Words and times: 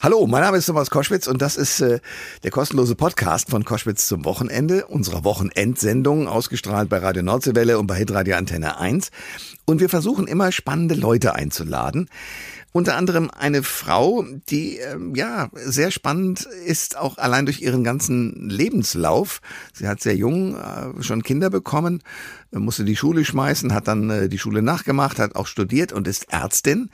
Hallo, 0.00 0.28
mein 0.28 0.42
Name 0.42 0.58
ist 0.58 0.66
Thomas 0.66 0.90
Koschwitz 0.90 1.26
und 1.26 1.42
das 1.42 1.56
ist 1.56 1.80
äh, 1.80 1.98
der 2.44 2.52
kostenlose 2.52 2.94
Podcast 2.94 3.50
von 3.50 3.64
Koschwitz 3.64 4.06
zum 4.06 4.24
Wochenende, 4.24 4.86
unserer 4.86 5.24
Wochenendsendung, 5.24 6.28
ausgestrahlt 6.28 6.88
bei 6.88 6.98
Radio 6.98 7.24
Nordseewelle 7.24 7.80
und 7.80 7.88
bei 7.88 7.96
Hitradio 7.96 8.36
Antenne 8.36 8.78
1. 8.78 9.10
Und 9.64 9.80
wir 9.80 9.88
versuchen 9.88 10.28
immer 10.28 10.52
spannende 10.52 10.94
Leute 10.94 11.34
einzuladen. 11.34 12.08
Unter 12.70 12.94
anderem 12.94 13.28
eine 13.36 13.64
Frau, 13.64 14.24
die 14.48 14.76
ähm, 14.76 15.16
ja 15.16 15.48
sehr 15.54 15.90
spannend 15.90 16.42
ist, 16.42 16.96
auch 16.96 17.18
allein 17.18 17.46
durch 17.46 17.60
ihren 17.60 17.82
ganzen 17.82 18.48
Lebenslauf. 18.48 19.40
Sie 19.72 19.88
hat 19.88 20.00
sehr 20.00 20.14
jung 20.14 20.54
äh, 20.54 21.02
schon 21.02 21.24
Kinder 21.24 21.50
bekommen, 21.50 22.04
musste 22.52 22.84
die 22.84 22.94
Schule 22.94 23.24
schmeißen, 23.24 23.74
hat 23.74 23.88
dann 23.88 24.10
äh, 24.10 24.28
die 24.28 24.38
Schule 24.38 24.62
nachgemacht, 24.62 25.18
hat 25.18 25.34
auch 25.34 25.48
studiert 25.48 25.92
und 25.92 26.06
ist 26.06 26.32
Ärztin. 26.32 26.90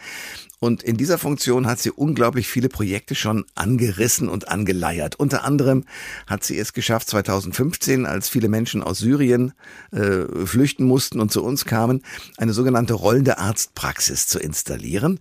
Und 0.65 0.83
in 0.83 0.96
dieser 0.96 1.19
Funktion 1.19 1.67
hat 1.67 1.79
sie 1.79 1.91
unglaublich 1.91 2.49
viele 2.49 2.71
Projekte 2.71 3.14
schon 3.14 3.45
angerissen 3.55 4.31
und 4.31 4.49
angeleiert. 4.49 5.14
Unter 5.14 5.45
anderem 5.45 5.85
hat 6.27 6.43
sie 6.43 6.59
es 6.59 6.73
geschafft, 6.73 7.11
2015, 7.11 8.07
als 8.07 8.31
viele 8.31 8.49
Menschen 8.49 8.82
aus 8.82 8.96
Syrien 8.96 9.53
äh, 9.93 10.23
flüchten 10.46 10.87
mussten 10.87 11.21
und 11.21 11.31
zu 11.31 11.45
uns 11.45 11.67
kamen, 11.67 12.00
eine 12.39 12.54
sogenannte 12.54 12.95
rollende 12.95 13.37
Arztpraxis 13.37 14.27
zu 14.27 14.39
installieren. 14.39 15.21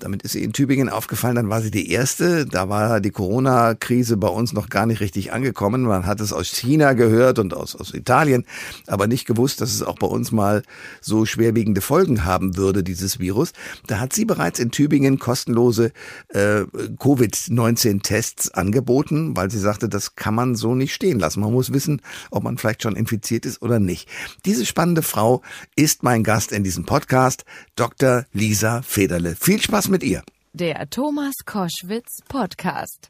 Damit 0.00 0.22
ist 0.22 0.32
sie 0.32 0.42
in 0.42 0.52
Tübingen 0.52 0.88
aufgefallen, 0.88 1.36
dann 1.36 1.50
war 1.50 1.62
sie 1.62 1.70
die 1.70 1.92
erste. 1.92 2.44
Da 2.44 2.68
war 2.68 3.00
die 3.00 3.12
Corona-Krise 3.12 4.16
bei 4.16 4.26
uns 4.26 4.52
noch 4.52 4.70
gar 4.70 4.86
nicht 4.86 4.98
richtig 4.98 5.32
angekommen. 5.32 5.82
Man 5.82 6.04
hat 6.04 6.18
es 6.18 6.32
aus 6.32 6.48
China 6.48 6.94
gehört 6.94 7.38
und 7.38 7.54
aus, 7.54 7.76
aus 7.76 7.94
Italien, 7.94 8.44
aber 8.88 9.06
nicht 9.06 9.24
gewusst, 9.24 9.60
dass 9.60 9.72
es 9.72 9.84
auch 9.84 10.00
bei 10.00 10.08
uns 10.08 10.32
mal 10.32 10.64
so 11.00 11.26
schwerwiegende 11.26 11.80
Folgen 11.80 12.24
haben 12.24 12.56
würde, 12.56 12.82
dieses 12.82 13.20
Virus. 13.20 13.52
Da 13.86 14.00
hat 14.00 14.12
sie 14.12 14.24
bereits 14.24 14.58
in 14.58 14.72
Tübingen 14.72 14.79
kostenlose 15.18 15.92
äh, 16.28 16.64
Covid-19-Tests 16.98 18.52
angeboten, 18.52 19.36
weil 19.36 19.50
sie 19.50 19.58
sagte, 19.58 19.88
das 19.88 20.16
kann 20.16 20.34
man 20.34 20.54
so 20.54 20.74
nicht 20.74 20.94
stehen 20.94 21.18
lassen. 21.18 21.40
Man 21.40 21.52
muss 21.52 21.72
wissen, 21.72 22.02
ob 22.30 22.44
man 22.44 22.58
vielleicht 22.58 22.82
schon 22.82 22.96
infiziert 22.96 23.46
ist 23.46 23.62
oder 23.62 23.78
nicht. 23.78 24.08
Diese 24.44 24.66
spannende 24.66 25.02
Frau 25.02 25.42
ist 25.76 26.02
mein 26.02 26.24
Gast 26.24 26.52
in 26.52 26.64
diesem 26.64 26.84
Podcast, 26.84 27.44
Dr. 27.76 28.24
Lisa 28.32 28.82
Federle. 28.82 29.36
Viel 29.36 29.60
Spaß 29.60 29.88
mit 29.88 30.02
ihr. 30.02 30.22
Der 30.52 30.90
Thomas 30.90 31.34
Koschwitz 31.46 32.18
Podcast. 32.28 33.08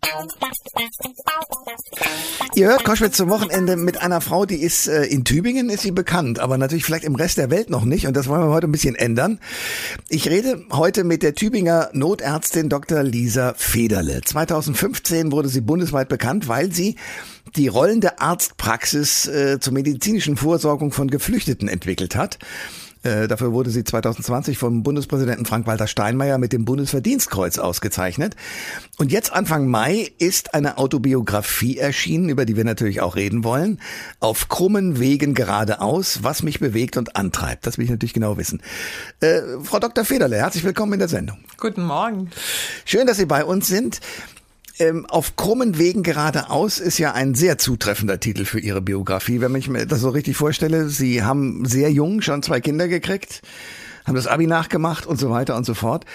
Ihr 2.54 2.66
hört 2.66 2.84
Koschwitz 2.84 3.16
zum 3.16 3.30
Wochenende 3.30 3.76
mit 3.76 3.96
einer 4.02 4.20
Frau, 4.20 4.44
die 4.44 4.60
ist 4.60 4.88
äh, 4.88 5.04
in 5.04 5.24
Tübingen, 5.24 5.70
ist 5.70 5.80
sie 5.80 5.90
bekannt, 5.90 6.38
aber 6.38 6.58
natürlich 6.58 6.84
vielleicht 6.84 7.04
im 7.04 7.14
Rest 7.14 7.38
der 7.38 7.50
Welt 7.50 7.70
noch 7.70 7.86
nicht 7.86 8.06
und 8.06 8.14
das 8.14 8.28
wollen 8.28 8.42
wir 8.42 8.50
heute 8.50 8.68
ein 8.68 8.72
bisschen 8.72 8.94
ändern. 8.94 9.40
Ich 10.10 10.28
rede 10.28 10.66
heute 10.70 11.02
mit 11.02 11.22
der 11.22 11.34
Tübinger 11.34 11.88
Notärztin 11.94 12.68
Dr. 12.68 13.02
Lisa 13.02 13.54
Federle. 13.56 14.20
2015 14.20 15.32
wurde 15.32 15.48
sie 15.48 15.62
bundesweit 15.62 16.10
bekannt, 16.10 16.46
weil 16.46 16.70
sie 16.72 16.96
die 17.56 17.68
rollende 17.68 18.20
Arztpraxis 18.20 19.26
äh, 19.28 19.58
zur 19.60 19.72
medizinischen 19.72 20.36
Vorsorgung 20.36 20.92
von 20.92 21.08
Geflüchteten 21.08 21.68
entwickelt 21.68 22.16
hat. 22.16 22.38
Äh, 23.02 23.28
dafür 23.28 23.52
wurde 23.52 23.70
sie 23.70 23.84
2020 23.84 24.58
vom 24.58 24.82
Bundespräsidenten 24.82 25.46
Frank-Walter 25.46 25.86
Steinmeier 25.86 26.38
mit 26.38 26.52
dem 26.52 26.64
Bundesverdienstkreuz 26.64 27.58
ausgezeichnet. 27.58 28.36
Und 28.98 29.10
jetzt 29.10 29.32
Anfang 29.32 29.68
Mai 29.68 30.10
ist 30.18 30.54
eine 30.54 30.78
Autobiografie 30.78 31.78
erschienen, 31.78 32.28
über 32.28 32.44
die 32.44 32.56
wir 32.56 32.64
natürlich 32.64 33.00
auch 33.00 33.16
reden 33.16 33.44
wollen. 33.44 33.80
Auf 34.20 34.48
krummen 34.48 35.00
Wegen 35.00 35.34
geradeaus, 35.34 36.22
was 36.22 36.42
mich 36.42 36.60
bewegt 36.60 36.96
und 36.96 37.16
antreibt. 37.16 37.66
Das 37.66 37.78
will 37.78 37.84
ich 37.84 37.90
natürlich 37.90 38.14
genau 38.14 38.36
wissen. 38.36 38.62
Äh, 39.20 39.40
Frau 39.62 39.78
Dr. 39.78 40.04
Federle, 40.04 40.36
herzlich 40.36 40.64
willkommen 40.64 40.94
in 40.94 40.98
der 40.98 41.08
Sendung. 41.08 41.38
Guten 41.58 41.82
Morgen. 41.82 42.30
Schön, 42.84 43.06
dass 43.06 43.16
Sie 43.16 43.26
bei 43.26 43.44
uns 43.44 43.66
sind 43.66 44.00
ähm, 44.80 45.06
auf 45.06 45.36
krummen 45.36 45.78
Wegen 45.78 46.02
geradeaus 46.02 46.78
ist 46.80 46.98
ja 46.98 47.12
ein 47.12 47.34
sehr 47.34 47.58
zutreffender 47.58 48.18
Titel 48.18 48.44
für 48.44 48.58
Ihre 48.58 48.80
Biografie. 48.80 49.40
Wenn 49.40 49.54
ich 49.54 49.68
mir 49.68 49.86
das 49.86 50.00
so 50.00 50.08
richtig 50.08 50.36
vorstelle, 50.36 50.88
Sie 50.88 51.22
haben 51.22 51.64
sehr 51.66 51.92
jung 51.92 52.22
schon 52.22 52.42
zwei 52.42 52.60
Kinder 52.60 52.88
gekriegt, 52.88 53.42
haben 54.06 54.14
das 54.14 54.26
Abi 54.26 54.46
nachgemacht 54.46 55.06
und 55.06 55.18
so 55.20 55.30
weiter 55.30 55.56
und 55.56 55.66
so 55.66 55.74
fort. 55.74 56.06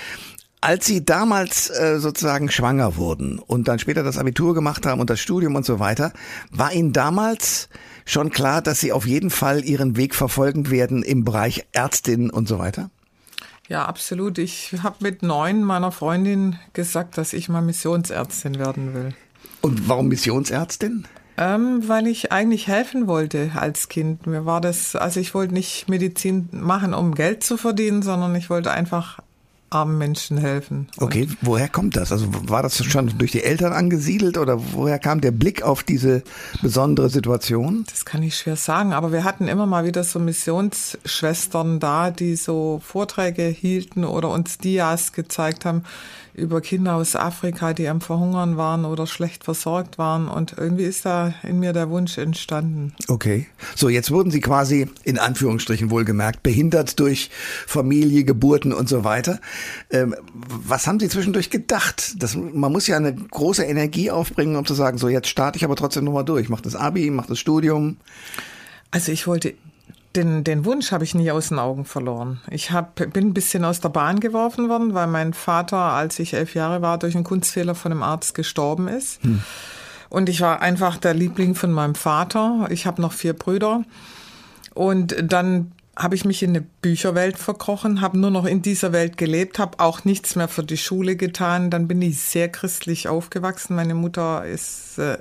Als 0.62 0.86
Sie 0.88 1.06
damals 1.06 1.70
äh, 1.70 2.00
sozusagen 2.00 2.50
schwanger 2.50 2.96
wurden 2.96 3.38
und 3.38 3.68
dann 3.68 3.78
später 3.78 4.02
das 4.02 4.18
Abitur 4.18 4.56
gemacht 4.56 4.86
haben 4.88 5.00
und 5.00 5.12
das 5.12 5.20
Studium 5.20 5.56
und 5.56 5.66
so 5.66 5.80
weiter, 5.80 6.12
war 6.50 6.74
Ihnen 6.74 6.92
damals 6.92 7.70
schon 8.04 8.32
klar, 8.32 8.64
dass 8.64 8.80
Sie 8.80 8.92
auf 8.92 9.06
jeden 9.06 9.30
Fall 9.30 9.64
Ihren 9.64 9.96
Weg 9.96 10.16
verfolgen 10.16 10.72
werden 10.72 11.04
im 11.04 11.24
Bereich 11.24 11.66
Ärztin 11.72 12.32
und 12.32 12.48
so 12.48 12.58
weiter? 12.58 12.90
Ja, 13.68 13.86
absolut. 13.86 14.38
Ich 14.38 14.74
habe 14.84 14.98
mit 15.00 15.24
neun 15.24 15.64
meiner 15.64 15.92
Freundin 15.92 16.58
gesagt, 16.74 17.18
dass 17.18 17.34
ich 17.34 17.50
mal 17.50 17.62
Missionsärztin 17.62 18.60
werden 18.60 18.94
will. 18.94 19.14
Und 19.62 19.90
warum 19.90 20.08
Missionsärztin? 20.08 21.08
Ähm, 21.38 21.88
weil 21.88 22.08
ich 22.08 22.32
eigentlich 22.32 22.68
helfen 22.68 23.08
wollte 23.08 23.52
als 23.56 23.90
Kind. 23.90 24.26
Mir 24.26 24.46
war 24.46 24.62
das, 24.62 24.96
also 24.96 25.20
ich 25.20 25.34
wollte 25.34 25.54
nicht 25.54 25.90
Medizin 25.90 26.48
machen, 26.52 26.94
um 26.94 27.16
Geld 27.16 27.44
zu 27.44 27.58
verdienen, 27.58 28.02
sondern 28.04 28.36
ich 28.36 28.50
wollte 28.50 28.72
einfach 28.72 29.20
armen 29.76 29.98
Menschen 29.98 30.38
helfen. 30.38 30.88
Okay, 30.98 31.28
woher 31.42 31.68
kommt 31.68 31.98
das? 31.98 32.12
Also 32.12 32.28
war 32.50 32.64
das 32.64 32.84
schon 32.84 33.18
durch 33.18 33.32
die 33.32 33.44
Eltern 33.44 33.74
angesiedelt 33.74 34.38
oder 34.38 34.58
woher 34.74 35.00
kam 35.00 35.20
der 35.20 35.32
Blick 35.32 35.64
auf 35.64 35.84
diese 35.84 36.24
besondere 36.62 37.10
Situation? 37.10 37.84
Das 37.90 38.06
kann 38.06 38.24
ich 38.24 38.38
schwer 38.38 38.56
sagen, 38.56 38.94
aber 38.94 39.12
wir 39.12 39.26
hatten 39.26 39.50
immer 39.50 39.66
mal 39.66 39.86
wieder 39.86 40.06
so 40.06 40.20
Missionsschwestern 40.20 41.82
da, 41.82 42.10
die 42.10 42.38
so 42.38 42.82
Vorträge 42.84 43.44
hielten 43.44 44.06
oder 44.06 44.30
uns 44.30 44.58
Dias 44.58 45.12
gezeigt 45.12 45.66
haben 45.66 45.84
über 46.36 46.60
Kinder 46.60 46.96
aus 46.96 47.16
Afrika, 47.16 47.74
die 47.74 47.88
am 47.88 48.02
Verhungern 48.02 48.58
waren 48.58 48.86
oder 48.86 49.08
schlecht 49.08 49.44
versorgt 49.44 49.98
waren. 49.98 50.28
Und 50.28 50.56
irgendwie 50.58 50.84
ist 50.84 51.06
da 51.06 51.34
in 51.44 51.60
mir 51.60 51.72
der 51.72 51.90
Wunsch 51.90 52.18
entstanden. 52.18 52.94
Okay. 53.08 53.48
So, 53.76 53.90
jetzt 53.90 54.12
wurden 54.12 54.32
Sie 54.32 54.42
quasi 54.42 54.90
in 55.04 55.18
Anführungsstrichen 55.18 55.90
wohlgemerkt 55.90 56.44
behindert 56.44 57.00
durch 57.00 57.30
Familie, 57.66 58.26
Geburten 58.26 58.74
und 58.74 58.90
so 58.90 59.04
weiter. 59.04 59.40
Ähm, 59.90 60.16
was 60.34 60.88
haben 60.88 61.00
Sie 61.00 61.08
zwischendurch 61.08 61.50
gedacht? 61.50 62.16
Das, 62.22 62.36
man 62.36 62.72
muss 62.72 62.88
ja 62.88 62.98
eine 62.98 63.16
große 63.16 63.64
Energie 63.64 64.12
aufbringen, 64.12 64.58
um 64.58 64.66
zu 64.66 64.74
sagen, 64.74 64.98
so 64.98 65.08
jetzt 65.08 65.28
starte 65.28 65.58
ich 65.58 65.64
aber 65.64 65.76
trotzdem 65.76 66.04
nochmal 66.04 66.26
durch. 66.26 66.50
Mach 66.50 66.62
das 66.62 66.76
Abi, 66.76 67.10
mach 67.12 67.28
das 67.28 67.40
Studium. 67.40 67.98
Also 68.92 69.12
ich 69.12 69.26
wollte 69.26 69.54
den, 70.16 70.44
den 70.44 70.66
Wunsch 70.66 70.92
habe 70.92 71.04
ich 71.04 71.16
nie 71.16 71.32
aus 71.32 71.50
den 71.50 71.60
Augen 71.60 71.86
verloren. 71.86 72.42
Ich 72.50 72.72
hab, 72.72 72.96
bin 72.96 73.28
ein 73.28 73.34
bisschen 73.34 73.66
aus 73.66 73.80
der 73.80 73.90
Bahn 73.90 74.20
geworfen 74.20 74.70
worden, 74.70 74.94
weil 74.94 75.08
mein 75.08 75.34
Vater, 75.34 75.78
als 75.78 76.20
ich 76.20 76.34
elf 76.34 76.56
Jahre 76.56 76.82
war, 76.82 76.98
durch 76.98 77.16
einen 77.16 77.24
Kunstfehler 77.24 77.76
von 77.76 77.92
einem 77.92 78.04
Arzt 78.04 78.34
gestorben 78.34 78.88
ist. 78.88 79.24
Hm. 79.24 79.42
Und 80.10 80.30
ich 80.30 80.42
war 80.42 80.62
einfach 80.62 80.98
der 80.98 81.14
Liebling 81.14 81.56
von 81.56 81.72
meinem 81.72 81.96
Vater. 81.96 82.68
Ich 82.70 82.86
habe 82.86 83.02
noch 83.02 83.12
vier 83.12 83.34
Brüder. 83.34 83.84
Und 84.74 85.16
dann 85.22 85.72
habe 85.98 86.16
ich 86.16 86.26
mich 86.26 86.44
in 86.44 86.50
eine 86.50 86.62
Bücherwelt 86.62 87.38
verkrochen, 87.38 88.02
habe 88.02 88.18
nur 88.18 88.30
noch 88.30 88.46
in 88.46 88.62
dieser 88.62 88.92
Welt 88.92 89.18
gelebt, 89.18 89.60
habe 89.60 89.80
auch 89.80 90.04
nichts 90.04 90.36
mehr 90.36 90.50
für 90.50 90.64
die 90.64 90.78
Schule 90.78 91.16
getan. 91.16 91.70
Dann 91.70 91.88
bin 91.88 92.02
ich 92.02 92.20
sehr 92.20 92.50
christlich 92.50 93.08
aufgewachsen. 93.08 93.76
Meine 93.76 93.96
Mutter 93.96 94.46
ist, 94.46 94.98
äh, 94.98 95.18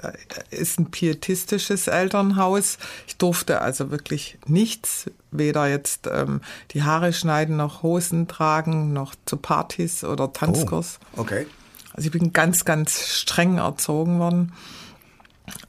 ist 0.50 0.80
ein 0.80 0.90
pietistisches 0.90 1.86
Elternhaus. 1.86 2.78
Ich 3.06 3.16
durfte 3.16 3.60
also 3.60 3.92
wirklich 3.92 4.36
nichts, 4.46 5.10
weder 5.30 5.68
jetzt 5.68 6.08
ähm, 6.12 6.40
die 6.72 6.82
Haare 6.82 7.12
schneiden, 7.12 7.56
noch 7.56 7.84
Hosen 7.84 8.26
tragen, 8.26 8.92
noch 8.92 9.14
zu 9.26 9.36
Partys 9.36 10.02
oder 10.02 10.32
Tanzkurs. 10.32 10.98
Oh, 11.16 11.20
okay. 11.20 11.46
Also 11.92 12.06
ich 12.06 12.12
bin 12.12 12.32
ganz, 12.32 12.64
ganz 12.64 13.08
streng 13.08 13.58
erzogen 13.58 14.18
worden. 14.18 14.52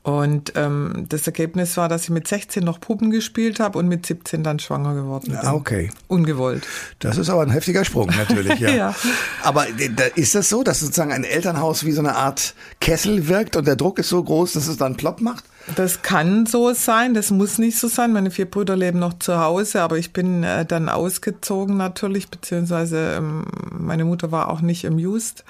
Und 0.04 0.54
ähm, 0.56 1.06
das 1.10 1.28
Ergebnis 1.28 1.76
war, 1.76 1.90
dass 1.90 2.04
ich 2.04 2.10
mit 2.10 2.28
16 2.28 2.64
noch 2.64 2.80
Puppen 2.80 3.12
gespielt 3.12 3.60
habe 3.60 3.78
und 3.78 3.90
mit 3.90 4.06
17 4.06 4.42
dann 4.42 4.60
schwanger 4.60 4.94
geworden 4.94 5.26
bin. 5.28 5.38
Ah, 5.38 5.54
okay. 5.54 5.92
Ungewollt. 6.08 6.66
Das 7.00 7.18
ist 7.18 7.30
aber 7.30 7.42
ein 7.42 7.50
heftiger 7.50 7.84
Sprung 7.84 8.10
natürlich, 8.16 8.60
ja. 8.60 8.70
ja. 8.76 8.96
Aber 9.44 9.66
ist 10.16 10.34
das 10.34 10.48
so, 10.48 10.64
dass 10.64 10.80
sozusagen 10.80 11.12
ein 11.12 11.26
Elternhaus 11.26 11.84
wie 11.84 11.92
so 11.92 12.00
eine 12.00 12.16
Art 12.16 12.54
Kessel 12.80 13.28
wirkt 13.28 13.58
und 13.58 13.68
der 13.68 13.76
Druck 13.76 14.00
ist 14.00 14.10
so 14.10 14.24
groß, 14.24 14.54
dass 14.54 14.68
es 14.68 14.78
dann 14.78 14.96
plopp 14.96 15.20
macht? 15.20 15.44
Das 15.76 16.04
kann 16.04 16.46
so 16.46 16.74
sein, 16.74 17.14
das 17.14 17.32
muss 17.32 17.58
nicht 17.58 17.78
so 17.78 17.88
sein. 17.88 18.14
Meine 18.14 18.32
vier 18.32 18.50
Brüder 18.50 18.78
leben 18.78 19.00
noch 19.00 19.18
zu 19.20 19.40
Hause, 19.40 19.82
aber 19.82 19.98
ich 19.98 20.14
bin 20.14 20.44
äh, 20.44 20.66
dann 20.66 20.88
ausgezogen 20.88 21.76
natürlich, 21.76 22.30
beziehungsweise 22.30 23.16
ähm, 23.18 23.46
meine 23.72 24.06
Mutter 24.06 24.32
war 24.32 24.50
auch 24.50 24.62
nicht 24.62 24.86
im 24.86 25.00
Just 25.00 25.44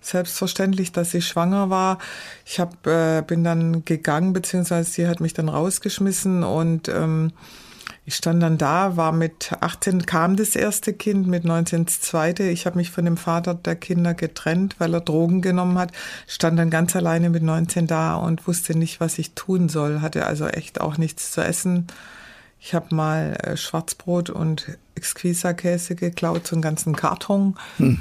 selbstverständlich, 0.00 0.92
dass 0.92 1.10
sie 1.10 1.22
schwanger 1.22 1.70
war. 1.70 1.98
Ich 2.44 2.60
hab, 2.60 2.86
äh, 2.86 3.22
bin 3.26 3.44
dann 3.44 3.84
gegangen, 3.84 4.32
beziehungsweise 4.32 4.90
sie 4.90 5.08
hat 5.08 5.20
mich 5.20 5.34
dann 5.34 5.48
rausgeschmissen 5.48 6.42
und 6.42 6.88
ähm, 6.88 7.32
ich 8.06 8.16
stand 8.16 8.42
dann 8.42 8.58
da, 8.58 8.96
war 8.96 9.12
mit 9.12 9.52
18 9.60 10.06
kam 10.06 10.34
das 10.36 10.56
erste 10.56 10.92
Kind, 10.92 11.26
mit 11.26 11.44
19 11.44 11.84
das 11.84 12.00
zweite. 12.00 12.44
Ich 12.44 12.66
habe 12.66 12.76
mich 12.76 12.90
von 12.90 13.04
dem 13.04 13.16
Vater 13.16 13.54
der 13.54 13.76
Kinder 13.76 14.14
getrennt, 14.14 14.76
weil 14.78 14.94
er 14.94 15.00
Drogen 15.00 15.42
genommen 15.42 15.78
hat. 15.78 15.92
Stand 16.26 16.58
dann 16.58 16.70
ganz 16.70 16.96
alleine 16.96 17.30
mit 17.30 17.42
19 17.42 17.86
da 17.86 18.16
und 18.16 18.46
wusste 18.48 18.76
nicht, 18.76 19.00
was 19.00 19.18
ich 19.18 19.34
tun 19.34 19.68
soll. 19.68 20.00
Hatte 20.00 20.26
also 20.26 20.48
echt 20.48 20.80
auch 20.80 20.98
nichts 20.98 21.30
zu 21.30 21.40
essen. 21.40 21.86
Ich 22.58 22.74
habe 22.74 22.94
mal 22.94 23.36
äh, 23.42 23.56
Schwarzbrot 23.56 24.30
und 24.30 24.76
Exquisa-Käse 24.94 25.94
geklaut, 25.94 26.46
so 26.46 26.56
einen 26.56 26.62
ganzen 26.62 26.96
Karton. 26.96 27.56
Hm 27.76 28.00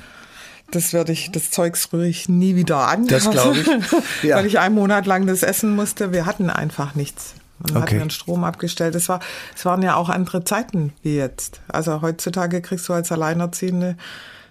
das 0.72 0.94
werde 0.94 1.12
ich, 1.12 1.32
das 1.32 1.52
Zeugs 1.52 1.92
rühre 1.94 2.08
ich 2.08 2.30
nie 2.30 2.56
wieder 2.56 2.88
an. 2.88 3.08
Das 3.08 3.30
glaube 3.30 3.60
ich. 3.60 3.68
Ja. 4.24 4.38
Weil 4.38 4.46
ich 4.46 4.60
einen 4.60 4.76
Monat 4.76 5.06
lang 5.06 5.26
das 5.28 5.44
essen 5.44 5.76
musste. 5.76 6.12
Wir 6.12 6.26
hatten 6.26 6.50
einfach 6.50 6.96
nichts. 6.96 7.36
Man 7.60 7.84
Okay. 7.84 7.96
hat 7.96 8.04
den 8.04 8.10
Strom 8.10 8.44
abgestellt. 8.44 8.96
Es 8.96 9.10
war, 9.10 9.20
es 9.56 9.66
waren 9.66 9.82
ja 9.82 9.96
auch 9.96 10.10
andere 10.10 10.44
Zeiten 10.44 10.94
wie 11.04 11.16
jetzt. 11.16 11.62
Also 11.68 12.02
heutzutage 12.02 12.62
kriegst 12.62 12.88
du 12.88 12.94
als 12.94 13.12
Alleinerziehende 13.12 13.98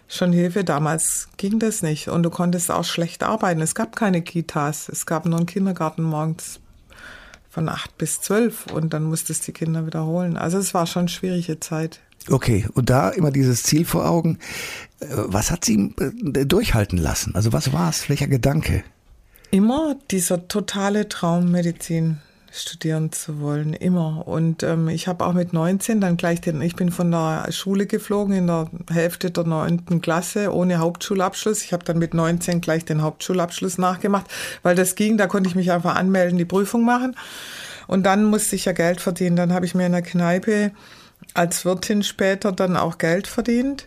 schon 0.08 0.32
Hilfe. 0.32 0.64
Damals 0.64 1.28
ging 1.36 1.58
das 1.58 1.82
nicht. 1.82 2.08
Und 2.08 2.22
du 2.22 2.30
konntest 2.30 2.70
auch 2.70 2.84
schlecht 2.84 3.22
arbeiten. 3.22 3.60
Es 3.60 3.74
gab 3.74 3.96
keine 3.96 4.22
Kitas. 4.22 4.88
Es 4.88 5.06
gab 5.06 5.24
nur 5.26 5.38
einen 5.38 5.46
Kindergarten 5.46 6.02
morgens 6.02 6.60
von 7.50 7.68
acht 7.68 7.96
bis 7.98 8.20
zwölf. 8.20 8.66
Und 8.66 8.92
dann 8.92 9.04
musstest 9.04 9.42
du 9.42 9.52
die 9.52 9.58
Kinder 9.58 9.86
wiederholen. 9.86 10.36
Also 10.36 10.58
es 10.58 10.74
war 10.74 10.86
schon 10.86 11.00
eine 11.00 11.08
schwierige 11.08 11.60
Zeit. 11.60 12.00
Okay, 12.30 12.66
und 12.74 12.90
da 12.90 13.10
immer 13.10 13.30
dieses 13.30 13.62
Ziel 13.62 13.84
vor 13.84 14.08
Augen. 14.08 14.38
Äh, 15.00 15.06
Was 15.10 15.50
hat 15.50 15.64
Sie 15.64 15.94
äh, 15.98 16.44
durchhalten 16.44 16.98
lassen? 16.98 17.34
Also 17.34 17.52
was 17.52 17.72
war 17.72 17.90
es? 17.90 18.08
Welcher 18.08 18.26
Gedanke? 18.26 18.84
Immer 19.50 19.96
dieser 20.10 20.46
totale 20.48 21.08
Traum, 21.08 21.50
Medizin 21.50 22.18
studieren 22.50 23.12
zu 23.12 23.40
wollen, 23.40 23.72
immer. 23.72 24.26
Und 24.26 24.62
ähm, 24.62 24.88
ich 24.88 25.06
habe 25.06 25.24
auch 25.24 25.32
mit 25.32 25.52
19 25.52 26.00
dann 26.00 26.16
gleich 26.16 26.40
den, 26.40 26.60
ich 26.62 26.76
bin 26.76 26.90
von 26.90 27.10
der 27.10 27.50
Schule 27.50 27.86
geflogen 27.86 28.34
in 28.34 28.46
der 28.46 28.70
Hälfte 28.90 29.30
der 29.30 29.44
neunten 29.44 30.00
Klasse 30.00 30.52
ohne 30.52 30.78
Hauptschulabschluss. 30.78 31.62
Ich 31.62 31.72
habe 31.72 31.84
dann 31.84 31.98
mit 31.98 32.14
19 32.14 32.60
gleich 32.60 32.84
den 32.84 33.02
Hauptschulabschluss 33.02 33.78
nachgemacht, 33.78 34.26
weil 34.62 34.74
das 34.74 34.94
ging, 34.94 35.16
da 35.18 35.26
konnte 35.26 35.48
ich 35.48 35.54
mich 35.54 35.70
einfach 35.72 35.94
anmelden, 35.94 36.38
die 36.38 36.44
Prüfung 36.44 36.84
machen. 36.84 37.16
Und 37.86 38.04
dann 38.04 38.24
musste 38.24 38.56
ich 38.56 38.66
ja 38.66 38.72
Geld 38.72 39.00
verdienen. 39.00 39.36
Dann 39.36 39.52
habe 39.52 39.64
ich 39.64 39.74
mir 39.74 39.86
in 39.86 39.92
der 39.92 40.02
Kneipe 40.02 40.72
als 41.38 41.64
Wirtin 41.64 42.02
später 42.02 42.52
dann 42.52 42.76
auch 42.76 42.98
Geld 42.98 43.28
verdient 43.28 43.86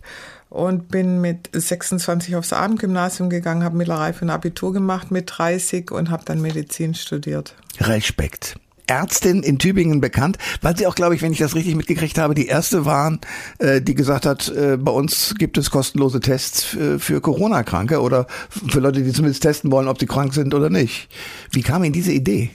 und 0.50 0.88
bin 0.88 1.20
mit 1.22 1.50
26 1.52 2.36
aufs 2.38 2.54
Abendgymnasium 2.54 3.30
gegangen, 3.30 3.64
habe 3.64 3.78
Mittelreife 3.78 4.24
und 4.24 4.32
Abitur 4.32 4.74
gemacht 4.74 5.12
mit 5.12 5.32
30 5.38 5.92
und 5.92 6.10
habe 6.10 6.24
dann 6.26 6.42
Medizin 6.42 6.96
studiert. 6.96 7.54
Respekt. 7.80 8.56
Ärztin 8.88 9.42
in 9.44 9.58
Tübingen 9.58 10.02
bekannt, 10.02 10.38
weil 10.62 10.76
sie 10.76 10.86
auch, 10.86 10.96
glaube 10.96 11.16
ich, 11.16 11.22
wenn 11.22 11.32
ich 11.32 11.38
das 11.38 11.56
richtig 11.56 11.76
mitgekriegt 11.76 12.18
habe, 12.18 12.36
die 12.36 12.48
erste 12.48 12.86
waren, 12.86 13.20
äh, 13.60 13.82
die 13.82 13.96
gesagt 13.96 14.26
hat, 14.26 14.50
äh, 14.50 14.78
bei 14.78 14.92
uns 14.92 15.36
gibt 15.38 15.58
es 15.58 15.72
kostenlose 15.72 16.20
Tests 16.20 16.64
für, 16.64 17.00
für 17.00 17.22
Corona-Kranke 17.22 18.02
oder 18.02 18.28
für 18.50 18.80
Leute, 18.82 19.02
die 19.02 19.14
zumindest 19.14 19.44
testen 19.44 19.72
wollen, 19.72 19.88
ob 19.88 20.00
sie 20.00 20.08
krank 20.08 20.34
sind 20.34 20.54
oder 20.54 20.70
nicht. 20.70 21.08
Wie 21.52 21.62
kam 21.62 21.84
Ihnen 21.86 21.94
diese 21.94 22.12
Idee? 22.12 22.52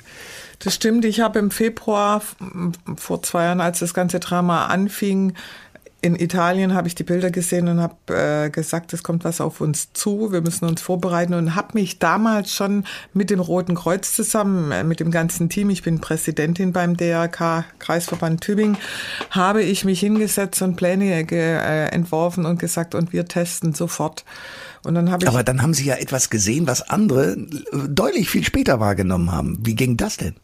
Das 0.58 0.74
stimmt. 0.74 1.04
Ich 1.04 1.20
habe 1.20 1.38
im 1.38 1.50
Februar 1.50 2.22
vor 2.96 3.22
zwei 3.22 3.44
Jahren, 3.44 3.60
als 3.60 3.80
das 3.80 3.94
ganze 3.94 4.20
Drama 4.20 4.66
anfing, 4.66 5.34
in 6.02 6.14
Italien 6.14 6.74
habe 6.74 6.88
ich 6.88 6.94
die 6.94 7.02
Bilder 7.02 7.30
gesehen 7.30 7.68
und 7.68 7.80
habe 7.80 8.14
äh, 8.14 8.50
gesagt, 8.50 8.92
es 8.92 9.02
kommt 9.02 9.24
was 9.24 9.40
auf 9.40 9.60
uns 9.60 9.92
zu, 9.92 10.30
wir 10.30 10.40
müssen 10.40 10.66
uns 10.66 10.80
vorbereiten 10.80 11.34
und 11.34 11.56
habe 11.56 11.70
mich 11.74 11.98
damals 11.98 12.54
schon 12.54 12.84
mit 13.12 13.28
dem 13.30 13.40
Roten 13.40 13.74
Kreuz 13.74 14.14
zusammen, 14.14 14.70
äh, 14.70 14.84
mit 14.84 15.00
dem 15.00 15.10
ganzen 15.10 15.48
Team, 15.48 15.68
ich 15.70 15.82
bin 15.82 16.00
Präsidentin 16.00 16.72
beim 16.72 16.96
DRK 16.96 17.64
Kreisverband 17.78 18.40
Tübingen, 18.40 18.76
habe 19.30 19.62
ich 19.62 19.84
mich 19.84 19.98
hingesetzt 19.98 20.62
und 20.62 20.76
Pläne 20.76 21.26
äh, 21.30 21.86
entworfen 21.88 22.46
und 22.46 22.58
gesagt, 22.58 22.94
und 22.94 23.12
wir 23.12 23.24
testen 23.26 23.74
sofort. 23.74 24.24
Und 24.84 24.94
dann 24.94 25.10
habe 25.10 25.24
ich 25.24 25.28
Aber 25.28 25.42
dann 25.42 25.62
haben 25.62 25.74
Sie 25.74 25.86
ja 25.86 25.96
etwas 25.96 26.30
gesehen, 26.30 26.68
was 26.68 26.88
andere 26.88 27.36
deutlich 27.88 28.30
viel 28.30 28.44
später 28.44 28.78
wahrgenommen 28.78 29.32
haben. 29.32 29.58
Wie 29.62 29.74
ging 29.74 29.96
das 29.96 30.18
denn? 30.18 30.36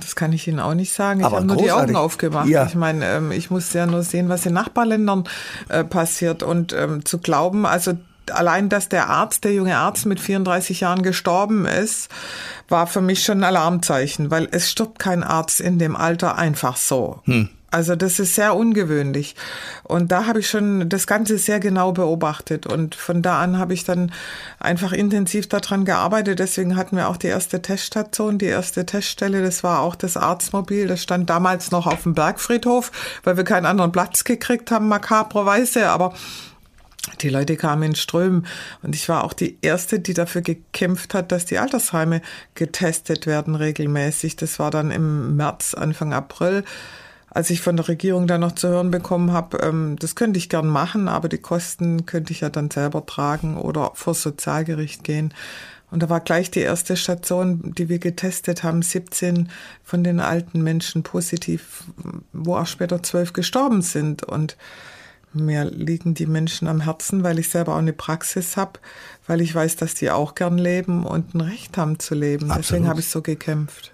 Das 0.00 0.16
kann 0.16 0.32
ich 0.32 0.48
Ihnen 0.48 0.60
auch 0.60 0.74
nicht 0.74 0.92
sagen. 0.92 1.20
Ich 1.20 1.26
habe 1.26 1.44
nur 1.44 1.56
die. 1.56 1.72
Augen 1.72 1.96
aufgemacht. 1.96 2.48
Ja. 2.48 2.66
Ich 2.66 2.74
meine, 2.74 3.06
ähm, 3.06 3.32
ich 3.32 3.50
muss 3.50 3.72
ja 3.72 3.86
nur 3.86 4.02
sehen, 4.02 4.28
was 4.28 4.46
in 4.46 4.52
Nachbarländern 4.52 5.24
äh, 5.68 5.84
passiert. 5.84 6.42
Und 6.42 6.72
ähm, 6.72 7.04
zu 7.04 7.18
glauben, 7.18 7.66
also 7.66 7.92
allein, 8.30 8.68
dass 8.68 8.88
der 8.88 9.08
Arzt, 9.08 9.44
der 9.44 9.52
junge 9.52 9.76
Arzt 9.76 10.06
mit 10.06 10.20
34 10.20 10.80
Jahren 10.80 11.02
gestorben 11.02 11.66
ist, 11.66 12.08
war 12.68 12.86
für 12.86 13.00
mich 13.00 13.24
schon 13.24 13.38
ein 13.38 13.44
Alarmzeichen, 13.44 14.30
weil 14.30 14.48
es 14.50 14.70
stirbt 14.70 14.98
kein 14.98 15.22
Arzt 15.22 15.60
in 15.60 15.78
dem 15.78 15.96
Alter 15.96 16.36
einfach 16.36 16.76
so. 16.76 17.20
Also 17.72 17.96
das 17.96 18.18
ist 18.18 18.34
sehr 18.34 18.54
ungewöhnlich. 18.54 19.34
Und 19.82 20.12
da 20.12 20.26
habe 20.26 20.40
ich 20.40 20.50
schon 20.50 20.90
das 20.90 21.06
Ganze 21.06 21.38
sehr 21.38 21.58
genau 21.58 21.92
beobachtet. 21.92 22.66
Und 22.66 22.94
von 22.94 23.22
da 23.22 23.40
an 23.40 23.58
habe 23.58 23.72
ich 23.72 23.84
dann 23.84 24.12
einfach 24.60 24.92
intensiv 24.92 25.48
daran 25.48 25.86
gearbeitet. 25.86 26.38
Deswegen 26.38 26.76
hatten 26.76 26.96
wir 26.96 27.08
auch 27.08 27.16
die 27.16 27.28
erste 27.28 27.62
Teststation, 27.62 28.36
die 28.36 28.46
erste 28.46 28.84
Teststelle. 28.84 29.42
Das 29.42 29.64
war 29.64 29.80
auch 29.80 29.94
das 29.94 30.18
Arztmobil. 30.18 30.86
Das 30.86 31.02
stand 31.02 31.30
damals 31.30 31.70
noch 31.70 31.86
auf 31.86 32.02
dem 32.02 32.12
Bergfriedhof, 32.12 32.92
weil 33.24 33.38
wir 33.38 33.44
keinen 33.44 33.64
anderen 33.64 33.90
Platz 33.90 34.24
gekriegt 34.24 34.70
haben, 34.70 34.88
makabrerweise. 34.88 35.88
Aber 35.88 36.12
die 37.22 37.30
Leute 37.30 37.56
kamen 37.56 37.82
in 37.82 37.94
Strömen 37.94 38.46
und 38.82 38.94
ich 38.94 39.08
war 39.08 39.24
auch 39.24 39.32
die 39.32 39.58
Erste, 39.62 39.98
die 39.98 40.14
dafür 40.14 40.42
gekämpft 40.42 41.14
hat, 41.14 41.32
dass 41.32 41.46
die 41.46 41.58
Altersheime 41.58 42.20
getestet 42.54 43.26
werden 43.26 43.54
regelmäßig. 43.54 44.36
Das 44.36 44.58
war 44.58 44.70
dann 44.70 44.90
im 44.90 45.36
März, 45.36 45.74
Anfang 45.74 46.12
April, 46.12 46.64
als 47.34 47.50
ich 47.50 47.62
von 47.62 47.76
der 47.76 47.88
Regierung 47.88 48.26
dann 48.26 48.42
noch 48.42 48.52
zu 48.52 48.68
hören 48.68 48.90
bekommen 48.90 49.32
habe, 49.32 49.58
ähm, 49.58 49.96
das 49.98 50.14
könnte 50.14 50.38
ich 50.38 50.48
gern 50.48 50.66
machen, 50.66 51.08
aber 51.08 51.28
die 51.28 51.38
Kosten 51.38 52.04
könnte 52.04 52.32
ich 52.32 52.40
ja 52.40 52.50
dann 52.50 52.70
selber 52.70 53.06
tragen 53.06 53.56
oder 53.56 53.92
vor 53.94 54.14
Sozialgericht 54.14 55.02
gehen. 55.02 55.32
Und 55.90 56.02
da 56.02 56.08
war 56.08 56.20
gleich 56.20 56.50
die 56.50 56.60
erste 56.60 56.96
Station, 56.96 57.74
die 57.76 57.88
wir 57.88 57.98
getestet 57.98 58.62
haben, 58.62 58.80
17 58.80 59.50
von 59.84 60.02
den 60.02 60.20
alten 60.20 60.62
Menschen 60.62 61.02
positiv, 61.02 61.84
wo 62.32 62.56
auch 62.56 62.66
später 62.66 63.02
zwölf 63.02 63.34
gestorben 63.34 63.82
sind. 63.82 64.24
Und 64.24 64.56
mir 65.34 65.66
liegen 65.66 66.14
die 66.14 66.26
Menschen 66.26 66.66
am 66.66 66.80
Herzen, 66.80 67.24
weil 67.24 67.38
ich 67.38 67.50
selber 67.50 67.74
auch 67.74 67.78
eine 67.78 67.92
Praxis 67.92 68.56
habe, 68.56 68.80
weil 69.26 69.42
ich 69.42 69.54
weiß, 69.54 69.76
dass 69.76 69.94
die 69.94 70.10
auch 70.10 70.34
gern 70.34 70.56
leben 70.56 71.04
und 71.04 71.34
ein 71.34 71.42
Recht 71.42 71.76
haben 71.76 71.98
zu 71.98 72.14
leben. 72.14 72.44
Absolut. 72.44 72.64
Deswegen 72.64 72.88
habe 72.88 73.00
ich 73.00 73.08
so 73.08 73.20
gekämpft. 73.20 73.92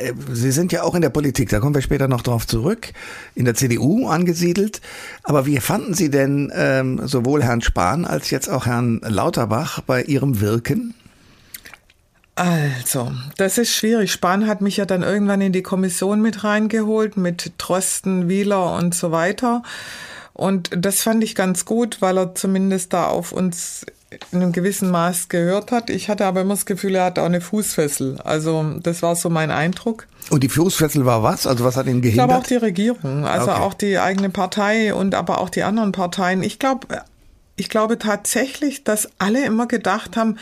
Äh, 0.00 0.12
Sie 0.32 0.50
sind 0.50 0.72
ja 0.72 0.82
auch 0.82 0.94
in 0.94 1.02
der 1.02 1.10
Politik, 1.10 1.48
da 1.50 1.60
kommen 1.60 1.74
wir 1.74 1.82
später 1.82 2.08
noch 2.08 2.22
drauf 2.22 2.46
zurück, 2.46 2.92
in 3.34 3.44
der 3.44 3.54
CDU 3.54 4.08
angesiedelt. 4.08 4.80
Aber 5.22 5.46
wie 5.46 5.58
fanden 5.60 5.94
Sie 5.94 6.10
denn 6.10 6.52
ähm, 6.54 7.06
sowohl 7.06 7.42
Herrn 7.42 7.60
Spahn 7.60 8.04
als 8.04 8.30
jetzt 8.30 8.48
auch 8.48 8.66
Herrn 8.66 9.00
Lauterbach 9.04 9.80
bei 9.80 10.02
Ihrem 10.02 10.40
Wirken? 10.40 10.94
Also, 12.36 13.12
das 13.36 13.58
ist 13.58 13.74
schwierig. 13.74 14.10
Spahn 14.10 14.46
hat 14.46 14.62
mich 14.62 14.78
ja 14.78 14.86
dann 14.86 15.02
irgendwann 15.02 15.42
in 15.42 15.52
die 15.52 15.62
Kommission 15.62 16.22
mit 16.22 16.42
reingeholt, 16.42 17.18
mit 17.18 17.52
Trosten, 17.58 18.28
Wieler 18.28 18.76
und 18.76 18.94
so 18.94 19.12
weiter. 19.12 19.62
Und 20.32 20.70
das 20.74 21.02
fand 21.02 21.22
ich 21.22 21.34
ganz 21.34 21.66
gut, 21.66 22.00
weil 22.00 22.16
er 22.16 22.34
zumindest 22.34 22.94
da 22.94 23.08
auf 23.08 23.32
uns 23.32 23.84
in 24.32 24.42
einem 24.42 24.52
gewissen 24.52 24.90
Maß 24.90 25.28
gehört 25.28 25.70
hat. 25.70 25.88
Ich 25.90 26.08
hatte 26.08 26.26
aber 26.26 26.40
immer 26.40 26.54
das 26.54 26.66
Gefühl, 26.66 26.96
er 26.96 27.04
hat 27.04 27.18
auch 27.18 27.24
eine 27.26 27.40
Fußfessel. 27.40 28.18
Also 28.24 28.74
das 28.82 29.02
war 29.02 29.14
so 29.14 29.30
mein 29.30 29.50
Eindruck. 29.50 30.06
Und 30.30 30.42
die 30.42 30.48
Fußfessel 30.48 31.06
war 31.06 31.22
was? 31.22 31.46
Also 31.46 31.64
was 31.64 31.76
hat 31.76 31.86
ihn 31.86 32.02
Ich 32.02 32.14
glaube 32.14 32.34
auch 32.34 32.42
gehindert? 32.42 32.50
die 32.50 32.56
Regierung, 32.56 33.24
also 33.24 33.50
Okay. 33.50 33.60
auch 33.60 33.74
die 33.74 33.98
eigene 33.98 34.30
Partei 34.30 34.94
und 34.94 35.14
aber 35.14 35.40
auch 35.40 35.48
die 35.50 35.62
anderen 35.62 35.92
Parteien. 35.92 36.42
Ich 36.42 36.58
glaube, 36.58 36.86
ich 37.60 37.68
glaube 37.68 37.98
tatsächlich, 37.98 38.84
dass 38.84 39.10
alle 39.18 39.44
immer 39.44 39.66
gedacht 39.66 40.16
haben, 40.16 40.38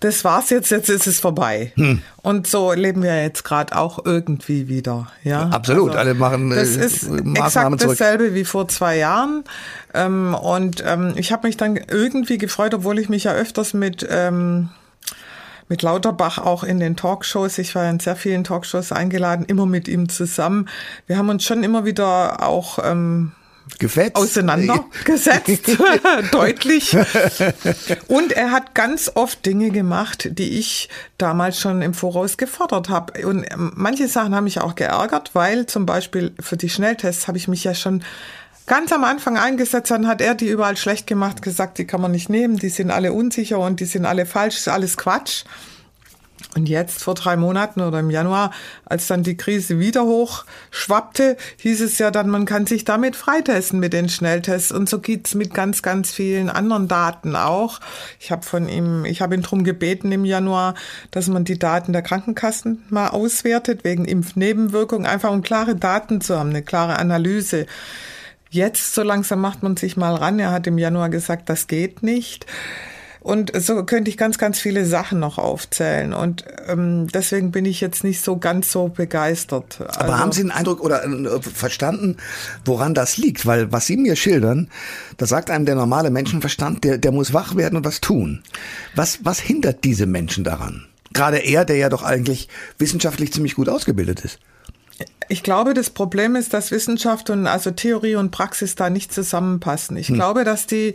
das 0.00 0.24
war's 0.24 0.50
jetzt, 0.50 0.70
jetzt 0.70 0.88
ist 0.88 1.06
es 1.06 1.20
vorbei. 1.20 1.72
Hm. 1.76 2.02
Und 2.22 2.46
so 2.46 2.72
leben 2.72 3.02
wir 3.02 3.22
jetzt 3.22 3.44
gerade 3.44 3.76
auch 3.76 4.04
irgendwie 4.04 4.66
wieder. 4.66 5.08
Ja, 5.22 5.48
Absolut, 5.50 5.94
alle 5.94 6.14
machen, 6.14 6.52
äh, 6.52 6.56
Das 6.56 6.70
ist 6.76 7.08
Maßnahmen 7.08 7.34
exakt 7.34 7.80
zurück. 7.80 7.98
dasselbe 7.98 8.34
wie 8.34 8.44
vor 8.44 8.66
zwei 8.68 8.96
Jahren. 8.96 9.44
Ähm, 9.92 10.34
und 10.34 10.82
ähm, 10.86 11.12
ich 11.16 11.32
habe 11.32 11.46
mich 11.46 11.56
dann 11.56 11.76
irgendwie 11.76 12.38
gefreut, 12.38 12.74
obwohl 12.74 12.98
ich 12.98 13.08
mich 13.08 13.24
ja 13.24 13.32
öfters 13.32 13.74
mit 13.74 14.06
ähm, 14.10 14.70
mit 15.68 15.82
Lauterbach 15.82 16.38
auch 16.38 16.64
in 16.64 16.80
den 16.80 16.96
Talkshows. 16.96 17.58
Ich 17.58 17.74
war 17.74 17.88
in 17.88 18.00
sehr 18.00 18.16
vielen 18.16 18.44
Talkshows 18.44 18.92
eingeladen, 18.92 19.46
immer 19.46 19.66
mit 19.66 19.88
ihm 19.88 20.08
zusammen. 20.08 20.68
Wir 21.06 21.16
haben 21.16 21.28
uns 21.30 21.44
schon 21.44 21.62
immer 21.64 21.84
wieder 21.84 22.42
auch 22.42 22.78
ähm, 22.82 23.32
Gefetzt? 23.78 24.16
auseinandergesetzt, 24.16 25.78
deutlich. 26.32 26.96
Und 28.08 28.32
er 28.32 28.50
hat 28.50 28.74
ganz 28.74 29.10
oft 29.14 29.44
Dinge 29.46 29.70
gemacht, 29.70 30.28
die 30.32 30.58
ich 30.58 30.88
damals 31.18 31.58
schon 31.58 31.82
im 31.82 31.94
Voraus 31.94 32.36
gefordert 32.36 32.88
habe. 32.88 33.26
Und 33.26 33.44
ähm, 33.50 33.72
manche 33.74 34.06
Sachen 34.06 34.34
haben 34.34 34.44
mich 34.44 34.60
auch 34.60 34.74
geärgert, 34.74 35.30
weil 35.32 35.66
zum 35.66 35.86
Beispiel 35.86 36.34
für 36.40 36.56
die 36.56 36.68
Schnelltests 36.68 37.26
habe 37.26 37.38
ich 37.38 37.48
mich 37.48 37.64
ja 37.64 37.74
schon 37.74 38.04
ganz 38.66 38.92
am 38.92 39.04
Anfang 39.04 39.36
eingesetzt, 39.36 39.90
dann 39.90 40.06
hat 40.06 40.20
er 40.20 40.34
die 40.34 40.48
überall 40.48 40.76
schlecht 40.76 41.06
gemacht, 41.06 41.42
gesagt, 41.42 41.78
die 41.78 41.86
kann 41.86 42.00
man 42.00 42.12
nicht 42.12 42.30
nehmen, 42.30 42.56
die 42.56 42.68
sind 42.68 42.90
alle 42.90 43.12
unsicher 43.12 43.58
und 43.58 43.80
die 43.80 43.84
sind 43.84 44.06
alle 44.06 44.26
falsch, 44.26 44.56
ist 44.56 44.68
alles 44.68 44.96
Quatsch. 44.96 45.44
Und 46.54 46.68
jetzt 46.68 47.02
vor 47.02 47.14
drei 47.14 47.36
Monaten 47.36 47.80
oder 47.80 47.98
im 47.98 48.10
Januar, 48.10 48.52
als 48.84 49.06
dann 49.08 49.22
die 49.22 49.36
Krise 49.36 49.78
wieder 49.78 50.04
hochschwappte, 50.04 51.36
hieß 51.58 51.80
es 51.80 51.98
ja 51.98 52.10
dann, 52.10 52.28
man 52.28 52.44
kann 52.44 52.66
sich 52.66 52.84
damit 52.84 53.16
freitesten 53.16 53.80
mit 53.80 53.92
den 53.92 54.08
Schnelltests. 54.08 54.70
Und 54.70 54.88
so 54.88 55.00
geht's 55.00 55.34
mit 55.34 55.52
ganz, 55.52 55.82
ganz 55.82 56.12
vielen 56.12 56.50
anderen 56.50 56.86
Daten 56.86 57.34
auch. 57.34 57.80
Ich 58.20 58.30
habe 58.30 58.44
von 58.44 58.68
ihm, 58.68 59.04
ich 59.04 59.20
habe 59.20 59.34
ihn 59.34 59.42
drum 59.42 59.64
gebeten 59.64 60.12
im 60.12 60.24
Januar, 60.24 60.74
dass 61.10 61.28
man 61.28 61.44
die 61.44 61.58
Daten 61.58 61.92
der 61.92 62.02
Krankenkassen 62.02 62.84
mal 62.88 63.08
auswertet, 63.08 63.82
wegen 63.82 64.04
Impfnebenwirkungen, 64.04 65.06
einfach 65.06 65.30
um 65.30 65.42
klare 65.42 65.74
Daten 65.74 66.20
zu 66.20 66.38
haben, 66.38 66.50
eine 66.50 66.62
klare 66.62 66.98
Analyse. 66.98 67.66
Jetzt 68.50 68.94
so 68.94 69.02
langsam 69.02 69.40
macht 69.40 69.64
man 69.64 69.76
sich 69.76 69.96
mal 69.96 70.14
ran. 70.14 70.38
Er 70.38 70.52
hat 70.52 70.68
im 70.68 70.78
Januar 70.78 71.08
gesagt, 71.08 71.48
das 71.48 71.66
geht 71.66 72.04
nicht. 72.04 72.46
Und 73.24 73.52
so 73.58 73.82
könnte 73.84 74.10
ich 74.10 74.18
ganz, 74.18 74.36
ganz 74.36 74.58
viele 74.58 74.84
Sachen 74.84 75.18
noch 75.18 75.38
aufzählen. 75.38 76.12
Und 76.12 76.44
ähm, 76.68 77.06
deswegen 77.08 77.52
bin 77.52 77.64
ich 77.64 77.80
jetzt 77.80 78.04
nicht 78.04 78.20
so 78.20 78.36
ganz 78.36 78.70
so 78.70 78.88
begeistert. 78.88 79.78
Aber 79.80 80.00
also, 80.00 80.18
haben 80.18 80.32
Sie 80.32 80.42
einen 80.42 80.50
Eindruck 80.50 80.82
oder 80.82 81.02
äh, 81.04 81.40
verstanden, 81.40 82.18
woran 82.66 82.92
das 82.92 83.16
liegt? 83.16 83.46
Weil 83.46 83.72
was 83.72 83.86
Sie 83.86 83.96
mir 83.96 84.14
schildern, 84.14 84.68
da 85.16 85.24
sagt 85.24 85.50
einem 85.50 85.64
der 85.64 85.74
normale 85.74 86.10
Menschenverstand, 86.10 86.84
der, 86.84 86.98
der 86.98 87.12
muss 87.12 87.32
wach 87.32 87.56
werden 87.56 87.78
und 87.78 87.86
was 87.86 88.02
tun. 88.02 88.42
Was, 88.94 89.24
was 89.24 89.40
hindert 89.40 89.84
diese 89.84 90.04
Menschen 90.04 90.44
daran? 90.44 90.84
Gerade 91.14 91.38
er, 91.38 91.64
der 91.64 91.76
ja 91.76 91.88
doch 91.88 92.02
eigentlich 92.02 92.50
wissenschaftlich 92.78 93.32
ziemlich 93.32 93.54
gut 93.54 93.70
ausgebildet 93.70 94.20
ist. 94.22 94.38
Ich 95.28 95.42
glaube, 95.42 95.74
das 95.74 95.90
Problem 95.90 96.36
ist, 96.36 96.54
dass 96.54 96.70
Wissenschaft 96.70 97.30
und 97.30 97.46
also 97.46 97.70
Theorie 97.70 98.16
und 98.16 98.30
Praxis 98.30 98.74
da 98.74 98.90
nicht 98.90 99.12
zusammenpassen. 99.12 99.96
Ich 99.96 100.08
hm. 100.08 100.14
glaube, 100.16 100.44
dass 100.44 100.66
die 100.66 100.94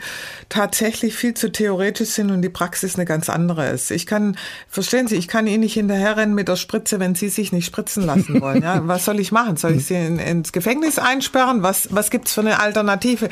tatsächlich 0.49 1.15
viel 1.15 1.33
zu 1.33 1.51
theoretisch 1.51 2.09
sind 2.09 2.31
und 2.31 2.41
die 2.41 2.49
Praxis 2.49 2.95
eine 2.95 3.05
ganz 3.05 3.29
andere 3.29 3.69
ist. 3.69 3.91
Ich 3.91 4.05
kann, 4.05 4.37
verstehen 4.67 5.07
Sie, 5.07 5.15
ich 5.15 5.27
kann 5.27 5.47
Ihnen 5.47 5.61
nicht 5.61 5.73
hinterherrennen 5.73 6.35
mit 6.35 6.47
der 6.47 6.55
Spritze, 6.55 6.99
wenn 6.99 7.15
Sie 7.15 7.29
sich 7.29 7.51
nicht 7.51 7.65
spritzen 7.65 8.05
lassen 8.05 8.41
wollen. 8.41 8.63
Ja, 8.63 8.81
was 8.87 9.05
soll 9.05 9.19
ich 9.19 9.31
machen? 9.31 9.57
Soll 9.57 9.73
ich 9.73 9.85
Sie 9.85 9.95
in, 9.95 10.19
ins 10.19 10.51
Gefängnis 10.51 10.99
einsperren? 10.99 11.63
Was, 11.63 11.89
was 11.91 12.09
gibt's 12.09 12.33
für 12.33 12.41
eine 12.41 12.59
Alternative? 12.59 13.29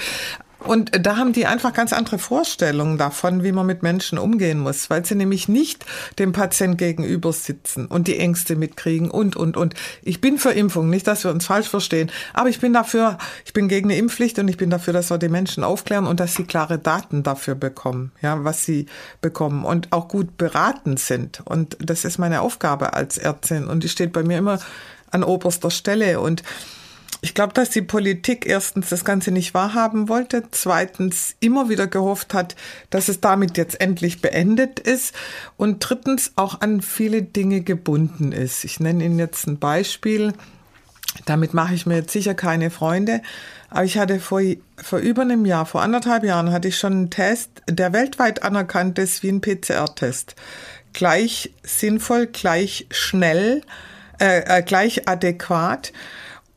Und 0.60 1.06
da 1.06 1.18
haben 1.18 1.34
die 1.34 1.46
einfach 1.46 1.74
ganz 1.74 1.94
andere 1.94 2.18
Vorstellungen 2.18 2.98
davon, 2.98 3.44
wie 3.44 3.52
man 3.52 3.66
mit 3.66 3.84
Menschen 3.84 4.18
umgehen 4.18 4.60
muss, 4.60 4.90
weil 4.90 5.06
sie 5.06 5.16
nämlich 5.16 5.48
nicht 5.48 5.86
dem 6.18 6.32
Patient 6.32 6.78
gegenüber 6.78 7.32
sitzen 7.32 7.86
und 7.86 8.08
die 8.08 8.18
Ängste 8.18 8.56
mitkriegen 8.56 9.12
und, 9.12 9.36
und, 9.36 9.56
und. 9.56 9.76
Ich 10.02 10.20
bin 10.20 10.38
für 10.38 10.52
Impfung, 10.52 10.90
nicht, 10.90 11.08
dass 11.08 11.24
wir 11.24 11.32
uns 11.32 11.46
falsch 11.46 11.70
verstehen, 11.70 12.12
aber 12.34 12.50
ich 12.50 12.60
bin 12.60 12.74
dafür, 12.74 13.18
ich 13.46 13.54
bin 13.54 13.68
gegen 13.68 13.90
eine 13.90 14.00
Impfpflicht 14.00 14.40
und 14.40 14.48
ich 14.48 14.58
bin 14.58 14.70
dafür, 14.70 14.94
dass 14.94 15.12
wir 15.12 15.18
die 15.18 15.30
Menschen 15.30 15.64
aufklären 15.64 16.08
und 16.08 16.20
dass 16.20 16.36
sie 16.36 16.44
klare 16.44 16.80
Daten 16.80 17.24
dafür 17.24 17.56
bekommen, 17.56 18.12
ja, 18.22 18.44
was 18.44 18.66
sie 18.66 18.88
bekommen 19.22 19.64
und 19.64 19.92
auch 19.92 20.08
gut 20.08 20.38
beraten 20.38 20.98
sind. 20.98 21.42
Und 21.46 21.78
das 21.80 22.04
ist 22.04 22.18
meine 22.18 22.42
Aufgabe 22.42 22.94
als 22.94 23.18
Ärztin 23.18 23.68
und 23.68 23.84
die 23.84 23.90
steht 23.90 24.12
bei 24.12 24.24
mir 24.24 24.40
immer 24.40 24.60
an 25.12 25.24
oberster 25.24 25.72
Stelle 25.72 26.20
und 26.20 26.44
ich 27.22 27.34
glaube, 27.34 27.54
dass 27.54 27.70
die 27.70 27.82
Politik 27.82 28.46
erstens 28.46 28.90
das 28.90 29.04
Ganze 29.04 29.32
nicht 29.32 29.54
wahrhaben 29.54 30.08
wollte, 30.08 30.44
zweitens 30.52 31.36
immer 31.40 31.68
wieder 31.68 31.88
gehofft 31.88 32.34
hat, 32.34 32.56
dass 32.90 33.10
es 33.10 33.22
damit 33.22 33.58
jetzt 33.58 33.82
endlich 33.82 34.22
beendet 34.22 34.80
ist 34.80 35.16
und 35.58 35.80
drittens 35.80 36.34
auch 36.36 36.62
an 36.62 36.82
viele 36.82 37.24
Dinge 37.24 37.62
gebunden 37.62 38.32
ist. 38.32 38.64
Ich 38.64 38.80
nenne 38.80 39.04
Ihnen 39.04 39.18
jetzt 39.18 39.48
ein 39.48 39.58
Beispiel. 39.58 40.34
Damit 41.26 41.56
mache 41.56 41.74
ich 41.74 41.88
mir 41.88 41.96
jetzt 41.96 42.14
sicher 42.14 42.36
keine 42.36 42.70
Freunde. 42.70 43.22
Aber 43.70 43.84
ich 43.84 43.98
hatte 43.98 44.20
vor, 44.20 44.42
vor 44.78 45.00
über 45.00 45.24
einem 45.24 45.46
Jahr, 45.46 45.66
vor 45.66 45.82
anderthalb 45.82 46.24
Jahren, 46.24 46.52
hatte 46.52 46.68
ich 46.68 46.78
schon 46.78 46.94
einen 46.94 47.10
Test, 47.10 47.50
der 47.68 47.94
weltweit 47.94 48.44
anerkannt 48.44 49.00
ist 49.00 49.24
wie 49.24 49.30
ein 49.30 49.42
PCR-Test. 49.42 50.36
Gleich 50.94 51.52
sinnvoll, 51.64 52.28
gleich 52.28 52.88
schnell, 52.92 53.62
äh, 54.20 54.60
äh, 54.60 54.62
gleich 54.62 55.08
adäquat. 55.08 55.92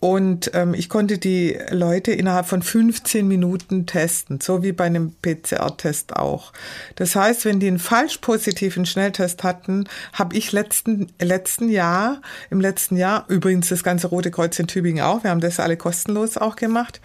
Und 0.00 0.50
ähm, 0.54 0.72
ich 0.72 0.88
konnte 0.88 1.18
die 1.18 1.58
Leute 1.70 2.12
innerhalb 2.12 2.46
von 2.46 2.62
15 2.62 3.28
Minuten 3.28 3.84
testen, 3.84 4.40
so 4.40 4.62
wie 4.62 4.72
bei 4.72 4.86
einem 4.86 5.12
PCR-Test 5.20 6.16
auch. 6.16 6.54
Das 6.96 7.14
heißt, 7.14 7.44
wenn 7.44 7.60
die 7.60 7.66
einen 7.66 7.78
falsch 7.78 8.18
positiven 8.18 8.86
Schnelltest 8.86 9.44
hatten, 9.44 9.84
habe 10.14 10.36
ich 10.36 10.52
letzten, 10.52 11.12
letzten 11.20 11.68
Jahr, 11.68 12.22
im 12.48 12.62
letzten 12.62 12.96
Jahr, 12.96 13.26
übrigens 13.28 13.68
das 13.68 13.84
ganze 13.84 14.06
Rote 14.06 14.30
Kreuz 14.30 14.58
in 14.58 14.66
Tübingen 14.66 15.04
auch, 15.04 15.22
wir 15.22 15.30
haben 15.30 15.42
das 15.42 15.60
alle 15.60 15.76
kostenlos 15.76 16.38
auch 16.38 16.56
gemacht, 16.56 17.02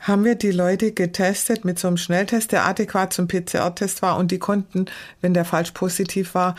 haben 0.00 0.24
wir 0.24 0.34
die 0.34 0.52
Leute 0.52 0.92
getestet 0.92 1.64
mit 1.64 1.78
so 1.78 1.88
einem 1.88 1.96
Schnelltest, 1.96 2.52
der 2.52 2.66
adäquat 2.66 3.14
zum 3.14 3.28
PCR-Test 3.28 4.02
war 4.02 4.18
und 4.18 4.30
die 4.30 4.38
konnten, 4.38 4.86
wenn 5.22 5.32
der 5.32 5.46
falsch 5.46 5.70
positiv 5.70 6.34
war, 6.34 6.54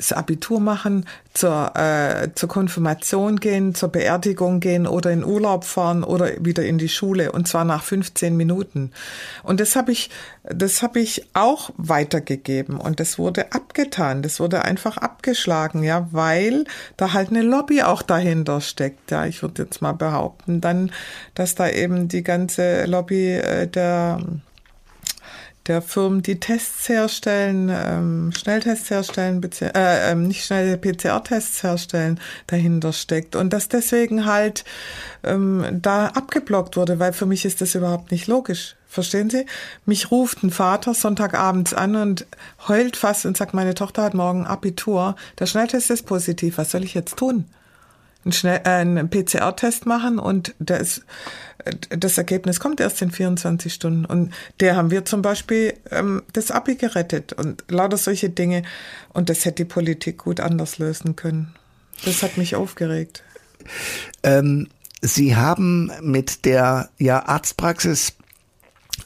das 0.00 0.12
Abitur 0.12 0.60
machen, 0.60 1.04
zur, 1.34 1.76
äh, 1.76 2.30
zur 2.34 2.48
Konfirmation 2.48 3.38
gehen, 3.38 3.74
zur 3.74 3.90
Beerdigung 3.90 4.58
gehen 4.60 4.86
oder 4.86 5.10
in 5.10 5.24
Urlaub 5.24 5.64
fahren 5.64 6.02
oder 6.02 6.30
wieder 6.42 6.64
in 6.64 6.78
die 6.78 6.88
Schule 6.88 7.32
und 7.32 7.46
zwar 7.46 7.64
nach 7.64 7.82
15 7.82 8.34
Minuten. 8.36 8.92
Und 9.42 9.60
das 9.60 9.76
habe 9.76 9.92
ich, 9.92 10.10
das 10.42 10.82
habe 10.82 11.00
ich 11.00 11.26
auch 11.34 11.70
weitergegeben 11.76 12.78
und 12.78 12.98
das 12.98 13.18
wurde 13.18 13.52
abgetan, 13.52 14.22
das 14.22 14.40
wurde 14.40 14.64
einfach 14.64 14.96
abgeschlagen, 14.96 15.82
ja, 15.82 16.08
weil 16.12 16.64
da 16.96 17.12
halt 17.12 17.28
eine 17.28 17.42
Lobby 17.42 17.82
auch 17.82 18.00
dahinter 18.00 18.62
steckt. 18.62 19.10
Ja, 19.10 19.26
ich 19.26 19.42
würde 19.42 19.64
jetzt 19.64 19.82
mal 19.82 19.92
behaupten, 19.92 20.62
dann, 20.62 20.90
dass 21.34 21.54
da 21.54 21.68
eben 21.68 22.08
die 22.08 22.22
ganze 22.22 22.86
Lobby 22.86 23.34
äh, 23.34 23.66
der 23.68 24.20
der 25.66 25.82
Firmen, 25.82 26.22
die 26.22 26.40
Tests 26.40 26.88
herstellen, 26.88 27.70
ähm, 27.72 28.32
Schnelltests 28.36 28.90
herstellen, 28.90 29.42
äh, 29.60 30.10
ähm, 30.10 30.26
nicht 30.26 30.44
schnelle 30.44 30.78
PCR-Tests 30.78 31.62
herstellen, 31.62 32.18
dahinter 32.46 32.92
steckt. 32.92 33.36
Und 33.36 33.52
dass 33.52 33.68
deswegen 33.68 34.26
halt 34.26 34.64
ähm, 35.22 35.64
da 35.70 36.06
abgeblockt 36.06 36.76
wurde, 36.76 36.98
weil 36.98 37.12
für 37.12 37.26
mich 37.26 37.44
ist 37.44 37.60
das 37.60 37.74
überhaupt 37.74 38.10
nicht 38.10 38.26
logisch. 38.26 38.76
Verstehen 38.88 39.30
Sie? 39.30 39.46
Mich 39.86 40.10
ruft 40.10 40.42
ein 40.42 40.50
Vater 40.50 40.94
Sonntagabends 40.94 41.74
an 41.74 41.94
und 41.94 42.26
heult 42.66 42.96
fast 42.96 43.24
und 43.24 43.36
sagt, 43.36 43.54
meine 43.54 43.74
Tochter 43.74 44.02
hat 44.02 44.14
morgen 44.14 44.46
Abitur. 44.46 45.14
Der 45.38 45.46
Schnelltest 45.46 45.90
ist 45.90 46.06
positiv. 46.06 46.58
Was 46.58 46.72
soll 46.72 46.82
ich 46.82 46.94
jetzt 46.94 47.16
tun? 47.16 47.44
einen, 48.24 48.32
äh, 48.44 48.60
einen 48.64 49.10
PCR-Test 49.10 49.86
machen 49.86 50.18
und 50.18 50.54
der 50.58 50.80
ist, 50.80 51.02
das 51.90 52.18
Ergebnis 52.18 52.60
kommt 52.60 52.80
erst 52.80 53.02
in 53.02 53.10
24 53.10 53.72
Stunden. 53.72 54.04
Und 54.04 54.32
der 54.60 54.76
haben 54.76 54.90
wir 54.90 55.04
zum 55.04 55.22
Beispiel 55.22 55.74
ähm, 55.90 56.22
das 56.32 56.50
Abi 56.50 56.76
gerettet 56.76 57.32
und 57.32 57.64
lauter 57.68 57.96
solche 57.96 58.30
Dinge. 58.30 58.62
Und 59.12 59.28
das 59.28 59.44
hätte 59.44 59.64
die 59.64 59.68
Politik 59.68 60.18
gut 60.18 60.40
anders 60.40 60.78
lösen 60.78 61.16
können. 61.16 61.54
Das 62.04 62.22
hat 62.22 62.36
mich 62.36 62.56
aufgeregt. 62.56 63.22
Ähm, 64.22 64.68
Sie 65.02 65.34
haben 65.34 65.90
mit 66.02 66.44
der 66.44 66.90
ja, 66.98 67.24
Arztpraxis 67.24 68.14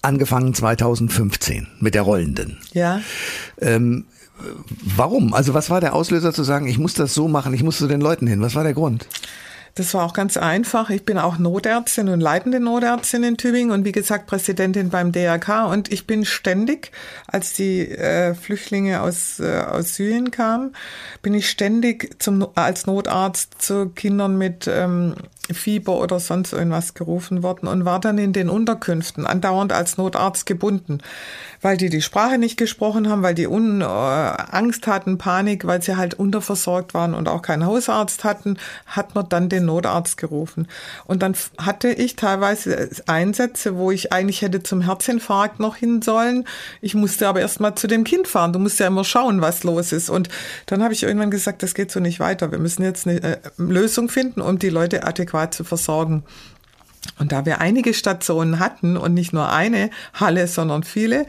angefangen 0.02 0.52
2015 0.54 1.68
mit 1.78 1.94
der 1.94 2.02
rollenden. 2.02 2.58
Ja. 2.72 3.00
Ähm, 3.60 4.06
Warum? 4.96 5.32
Also 5.32 5.54
was 5.54 5.70
war 5.70 5.80
der 5.80 5.94
Auslöser 5.94 6.32
zu 6.32 6.42
sagen, 6.42 6.66
ich 6.66 6.78
muss 6.78 6.94
das 6.94 7.14
so 7.14 7.28
machen, 7.28 7.54
ich 7.54 7.62
muss 7.62 7.78
zu 7.78 7.86
den 7.86 8.00
Leuten 8.00 8.26
hin? 8.26 8.40
Was 8.40 8.54
war 8.54 8.64
der 8.64 8.74
Grund? 8.74 9.06
Das 9.76 9.92
war 9.92 10.04
auch 10.04 10.12
ganz 10.12 10.36
einfach. 10.36 10.88
Ich 10.90 11.04
bin 11.04 11.18
auch 11.18 11.36
Notärztin 11.36 12.08
und 12.08 12.20
leitende 12.20 12.60
Notärztin 12.60 13.24
in 13.24 13.36
Tübingen 13.36 13.72
und 13.72 13.84
wie 13.84 13.90
gesagt 13.90 14.26
Präsidentin 14.26 14.90
beim 14.90 15.10
DRK. 15.10 15.66
Und 15.66 15.90
ich 15.90 16.06
bin 16.06 16.24
ständig, 16.24 16.92
als 17.26 17.54
die 17.54 17.90
äh, 17.90 18.34
Flüchtlinge 18.34 19.00
aus, 19.00 19.40
äh, 19.40 19.64
aus 19.68 19.96
Syrien 19.96 20.30
kamen, 20.30 20.76
bin 21.22 21.34
ich 21.34 21.50
ständig 21.50 22.22
zum, 22.22 22.46
als 22.54 22.86
Notarzt 22.86 23.60
zu 23.60 23.88
Kindern 23.88 24.38
mit 24.38 24.68
ähm, 24.68 25.16
Fieber 25.52 26.00
oder 26.00 26.20
sonst 26.20 26.52
irgendwas 26.52 26.94
gerufen 26.94 27.42
worden 27.42 27.66
und 27.68 27.84
war 27.84 28.00
dann 28.00 28.18
in 28.18 28.32
den 28.32 28.48
Unterkünften 28.48 29.26
andauernd 29.26 29.72
als 29.72 29.98
Notarzt 29.98 30.46
gebunden 30.46 31.00
weil 31.64 31.78
die 31.78 31.88
die 31.88 32.02
Sprache 32.02 32.36
nicht 32.36 32.58
gesprochen 32.58 33.08
haben, 33.08 33.22
weil 33.22 33.34
die 33.34 33.46
Un 33.46 33.80
äh, 33.80 33.84
Angst 33.84 34.86
hatten, 34.86 35.16
Panik, 35.16 35.66
weil 35.66 35.82
sie 35.82 35.96
halt 35.96 36.12
unterversorgt 36.12 36.92
waren 36.92 37.14
und 37.14 37.26
auch 37.26 37.40
keinen 37.40 37.64
Hausarzt 37.64 38.22
hatten, 38.22 38.58
hat 38.84 39.14
man 39.14 39.30
dann 39.30 39.48
den 39.48 39.64
Notarzt 39.64 40.18
gerufen. 40.18 40.68
Und 41.06 41.22
dann 41.22 41.34
hatte 41.56 41.88
ich 41.88 42.16
teilweise 42.16 42.90
Einsätze, 43.06 43.78
wo 43.78 43.90
ich 43.90 44.12
eigentlich 44.12 44.42
hätte 44.42 44.62
zum 44.62 44.82
Herzinfarkt 44.82 45.58
noch 45.58 45.76
hin 45.76 46.02
sollen. 46.02 46.44
Ich 46.82 46.94
musste 46.94 47.28
aber 47.28 47.40
erst 47.40 47.60
mal 47.60 47.74
zu 47.74 47.86
dem 47.86 48.04
Kind 48.04 48.28
fahren. 48.28 48.52
Du 48.52 48.58
musst 48.58 48.78
ja 48.78 48.86
immer 48.86 49.04
schauen, 49.04 49.40
was 49.40 49.64
los 49.64 49.92
ist. 49.92 50.10
Und 50.10 50.28
dann 50.66 50.82
habe 50.82 50.92
ich 50.92 51.02
irgendwann 51.02 51.30
gesagt, 51.30 51.62
das 51.62 51.72
geht 51.72 51.90
so 51.90 51.98
nicht 51.98 52.20
weiter. 52.20 52.52
Wir 52.52 52.58
müssen 52.58 52.82
jetzt 52.82 53.08
eine 53.08 53.22
äh, 53.22 53.36
Lösung 53.56 54.10
finden, 54.10 54.42
um 54.42 54.58
die 54.58 54.68
Leute 54.68 55.04
adäquat 55.04 55.33
zu 55.50 55.64
versorgen. 55.64 56.24
Und 57.18 57.32
da 57.32 57.44
wir 57.44 57.60
einige 57.60 57.94
Stationen 57.94 58.58
hatten 58.58 58.96
und 58.96 59.14
nicht 59.14 59.32
nur 59.32 59.50
eine 59.50 59.90
Halle, 60.14 60.48
sondern 60.48 60.82
viele, 60.82 61.26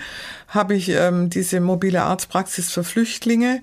habe 0.48 0.76
ich 0.76 0.90
ähm, 0.90 1.30
diese 1.30 1.60
mobile 1.60 2.02
Arztpraxis 2.04 2.72
für 2.72 2.84
Flüchtlinge 2.84 3.62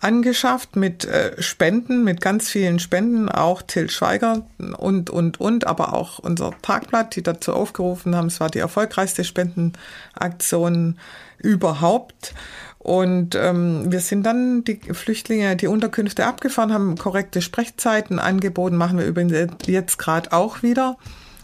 angeschafft 0.00 0.76
mit 0.76 1.04
äh, 1.04 1.40
Spenden, 1.42 2.04
mit 2.04 2.20
ganz 2.22 2.48
vielen 2.48 2.78
Spenden, 2.78 3.28
auch 3.28 3.60
Till 3.60 3.90
Schweiger 3.90 4.46
und, 4.78 5.10
und, 5.10 5.38
und, 5.38 5.66
aber 5.66 5.92
auch 5.92 6.18
unser 6.18 6.52
Tagblatt, 6.62 7.14
die 7.16 7.22
dazu 7.22 7.52
aufgerufen 7.52 8.16
haben. 8.16 8.28
Es 8.28 8.40
war 8.40 8.48
die 8.48 8.60
erfolgreichste 8.60 9.24
Spendenaktion 9.24 10.98
überhaupt. 11.38 12.34
Und 12.82 13.34
ähm, 13.34 13.92
wir 13.92 14.00
sind 14.00 14.24
dann 14.24 14.64
die 14.64 14.80
Flüchtlinge, 14.92 15.54
die 15.54 15.66
Unterkünfte 15.66 16.24
abgefahren, 16.24 16.72
haben 16.72 16.96
korrekte 16.96 17.42
Sprechzeiten 17.42 18.18
angeboten, 18.18 18.76
machen 18.76 18.96
wir 18.96 19.04
übrigens 19.04 19.34
jetzt 19.66 19.98
gerade 19.98 20.32
auch 20.32 20.62
wieder 20.62 20.96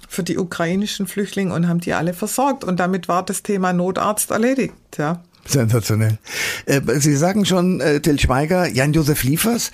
für 0.08 0.22
die 0.22 0.38
ukrainischen 0.38 1.06
Flüchtlinge 1.06 1.52
und 1.52 1.68
haben 1.68 1.80
die 1.80 1.92
alle 1.92 2.14
versorgt. 2.14 2.64
Und 2.64 2.80
damit 2.80 3.08
war 3.08 3.22
das 3.22 3.42
Thema 3.42 3.74
Notarzt 3.74 4.30
erledigt, 4.30 4.74
ja. 4.96 5.20
Sensationell. 5.44 6.18
Äh, 6.64 6.80
Sie 6.98 7.14
sagen 7.16 7.44
schon, 7.44 7.80
äh, 7.80 8.00
Till 8.00 8.18
Schweiger, 8.18 8.66
Jan-Josef 8.66 9.22
Liefers, 9.22 9.72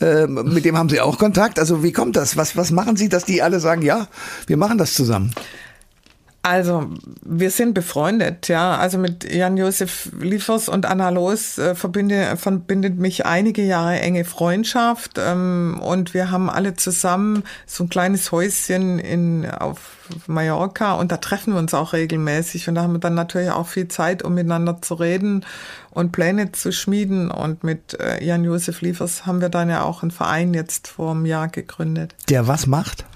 äh, 0.00 0.26
mit 0.26 0.64
dem 0.64 0.76
haben 0.76 0.88
Sie 0.88 1.00
auch 1.00 1.18
Kontakt. 1.18 1.58
Also 1.60 1.82
wie 1.82 1.92
kommt 1.92 2.16
das? 2.16 2.36
Was, 2.36 2.56
was 2.56 2.72
machen 2.72 2.96
Sie, 2.96 3.08
dass 3.08 3.24
die 3.24 3.40
alle 3.40 3.60
sagen, 3.60 3.82
ja, 3.82 4.08
wir 4.46 4.56
machen 4.56 4.78
das 4.78 4.94
zusammen? 4.94 5.32
Also, 6.44 6.90
wir 7.24 7.50
sind 7.50 7.72
befreundet, 7.72 8.48
ja. 8.48 8.76
Also 8.76 8.98
mit 8.98 9.24
Jan-Josef 9.24 10.10
Liefers 10.20 10.68
und 10.68 10.84
Anna 10.84 11.08
Loos 11.08 11.56
äh, 11.56 11.74
verbinde, 11.74 12.36
verbindet 12.36 12.98
mich 12.98 13.24
einige 13.24 13.62
Jahre 13.62 13.98
enge 13.98 14.26
Freundschaft. 14.26 15.12
Ähm, 15.16 15.80
und 15.82 16.12
wir 16.12 16.30
haben 16.30 16.50
alle 16.50 16.74
zusammen 16.74 17.44
so 17.64 17.84
ein 17.84 17.88
kleines 17.88 18.30
Häuschen 18.30 18.98
in, 18.98 19.50
auf 19.50 19.96
Mallorca 20.26 20.92
und 20.96 21.10
da 21.10 21.16
treffen 21.16 21.54
wir 21.54 21.58
uns 21.58 21.72
auch 21.72 21.94
regelmäßig. 21.94 22.68
Und 22.68 22.74
da 22.74 22.82
haben 22.82 22.92
wir 22.92 23.00
dann 23.00 23.14
natürlich 23.14 23.50
auch 23.50 23.66
viel 23.66 23.88
Zeit, 23.88 24.22
um 24.22 24.34
miteinander 24.34 24.82
zu 24.82 24.96
reden 24.96 25.46
und 25.92 26.12
Pläne 26.12 26.52
zu 26.52 26.72
schmieden. 26.72 27.30
Und 27.30 27.64
mit 27.64 27.98
äh, 27.98 28.22
Jan-Josef 28.22 28.82
Liefers 28.82 29.24
haben 29.24 29.40
wir 29.40 29.48
dann 29.48 29.70
ja 29.70 29.82
auch 29.82 30.02
einen 30.02 30.10
Verein 30.10 30.52
jetzt 30.52 30.88
vor 30.88 31.12
einem 31.12 31.24
Jahr 31.24 31.48
gegründet. 31.48 32.14
Der 32.28 32.46
was 32.46 32.66
macht? 32.66 33.06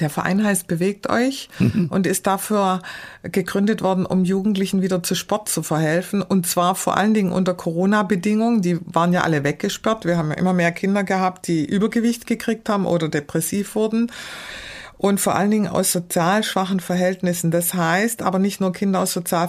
Der 0.00 0.10
Verein 0.10 0.42
heißt 0.42 0.66
Bewegt 0.66 1.08
euch 1.10 1.48
mhm. 1.58 1.88
und 1.90 2.06
ist 2.06 2.26
dafür 2.26 2.80
gegründet 3.22 3.82
worden, 3.82 4.06
um 4.06 4.24
Jugendlichen 4.24 4.82
wieder 4.82 5.02
zu 5.02 5.14
Sport 5.14 5.48
zu 5.48 5.62
verhelfen. 5.62 6.22
Und 6.22 6.46
zwar 6.46 6.74
vor 6.74 6.96
allen 6.96 7.14
Dingen 7.14 7.32
unter 7.32 7.54
Corona-Bedingungen. 7.54 8.62
Die 8.62 8.78
waren 8.84 9.12
ja 9.12 9.22
alle 9.22 9.44
weggesperrt. 9.44 10.04
Wir 10.04 10.16
haben 10.16 10.30
ja 10.30 10.36
immer 10.36 10.52
mehr 10.52 10.72
Kinder 10.72 11.04
gehabt, 11.04 11.46
die 11.48 11.64
Übergewicht 11.64 12.26
gekriegt 12.26 12.68
haben 12.68 12.86
oder 12.86 13.08
depressiv 13.08 13.74
wurden 13.74 14.10
und 14.96 15.20
vor 15.20 15.34
allen 15.34 15.50
Dingen 15.50 15.66
aus 15.66 15.92
sozial 15.92 16.42
schwachen 16.42 16.80
Verhältnissen. 16.80 17.50
Das 17.50 17.74
heißt 17.74 18.22
aber 18.22 18.38
nicht 18.38 18.60
nur 18.60 18.72
Kinder 18.72 19.00
aus 19.00 19.12
sozial 19.12 19.48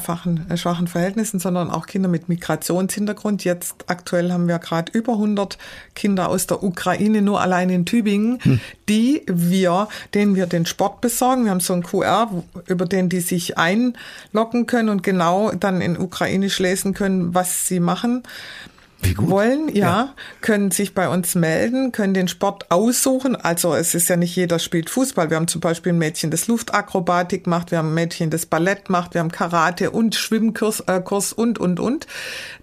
äh, 0.49 0.57
schwachen 0.57 0.87
Verhältnissen, 0.87 1.39
sondern 1.39 1.69
auch 1.69 1.85
Kinder 1.85 2.09
mit 2.09 2.29
Migrationshintergrund. 2.29 3.43
Jetzt 3.43 3.75
aktuell 3.87 4.31
haben 4.31 4.47
wir 4.47 4.59
gerade 4.59 4.91
über 4.91 5.13
100 5.13 5.57
Kinder 5.93 6.29
aus 6.29 6.47
der 6.47 6.63
Ukraine, 6.63 7.21
nur 7.21 7.41
allein 7.41 7.69
in 7.69 7.85
Tübingen, 7.85 8.39
hm. 8.41 8.59
die 8.89 9.21
wir, 9.27 9.87
denen 10.13 10.35
wir 10.35 10.47
den 10.47 10.65
Sport 10.65 11.01
besorgen. 11.01 11.45
Wir 11.45 11.51
haben 11.51 11.59
so 11.59 11.73
einen 11.73 11.83
QR, 11.83 12.43
über 12.67 12.85
den 12.85 13.09
die 13.09 13.19
sich 13.19 13.57
einloggen 13.57 14.65
können 14.65 14.89
und 14.89 15.03
genau 15.03 15.51
dann 15.51 15.79
in 15.81 15.97
Ukrainisch 15.97 16.59
lesen 16.59 16.93
können, 16.93 17.33
was 17.35 17.67
sie 17.67 17.79
machen 17.79 18.23
wollen, 19.17 19.69
ja, 19.69 19.85
ja, 19.85 20.13
können 20.41 20.71
sich 20.71 20.93
bei 20.93 21.09
uns 21.09 21.35
melden, 21.35 21.91
können 21.91 22.13
den 22.13 22.27
Sport 22.27 22.71
aussuchen. 22.71 23.35
Also 23.35 23.73
es 23.75 23.95
ist 23.95 24.09
ja 24.09 24.15
nicht 24.15 24.35
jeder 24.35 24.59
spielt 24.59 24.89
Fußball. 24.89 25.29
Wir 25.29 25.37
haben 25.37 25.47
zum 25.47 25.61
Beispiel 25.61 25.93
ein 25.93 25.97
Mädchen, 25.97 26.31
das 26.31 26.47
Luftakrobatik 26.47 27.47
macht, 27.47 27.71
wir 27.71 27.77
haben 27.77 27.89
ein 27.89 27.93
Mädchen, 27.93 28.29
das 28.29 28.45
Ballett 28.45 28.89
macht, 28.89 29.13
wir 29.13 29.21
haben 29.21 29.31
Karate 29.31 29.91
und 29.91 30.15
Schwimmkurs 30.15 30.81
äh, 30.81 31.01
Kurs 31.01 31.33
und, 31.33 31.59
und, 31.59 31.79
und. 31.79 32.07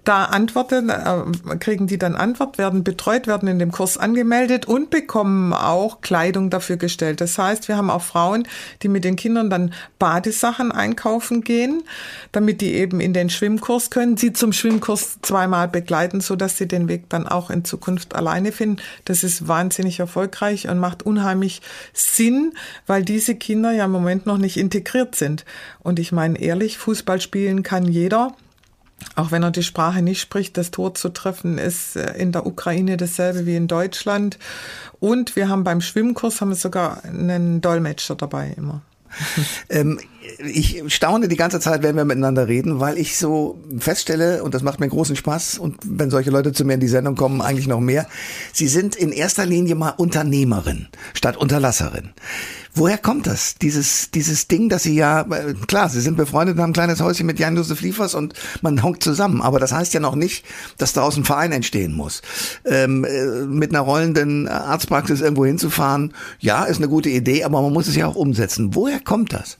Da 0.04 0.24
antworten, 0.24 0.88
äh, 0.88 1.56
kriegen 1.58 1.86
die 1.86 1.98
dann 1.98 2.16
Antwort, 2.16 2.58
werden 2.58 2.82
betreut, 2.82 3.26
werden 3.26 3.48
in 3.48 3.58
dem 3.58 3.70
Kurs 3.70 3.96
angemeldet 3.96 4.66
und 4.66 4.90
bekommen 4.90 5.52
auch 5.52 6.00
Kleidung 6.00 6.50
dafür 6.50 6.76
gestellt. 6.76 7.20
Das 7.20 7.38
heißt, 7.38 7.68
wir 7.68 7.76
haben 7.76 7.90
auch 7.90 8.02
Frauen, 8.02 8.48
die 8.82 8.88
mit 8.88 9.04
den 9.04 9.16
Kindern 9.16 9.48
dann 9.48 9.72
Badesachen 9.98 10.72
einkaufen 10.72 11.42
gehen, 11.42 11.84
damit 12.32 12.60
die 12.60 12.74
eben 12.74 13.00
in 13.00 13.12
den 13.12 13.30
Schwimmkurs 13.30 13.90
können, 13.90 14.16
sie 14.16 14.32
zum 14.32 14.52
Schwimmkurs 14.52 15.18
zweimal 15.22 15.68
begleiten, 15.68 16.20
so 16.20 16.31
dass 16.36 16.56
sie 16.56 16.68
den 16.68 16.88
Weg 16.88 17.08
dann 17.08 17.26
auch 17.26 17.50
in 17.50 17.64
Zukunft 17.64 18.14
alleine 18.14 18.52
finden. 18.52 18.82
Das 19.04 19.24
ist 19.24 19.48
wahnsinnig 19.48 20.00
erfolgreich 20.00 20.68
und 20.68 20.78
macht 20.78 21.04
unheimlich 21.04 21.62
Sinn, 21.92 22.54
weil 22.86 23.04
diese 23.04 23.34
Kinder 23.34 23.72
ja 23.72 23.84
im 23.84 23.92
Moment 23.92 24.26
noch 24.26 24.38
nicht 24.38 24.56
integriert 24.56 25.14
sind. 25.14 25.44
Und 25.80 25.98
ich 25.98 26.12
meine 26.12 26.40
ehrlich, 26.40 26.78
Fußball 26.78 27.20
spielen 27.20 27.62
kann 27.62 27.86
jeder 27.86 28.34
auch 29.16 29.30
wenn 29.30 29.42
er 29.42 29.50
die 29.50 29.62
Sprache 29.62 30.02
nicht 30.02 30.20
spricht, 30.20 30.56
das 30.56 30.70
Tor 30.70 30.94
zu 30.94 31.08
treffen 31.08 31.58
ist 31.58 31.96
äh, 31.96 32.14
in 32.16 32.32
der 32.32 32.46
Ukraine 32.46 32.96
dasselbe 32.96 33.46
wie 33.46 33.56
in 33.56 33.68
Deutschland. 33.68 34.38
Und 35.00 35.36
wir 35.36 35.48
haben 35.48 35.64
beim 35.64 35.80
Schwimmkurs 35.80 36.40
haben 36.40 36.50
wir 36.50 36.56
sogar 36.56 37.04
einen 37.04 37.60
Dolmetscher 37.60 38.14
dabei 38.14 38.54
immer. 38.56 38.82
ähm, 39.68 39.98
ich 40.38 40.82
staune 40.88 41.28
die 41.28 41.36
ganze 41.36 41.60
Zeit, 41.60 41.82
wenn 41.82 41.96
wir 41.96 42.04
miteinander 42.04 42.48
reden, 42.48 42.80
weil 42.80 42.98
ich 42.98 43.16
so 43.16 43.60
feststelle, 43.78 44.42
und 44.42 44.54
das 44.54 44.62
macht 44.62 44.80
mir 44.80 44.88
großen 44.88 45.16
Spaß, 45.16 45.58
und 45.58 45.76
wenn 45.84 46.10
solche 46.10 46.30
Leute 46.30 46.52
zu 46.52 46.64
mir 46.64 46.74
in 46.74 46.80
die 46.80 46.88
Sendung 46.88 47.16
kommen, 47.16 47.40
eigentlich 47.40 47.66
noch 47.66 47.80
mehr, 47.80 48.06
sie 48.52 48.68
sind 48.68 48.96
in 48.96 49.12
erster 49.12 49.46
Linie 49.46 49.74
mal 49.74 49.90
Unternehmerin 49.90 50.88
statt 51.14 51.36
Unterlasserin. 51.36 52.10
Woher 52.74 52.96
kommt 52.96 53.26
das? 53.26 53.54
Dieses, 53.60 54.10
dieses 54.12 54.48
Ding, 54.48 54.70
dass 54.70 54.84
sie 54.84 54.94
ja, 54.94 55.22
äh, 55.22 55.52
klar, 55.66 55.90
sie 55.90 56.00
sind 56.00 56.16
befreundet 56.16 56.56
und 56.56 56.62
haben 56.62 56.70
ein 56.70 56.74
kleines 56.74 57.02
Häuschen 57.02 57.26
mit 57.26 57.38
Jan-Josef 57.38 57.82
Liefers 57.82 58.14
und 58.14 58.32
man 58.62 58.82
honkt 58.82 59.02
zusammen. 59.02 59.42
Aber 59.42 59.58
das 59.58 59.72
heißt 59.72 59.92
ja 59.92 60.00
noch 60.00 60.14
nicht, 60.14 60.46
dass 60.78 60.94
daraus 60.94 61.16
ein 61.18 61.24
Verein 61.24 61.52
entstehen 61.52 61.92
muss. 61.92 62.22
Ähm, 62.64 63.04
äh, 63.04 63.44
mit 63.44 63.70
einer 63.70 63.80
rollenden 63.80 64.48
Arztpraxis 64.48 65.20
irgendwo 65.20 65.44
hinzufahren, 65.44 66.14
ja, 66.38 66.64
ist 66.64 66.78
eine 66.78 66.88
gute 66.88 67.10
Idee, 67.10 67.44
aber 67.44 67.60
man 67.60 67.74
muss 67.74 67.88
es 67.88 67.96
ja 67.96 68.06
auch 68.06 68.16
umsetzen. 68.16 68.74
Woher 68.74 69.00
kommt 69.00 69.34
das? 69.34 69.58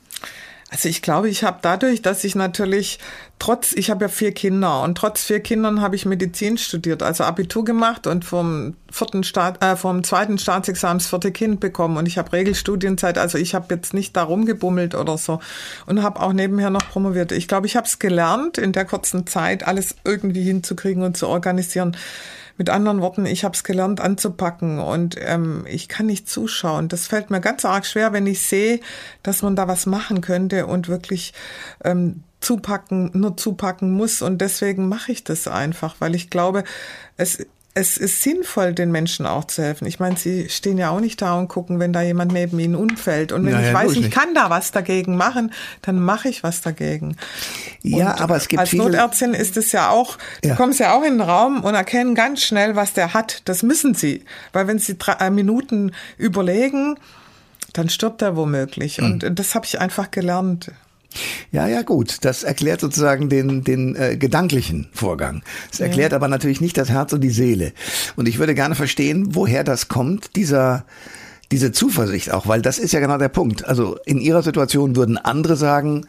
Also 0.73 0.89
ich 0.89 1.03
glaube, 1.03 1.29
ich 1.29 1.45
habe 1.45 1.59
dadurch, 1.61 2.01
dass 2.01 2.25
ich 2.25 2.35
natürlich 2.35 2.99
trotz, 3.39 3.75
ich 3.75 3.91
habe 3.91 4.07
ja 4.07 4.09
vier 4.09 4.33
Kinder 4.33 4.83
und 4.83 4.97
trotz 4.97 5.23
vier 5.23 5.41
Kindern 5.41 5.83
habe 5.83 5.97
ich 5.97 6.07
Medizin 6.07 6.57
studiert, 6.57 7.03
also 7.03 7.25
Abitur 7.25 7.63
gemacht 7.63 8.07
und 8.07 8.25
vom 8.25 8.75
vierten 8.91 9.23
Staat, 9.23 9.63
äh, 9.63 9.77
vom 9.77 10.03
zweiten 10.03 10.39
Staatsexamen 10.39 10.97
das 10.97 11.09
vierte 11.09 11.31
Kind 11.31 11.61
bekommen 11.61 11.99
und 11.99 12.09
ich 12.09 12.17
habe 12.17 12.33
Regelstudienzeit, 12.33 13.19
also 13.19 13.37
ich 13.37 13.55
habe 13.55 13.67
jetzt 13.75 13.93
nicht 13.93 14.17
da 14.17 14.23
rumgebummelt 14.23 14.95
oder 14.95 15.19
so 15.19 15.41
und 15.85 16.03
habe 16.03 16.21
auch 16.21 16.33
nebenher 16.33 16.71
noch 16.71 16.89
promoviert. 16.89 17.33
Ich 17.33 17.49
glaube, 17.49 17.67
ich 17.67 17.77
habe 17.77 17.87
es 17.87 17.99
gelernt, 17.99 18.57
in 18.57 18.73
der 18.73 18.87
kurzen 18.87 19.27
Zeit 19.27 19.67
alles 19.67 19.95
irgendwie 20.05 20.45
hinzukriegen 20.45 21.03
und 21.03 21.19
zu 21.19 21.29
organisieren. 21.29 21.99
Mit 22.62 22.70
anderen 22.70 23.01
Worten, 23.01 23.27
ich 23.27 23.42
habe 23.42 23.57
es 23.57 23.64
gelernt 23.64 24.01
anzupacken 24.01 24.79
und 24.79 25.16
ähm, 25.18 25.64
ich 25.68 25.88
kann 25.88 26.07
nicht 26.07 26.29
zuschauen. 26.29 26.87
Das 26.87 27.09
fällt 27.09 27.29
mir 27.29 27.40
ganz 27.40 27.64
arg 27.64 27.85
schwer, 27.85 28.12
wenn 28.12 28.25
ich 28.25 28.40
sehe, 28.42 28.79
dass 29.25 29.42
man 29.42 29.57
da 29.57 29.66
was 29.66 29.85
machen 29.85 30.20
könnte 30.20 30.68
und 30.68 30.87
wirklich 30.87 31.35
ähm, 31.83 32.22
zupacken, 32.38 33.11
nur 33.14 33.37
zupacken 33.37 33.90
muss. 33.90 34.22
Und 34.22 34.38
deswegen 34.38 34.88
mache 34.88 35.11
ich 35.11 35.25
das 35.25 35.48
einfach, 35.48 35.96
weil 35.98 36.14
ich 36.14 36.31
glaube, 36.31 36.62
es 37.16 37.44
es 37.75 37.97
ist 37.97 38.23
sinnvoll, 38.23 38.75
den 38.75 38.93
Menschen 38.93 39.25
auch 39.25 39.47
zu 39.47 39.63
helfen. 39.63 39.87
Ich 39.87 39.99
meine, 39.99 40.17
sie 40.17 40.51
stehen 40.51 40.77
ja 40.77 40.91
auch 40.91 41.01
nicht 41.01 41.23
da 41.23 41.39
und 41.39 41.49
gucken, 41.49 41.79
wenn 41.79 41.93
da 41.95 42.03
jemand 42.03 42.33
neben 42.33 42.59
ihnen 42.59 42.75
umfällt. 42.75 43.33
Und 43.33 43.47
wenn 43.47 43.53
naja, 43.53 43.69
ich 43.69 43.75
weiß, 43.75 43.93
ich 43.97 44.11
kann 44.11 44.35
da 44.35 44.51
was 44.51 44.73
dagegen 44.73 45.17
machen, 45.17 45.53
dann 45.81 45.99
mache 45.99 46.29
ich 46.29 46.43
was 46.43 46.61
dagegen. 46.61 47.17
Ja, 47.83 48.13
und 48.13 48.21
aber 48.21 48.37
es 48.37 48.49
gibt 48.49 48.61
als 48.61 48.71
viele... 48.71 48.85
Notärztin 48.85 49.33
ist 49.33 49.57
es 49.57 49.73
ja 49.73 49.89
auch, 49.89 50.19
ja. 50.45 50.51
du 50.51 50.57
kommst 50.57 50.81
ja 50.81 50.93
auch 50.93 51.03
in 51.03 51.19
den 51.19 51.21
Raum 51.23 51.65
und 51.65 51.75
erkennen 51.75 52.15
ganz 52.15 52.43
schnell, 52.43 52.77
was 52.77 52.93
der 52.93 53.15
hat. 53.15 53.41
Das 53.47 53.63
müssen 53.63 53.95
sie. 53.95 54.23
Weil 54.53 54.67
wenn 54.67 54.79
sie 54.79 54.99
drei 54.99 55.31
Minuten 55.31 55.93
überlegen, 56.19 56.99
dann 57.73 57.89
stirbt 57.89 58.21
er 58.21 58.37
womöglich. 58.37 58.99
Mhm. 58.99 59.13
Und 59.13 59.39
das 59.39 59.55
habe 59.55 59.65
ich 59.65 59.81
einfach 59.81 60.11
gelernt. 60.11 60.71
Ja, 61.51 61.66
ja, 61.66 61.83
gut. 61.83 62.18
Das 62.22 62.42
erklärt 62.42 62.81
sozusagen 62.81 63.29
den, 63.29 63.64
den 63.64 63.96
äh, 63.96 64.16
gedanklichen 64.16 64.88
Vorgang. 64.92 65.42
Das 65.70 65.81
erklärt 65.81 66.12
ja. 66.12 66.16
aber 66.16 66.29
natürlich 66.29 66.61
nicht 66.61 66.77
das 66.77 66.90
Herz 66.90 67.12
und 67.12 67.20
die 67.20 67.31
Seele. 67.31 67.72
Und 68.16 68.29
ich 68.29 68.38
würde 68.38 68.55
gerne 68.55 68.75
verstehen, 68.75 69.35
woher 69.35 69.64
das 69.64 69.88
kommt, 69.88 70.37
dieser 70.37 70.85
diese 71.51 71.70
Zuversicht 71.70 72.33
auch, 72.33 72.46
weil 72.46 72.62
das 72.62 72.79
ist 72.79 72.92
ja 72.92 73.01
genau 73.01 73.18
der 73.18 73.29
Punkt. 73.29 73.66
Also 73.66 73.98
in 74.07 74.18
ihrer 74.18 74.42
Situation 74.42 74.96
würden 74.96 75.18
andere 75.18 75.55
sagen, 75.55 76.07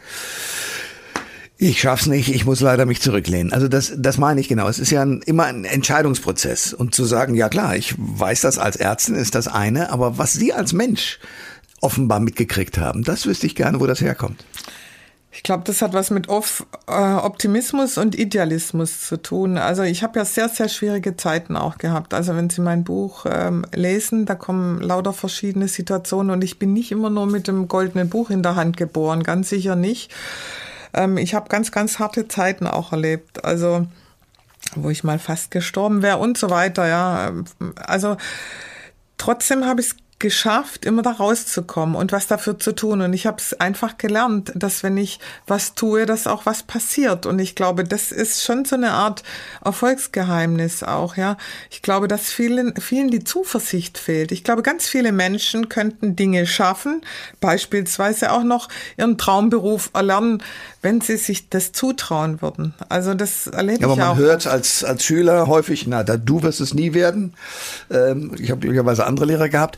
ich 1.56 1.80
schaff's 1.80 2.06
nicht, 2.06 2.34
ich 2.34 2.44
muss 2.44 2.60
leider 2.60 2.84
mich 2.86 3.00
zurücklehnen. 3.00 3.52
Also 3.52 3.68
das, 3.68 3.92
das 3.96 4.18
meine 4.18 4.40
ich 4.40 4.48
genau. 4.48 4.68
Es 4.68 4.78
ist 4.78 4.90
ja 4.90 5.02
ein, 5.02 5.22
immer 5.22 5.44
ein 5.44 5.64
Entscheidungsprozess. 5.64 6.72
Und 6.72 6.94
zu 6.94 7.04
sagen, 7.04 7.34
ja 7.34 7.48
klar, 7.48 7.76
ich 7.76 7.94
weiß 7.96 8.40
das 8.40 8.58
als 8.58 8.76
Ärztin 8.76 9.14
ist 9.14 9.34
das 9.34 9.46
eine, 9.46 9.90
aber 9.92 10.18
was 10.18 10.32
Sie 10.32 10.52
als 10.52 10.72
Mensch 10.72 11.20
offenbar 11.80 12.18
mitgekriegt 12.18 12.78
haben, 12.78 13.04
das 13.04 13.26
wüsste 13.26 13.46
ich 13.46 13.54
gerne, 13.54 13.78
wo 13.80 13.86
das 13.86 14.00
herkommt. 14.00 14.44
Ich 15.36 15.42
glaube, 15.42 15.64
das 15.64 15.82
hat 15.82 15.94
was 15.94 16.10
mit 16.10 16.28
äh, 16.28 16.92
Optimismus 16.92 17.98
und 17.98 18.14
Idealismus 18.14 19.00
zu 19.00 19.20
tun. 19.20 19.58
Also 19.58 19.82
ich 19.82 20.04
habe 20.04 20.20
ja 20.20 20.24
sehr, 20.24 20.48
sehr 20.48 20.68
schwierige 20.68 21.16
Zeiten 21.16 21.56
auch 21.56 21.76
gehabt. 21.76 22.14
Also 22.14 22.36
wenn 22.36 22.50
Sie 22.50 22.60
mein 22.60 22.84
Buch 22.84 23.26
ähm, 23.28 23.66
lesen, 23.74 24.26
da 24.26 24.36
kommen 24.36 24.80
lauter 24.80 25.12
verschiedene 25.12 25.66
Situationen 25.66 26.30
und 26.30 26.44
ich 26.44 26.60
bin 26.60 26.72
nicht 26.72 26.92
immer 26.92 27.10
nur 27.10 27.26
mit 27.26 27.48
dem 27.48 27.66
goldenen 27.66 28.08
Buch 28.08 28.30
in 28.30 28.44
der 28.44 28.54
Hand 28.54 28.76
geboren, 28.76 29.24
ganz 29.24 29.48
sicher 29.48 29.74
nicht. 29.74 30.14
Ähm, 30.92 31.16
ich 31.16 31.34
habe 31.34 31.48
ganz, 31.48 31.72
ganz 31.72 31.98
harte 31.98 32.28
Zeiten 32.28 32.68
auch 32.68 32.92
erlebt. 32.92 33.44
Also 33.44 33.88
wo 34.76 34.90
ich 34.90 35.04
mal 35.04 35.18
fast 35.18 35.50
gestorben 35.50 36.02
wäre 36.02 36.18
und 36.18 36.38
so 36.38 36.48
weiter. 36.50 36.86
Ja, 36.86 37.32
also 37.76 38.16
trotzdem 39.18 39.64
habe 39.66 39.80
ich 39.80 39.88
es 39.88 39.96
geschafft, 40.24 40.86
immer 40.86 41.02
da 41.02 41.10
rauszukommen 41.10 41.96
und 41.96 42.10
was 42.10 42.26
dafür 42.26 42.58
zu 42.58 42.74
tun. 42.74 43.02
Und 43.02 43.12
ich 43.12 43.26
habe 43.26 43.36
es 43.36 43.60
einfach 43.60 43.98
gelernt, 43.98 44.52
dass 44.54 44.82
wenn 44.82 44.96
ich 44.96 45.20
was 45.46 45.74
tue, 45.74 46.06
dass 46.06 46.26
auch 46.26 46.46
was 46.46 46.62
passiert. 46.62 47.26
Und 47.26 47.38
ich 47.40 47.54
glaube, 47.54 47.84
das 47.84 48.10
ist 48.10 48.42
schon 48.42 48.64
so 48.64 48.74
eine 48.74 48.92
Art 48.92 49.22
Erfolgsgeheimnis 49.62 50.82
auch, 50.82 51.18
ja. 51.18 51.36
Ich 51.70 51.82
glaube, 51.82 52.08
dass 52.08 52.32
vielen, 52.32 52.74
vielen 52.80 53.10
die 53.10 53.22
Zuversicht 53.22 53.98
fehlt. 53.98 54.32
Ich 54.32 54.44
glaube, 54.44 54.62
ganz 54.62 54.86
viele 54.86 55.12
Menschen 55.12 55.68
könnten 55.68 56.16
Dinge 56.16 56.46
schaffen, 56.46 57.02
beispielsweise 57.42 58.32
auch 58.32 58.44
noch 58.44 58.70
ihren 58.96 59.18
Traumberuf 59.18 59.90
erlernen, 59.92 60.42
wenn 60.80 61.02
sie 61.02 61.18
sich 61.18 61.50
das 61.50 61.72
zutrauen 61.72 62.40
würden. 62.40 62.72
Also 62.88 63.12
das 63.12 63.46
erlebe 63.46 63.82
ja, 63.82 63.86
ich 63.88 63.92
auch. 63.92 63.98
Aber 63.98 64.14
man 64.14 64.18
hört 64.24 64.46
als, 64.46 64.84
als 64.84 65.04
Schüler 65.04 65.48
häufig, 65.48 65.86
na, 65.86 66.02
da, 66.02 66.16
du 66.16 66.42
wirst 66.42 66.62
es 66.62 66.72
nie 66.72 66.94
werden. 66.94 67.34
Ähm, 67.90 68.32
ich 68.38 68.50
habe 68.50 68.60
glücklicherweise 68.60 69.04
andere 69.04 69.26
Lehrer 69.26 69.50
gehabt. 69.50 69.76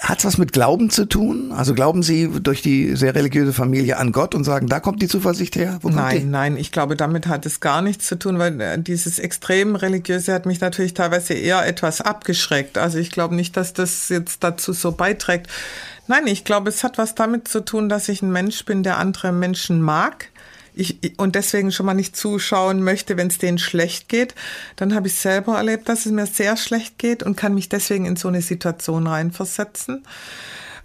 Hat 0.00 0.24
was 0.24 0.36
mit 0.36 0.52
Glauben 0.52 0.90
zu 0.90 1.06
tun? 1.06 1.52
Also 1.52 1.74
glauben 1.74 2.02
Sie 2.02 2.28
durch 2.40 2.60
die 2.60 2.96
sehr 2.96 3.14
religiöse 3.14 3.52
Familie 3.52 3.96
an 3.96 4.12
Gott 4.12 4.34
und 4.34 4.44
sagen, 4.44 4.68
da 4.68 4.78
kommt 4.78 5.00
die 5.00 5.08
Zuversicht 5.08 5.56
her? 5.56 5.78
nein, 5.82 6.30
nein, 6.30 6.56
ich 6.56 6.70
glaube, 6.70 6.96
damit 6.96 7.26
hat 7.26 7.46
es 7.46 7.60
gar 7.60 7.82
nichts 7.82 8.06
zu 8.06 8.18
tun, 8.18 8.38
weil 8.38 8.60
äh, 8.60 8.78
dieses 8.78 9.18
extrem 9.18 9.74
religiöse 9.74 10.32
hat 10.32 10.44
mich 10.44 10.60
natürlich 10.60 10.94
teilweise 10.94 11.34
eher 11.34 11.66
etwas 11.66 12.00
abgeschreckt. 12.00 12.78
Also 12.78 12.98
ich 12.98 13.10
glaube 13.10 13.34
nicht, 13.34 13.56
dass 13.56 13.72
das 13.72 14.08
jetzt 14.08 14.44
dazu 14.44 14.72
so 14.72 14.92
beiträgt. 14.92 15.48
Nein, 16.08 16.26
ich 16.26 16.44
glaube, 16.44 16.68
es 16.68 16.84
hat 16.84 16.98
was 16.98 17.14
damit 17.14 17.48
zu 17.48 17.64
tun, 17.64 17.88
dass 17.88 18.08
ich 18.08 18.22
ein 18.22 18.30
Mensch 18.30 18.64
bin, 18.64 18.82
der 18.82 18.98
andere 18.98 19.32
Menschen 19.32 19.80
mag 19.80 20.28
ich, 20.76 21.18
und 21.18 21.34
deswegen 21.34 21.72
schon 21.72 21.86
mal 21.86 21.94
nicht 21.94 22.16
zuschauen 22.16 22.82
möchte, 22.82 23.16
wenn 23.16 23.28
es 23.28 23.38
denen 23.38 23.58
schlecht 23.58 24.08
geht, 24.08 24.34
dann 24.76 24.94
habe 24.94 25.08
ich 25.08 25.14
selber 25.14 25.56
erlebt, 25.56 25.88
dass 25.88 26.06
es 26.06 26.12
mir 26.12 26.26
sehr 26.26 26.56
schlecht 26.56 26.98
geht 26.98 27.22
und 27.22 27.36
kann 27.36 27.54
mich 27.54 27.68
deswegen 27.68 28.06
in 28.06 28.16
so 28.16 28.28
eine 28.28 28.42
Situation 28.42 29.06
reinversetzen. 29.06 30.04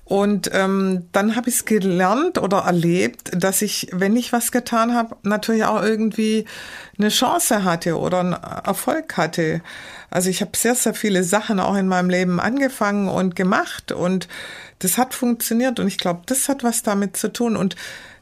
Und 0.05 0.49
ähm, 0.53 1.07
dann 1.13 1.35
habe 1.37 1.47
ich 1.47 1.55
es 1.55 1.65
gelernt 1.65 2.37
oder 2.37 2.59
erlebt, 2.59 3.31
dass 3.33 3.61
ich, 3.61 3.87
wenn 3.93 4.17
ich 4.17 4.33
was 4.33 4.51
getan 4.51 4.93
habe, 4.93 5.15
natürlich 5.23 5.63
auch 5.63 5.81
irgendwie 5.81 6.45
eine 6.97 7.07
Chance 7.07 7.63
hatte 7.63 7.97
oder 7.97 8.19
einen 8.19 8.33
Erfolg 8.33 9.15
hatte. 9.15 9.61
Also 10.09 10.29
ich 10.29 10.41
habe 10.41 10.51
sehr, 10.55 10.75
sehr 10.75 10.93
viele 10.93 11.23
Sachen 11.23 11.61
auch 11.61 11.75
in 11.75 11.87
meinem 11.87 12.09
Leben 12.09 12.41
angefangen 12.41 13.07
und 13.07 13.37
gemacht 13.37 13.93
und 13.93 14.27
das 14.79 14.97
hat 14.97 15.13
funktioniert 15.13 15.79
und 15.79 15.87
ich 15.87 15.97
glaube, 15.97 16.23
das 16.25 16.49
hat 16.49 16.63
was 16.63 16.83
damit 16.83 17.15
zu 17.15 17.31
tun. 17.31 17.55
Und 17.55 17.77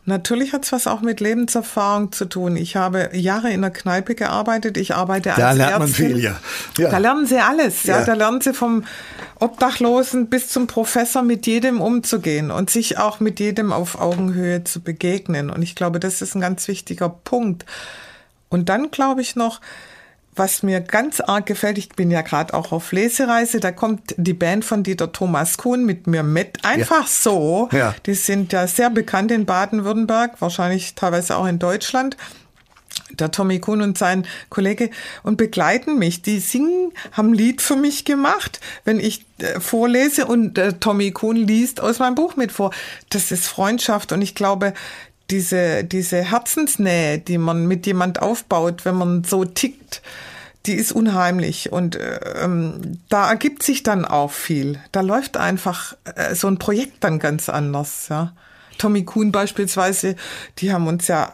Natürlich 0.10 0.54
hat 0.54 0.66
es 0.66 0.72
was 0.72 0.88
auch 0.88 1.02
mit 1.02 1.20
Lebenserfahrung 1.20 2.12
zu 2.12 2.26
tun. 2.26 2.58
Ich 2.58 2.76
habe 2.76 3.12
Jahre 3.14 3.52
in 3.52 3.62
der 3.62 3.70
Kneipe 3.70 4.16
gearbeitet. 4.16 4.76
Ich 4.76 4.96
arbeite 4.96 5.32
da 5.38 5.50
als 5.50 5.58
lernt 5.58 5.80
man 5.80 5.88
Ärztin. 5.88 6.08
viel, 6.08 6.20
ja. 6.20 6.40
ja. 6.80 6.90
Da 6.90 6.98
lernen 6.98 7.28
sie 7.28 7.38
alles. 7.38 7.84
Ja. 7.84 8.00
Ja. 8.00 8.06
Da 8.06 8.14
lernen 8.14 8.42
sie 8.42 8.54
vom 8.54 8.86
Obdachlosen 9.40 10.28
bis 10.28 10.50
zum 10.50 10.66
Professor 10.66 11.22
mit 11.22 11.46
jedem 11.46 11.80
umzugehen 11.80 12.50
und 12.50 12.72
sich 12.72 12.98
auch 12.98 13.20
mit 13.20 13.40
jedem 13.40 13.72
auf 13.72 14.02
Augenhöhe 14.02 14.64
zu 14.64 14.82
begegnen. 14.82 15.52
Und 15.52 15.62
ich 15.62 15.76
glaube, 15.76 16.00
das 16.00 16.24
ist 16.24 16.36
ein 16.36 16.42
ganz 16.42 16.68
wichtiger 16.68 17.10
Punkt. 17.10 17.66
Und 18.50 18.68
dann 18.70 18.90
glaube 18.90 19.22
ich 19.22 19.36
noch, 19.36 19.62
was 20.40 20.64
mir 20.64 20.80
ganz 20.80 21.20
arg 21.20 21.46
gefällt, 21.46 21.78
ich 21.78 21.90
bin 21.90 22.10
ja 22.10 22.22
gerade 22.22 22.54
auch 22.54 22.72
auf 22.72 22.92
Lesereise, 22.92 23.60
da 23.60 23.72
kommt 23.72 24.16
die 24.18 24.34
Band 24.34 24.66
von 24.66 24.82
Dieter 24.82 25.12
Thomas 25.12 25.58
Kuhn 25.58 25.86
mit 25.86 26.08
mir 26.08 26.24
mit. 26.24 26.66
Einfach 26.66 27.06
so. 27.06 27.70
Ja. 27.72 27.94
Die 28.06 28.16
sind 28.16 28.54
ja 28.54 28.66
sehr 28.66 28.90
bekannt 28.90 29.32
in 29.32 29.46
Baden-Württemberg, 29.46 30.42
wahrscheinlich 30.42 30.96
teilweise 30.96 31.36
auch 31.36 31.46
in 31.46 31.60
Deutschland. 31.60 32.18
Der 33.12 33.32
Tommy 33.32 33.60
Kuhn 33.60 33.82
und 33.82 33.98
sein 33.98 34.26
Kollege 34.50 34.92
und 35.24 35.36
begleiten 35.36 36.00
mich. 36.00 36.22
Die 36.22 36.40
singen, 36.40 36.94
haben 37.12 37.32
ein 37.32 37.34
Lied 37.34 37.62
für 37.62 37.76
mich 37.76 38.06
gemacht, 38.06 38.60
wenn 38.86 39.00
ich 39.00 39.26
äh, 39.40 39.60
vorlese 39.60 40.26
und 40.26 40.58
äh, 40.58 40.74
Tommy 40.74 41.12
Kuhn 41.12 41.36
liest 41.36 41.82
aus 41.82 42.00
meinem 42.00 42.16
Buch 42.16 42.36
mit 42.36 42.52
vor. 42.52 42.72
Das 43.10 43.32
ist 43.32 43.48
Freundschaft 43.48 44.12
und 44.12 44.22
ich 44.22 44.36
glaube, 44.36 44.74
diese, 45.30 45.84
diese 45.84 46.24
Herzensnähe, 46.24 47.20
die 47.20 47.38
man 47.38 47.68
mit 47.68 47.86
jemand 47.86 48.22
aufbaut, 48.22 48.86
wenn 48.86 48.96
man 48.96 49.24
so 49.24 49.46
tickt, 49.46 50.02
die 50.66 50.74
ist 50.74 50.92
unheimlich 50.92 51.72
und 51.72 51.98
ähm, 52.42 53.00
da 53.08 53.30
ergibt 53.30 53.64
sich 53.64 53.84
dann 53.84 54.06
auch 54.06 54.32
viel. 54.32 54.80
Da 54.92 55.02
läuft 55.02 55.38
einfach 55.38 55.96
äh, 56.16 56.36
so 56.36 56.48
ein 56.48 56.60
Projekt 56.60 57.04
dann 57.04 57.20
ganz 57.20 57.48
anders. 57.50 58.08
Ja. 58.10 58.34
Tommy 58.78 59.06
Kuhn 59.06 59.32
beispielsweise, 59.32 60.16
die 60.58 60.74
haben 60.74 60.88
uns 60.88 61.08
ja 61.08 61.34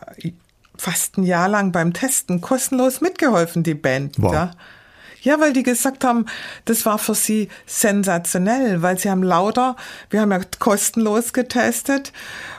fast 0.77 1.17
ein 1.17 1.23
Jahr 1.23 1.47
lang 1.47 1.71
beim 1.71 1.93
Testen 1.93 2.41
kostenlos 2.41 3.01
mitgeholfen, 3.01 3.63
die 3.63 3.73
Band. 3.73 4.15
Wow. 4.17 4.33
Ja. 4.33 4.51
Ja, 5.25 5.39
weil 5.39 5.53
die 5.53 5.63
gesagt 5.63 6.03
haben, 6.03 6.27
das 6.65 6.85
war 6.85 6.99
für 6.99 7.15
sie 7.15 7.49
sensationell, 7.65 8.83
weil 8.83 8.99
sie 8.99 9.09
haben 9.09 9.23
lauter, 9.23 9.75
wir 10.11 10.21
haben 10.21 10.31
ja 10.31 10.39
kostenlos 10.59 11.33
getestet 11.33 12.13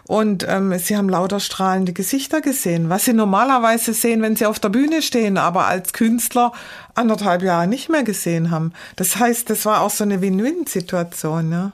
und 0.09 0.45
ähm, 0.49 0.77
sie 0.77 0.97
haben 0.97 1.09
lauter 1.09 1.39
strahlende 1.39 1.93
Gesichter 1.93 2.41
gesehen, 2.41 2.89
was 2.89 3.05
sie 3.05 3.13
normalerweise 3.13 3.95
sehen, 3.95 4.21
wenn 4.21 4.35
sie 4.35 4.47
auf 4.47 4.59
der 4.59 4.71
Bühne 4.71 5.01
stehen, 5.01 5.39
aber 5.39 5.67
als 5.67 5.93
Künstler 5.93 6.51
anderthalb 6.97 7.43
Jahre 7.43 7.69
nicht 7.69 7.89
mehr 7.89 8.03
gesehen 8.03 8.51
haben. 8.51 8.73
Das 8.97 9.17
heißt, 9.17 9.49
das 9.49 9.65
war 9.65 9.83
auch 9.83 9.91
so 9.91 10.03
eine 10.03 10.21
Win-Win-Situation. 10.21 11.53
Ja. 11.53 11.73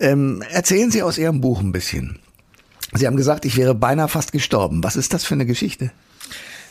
Ähm, 0.00 0.42
erzählen 0.50 0.90
Sie 0.90 1.02
aus 1.02 1.16
Ihrem 1.16 1.40
Buch 1.40 1.60
ein 1.60 1.72
bisschen. 1.72 2.18
Sie 2.92 3.06
haben 3.06 3.16
gesagt, 3.16 3.46
ich 3.46 3.56
wäre 3.56 3.74
beinahe 3.74 4.08
fast 4.08 4.32
gestorben. 4.32 4.84
Was 4.84 4.96
ist 4.96 5.14
das 5.14 5.24
für 5.24 5.34
eine 5.34 5.46
Geschichte? 5.46 5.92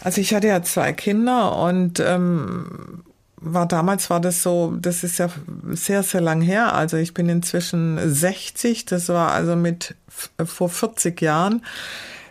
Also 0.02 0.22
ich 0.22 0.36
hatte 0.36 0.48
ja 0.48 0.62
zwei 0.62 0.94
Kinder 0.94 1.58
und 1.58 2.00
ähm, 2.00 3.04
war 3.44 3.68
damals 3.68 4.10
war 4.10 4.20
das 4.20 4.42
so, 4.42 4.74
das 4.80 5.04
ist 5.04 5.20
ja 5.20 5.30
sehr, 5.72 6.04
sehr 6.04 6.22
lang 6.22 6.42
her. 6.42 6.74
Also 6.74 6.98
ich 6.98 7.14
bin 7.14 7.30
inzwischen 7.30 8.00
60, 8.02 8.86
das 8.86 9.10
war 9.10 9.32
also 9.32 9.56
mit 9.56 9.96
vor 10.44 10.70
40 10.70 11.22
Jahren. 11.22 11.64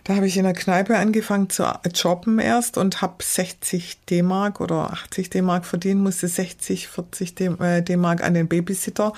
Da 0.04 0.16
habe 0.16 0.26
ich 0.26 0.36
in 0.36 0.44
der 0.44 0.52
Kneipe 0.52 0.96
angefangen 0.96 1.48
zu 1.48 1.64
jobben 1.94 2.40
erst 2.40 2.76
und 2.76 3.02
habe 3.02 3.22
60 3.22 3.98
D-Mark 4.10 4.60
oder 4.60 4.92
80 4.92 5.30
D-Mark 5.30 5.64
verdient, 5.64 6.00
musste 6.00 6.26
60, 6.26 6.88
40 6.88 7.34
D-Mark 7.36 8.24
an 8.24 8.34
den 8.34 8.48
Babysitter 8.48 9.12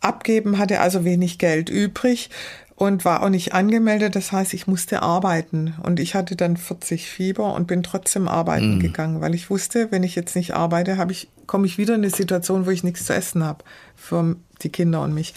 abgeben, 0.00 0.58
hatte 0.58 0.80
also 0.80 1.04
wenig 1.04 1.38
Geld 1.38 1.68
übrig 1.68 2.30
und 2.76 3.04
war 3.04 3.22
auch 3.22 3.28
nicht 3.28 3.54
angemeldet. 3.54 4.16
Das 4.16 4.32
heißt, 4.32 4.54
ich 4.54 4.66
musste 4.66 5.02
arbeiten. 5.02 5.74
Und 5.82 6.00
ich 6.00 6.14
hatte 6.14 6.36
dann 6.36 6.56
40 6.56 7.08
Fieber 7.08 7.54
und 7.54 7.66
bin 7.66 7.82
trotzdem 7.82 8.28
arbeiten 8.28 8.76
mhm. 8.76 8.80
gegangen, 8.80 9.20
weil 9.20 9.34
ich 9.34 9.50
wusste, 9.50 9.90
wenn 9.90 10.02
ich 10.02 10.14
jetzt 10.14 10.34
nicht 10.34 10.54
arbeite, 10.54 10.96
habe 10.96 11.12
ich, 11.12 11.28
komme 11.46 11.66
ich 11.66 11.78
wieder 11.78 11.94
in 11.94 12.02
eine 12.02 12.10
Situation, 12.10 12.66
wo 12.66 12.70
ich 12.70 12.84
nichts 12.84 13.04
zu 13.06 13.14
essen 13.14 13.44
habe 13.44 13.64
für 13.96 14.36
die 14.62 14.70
Kinder 14.70 15.02
und 15.02 15.14
mich. 15.14 15.34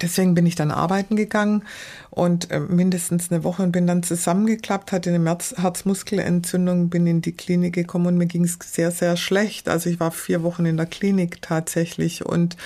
Deswegen 0.00 0.34
bin 0.34 0.46
ich 0.46 0.54
dann 0.54 0.70
arbeiten 0.70 1.16
gegangen 1.16 1.64
und 2.10 2.50
äh, 2.50 2.60
mindestens 2.60 3.30
eine 3.30 3.44
Woche 3.44 3.62
und 3.62 3.72
bin 3.72 3.86
dann 3.86 4.02
zusammengeklappt, 4.02 4.92
hatte 4.92 5.10
eine 5.12 5.24
Herz 5.24 5.54
Herzmuskelentzündung, 5.58 6.88
bin 6.88 7.06
in 7.06 7.20
die 7.20 7.32
Klinik 7.32 7.74
gekommen 7.74 8.06
und 8.06 8.16
mir 8.16 8.26
ging 8.26 8.44
es 8.44 8.58
sehr, 8.62 8.90
sehr 8.90 9.16
schlecht. 9.16 9.68
Also 9.68 9.90
ich 9.90 10.00
war 10.00 10.10
vier 10.10 10.42
Wochen 10.42 10.64
in 10.64 10.76
der 10.76 10.86
Klinik 10.86 11.42
tatsächlich 11.42 12.24
und 12.24 12.56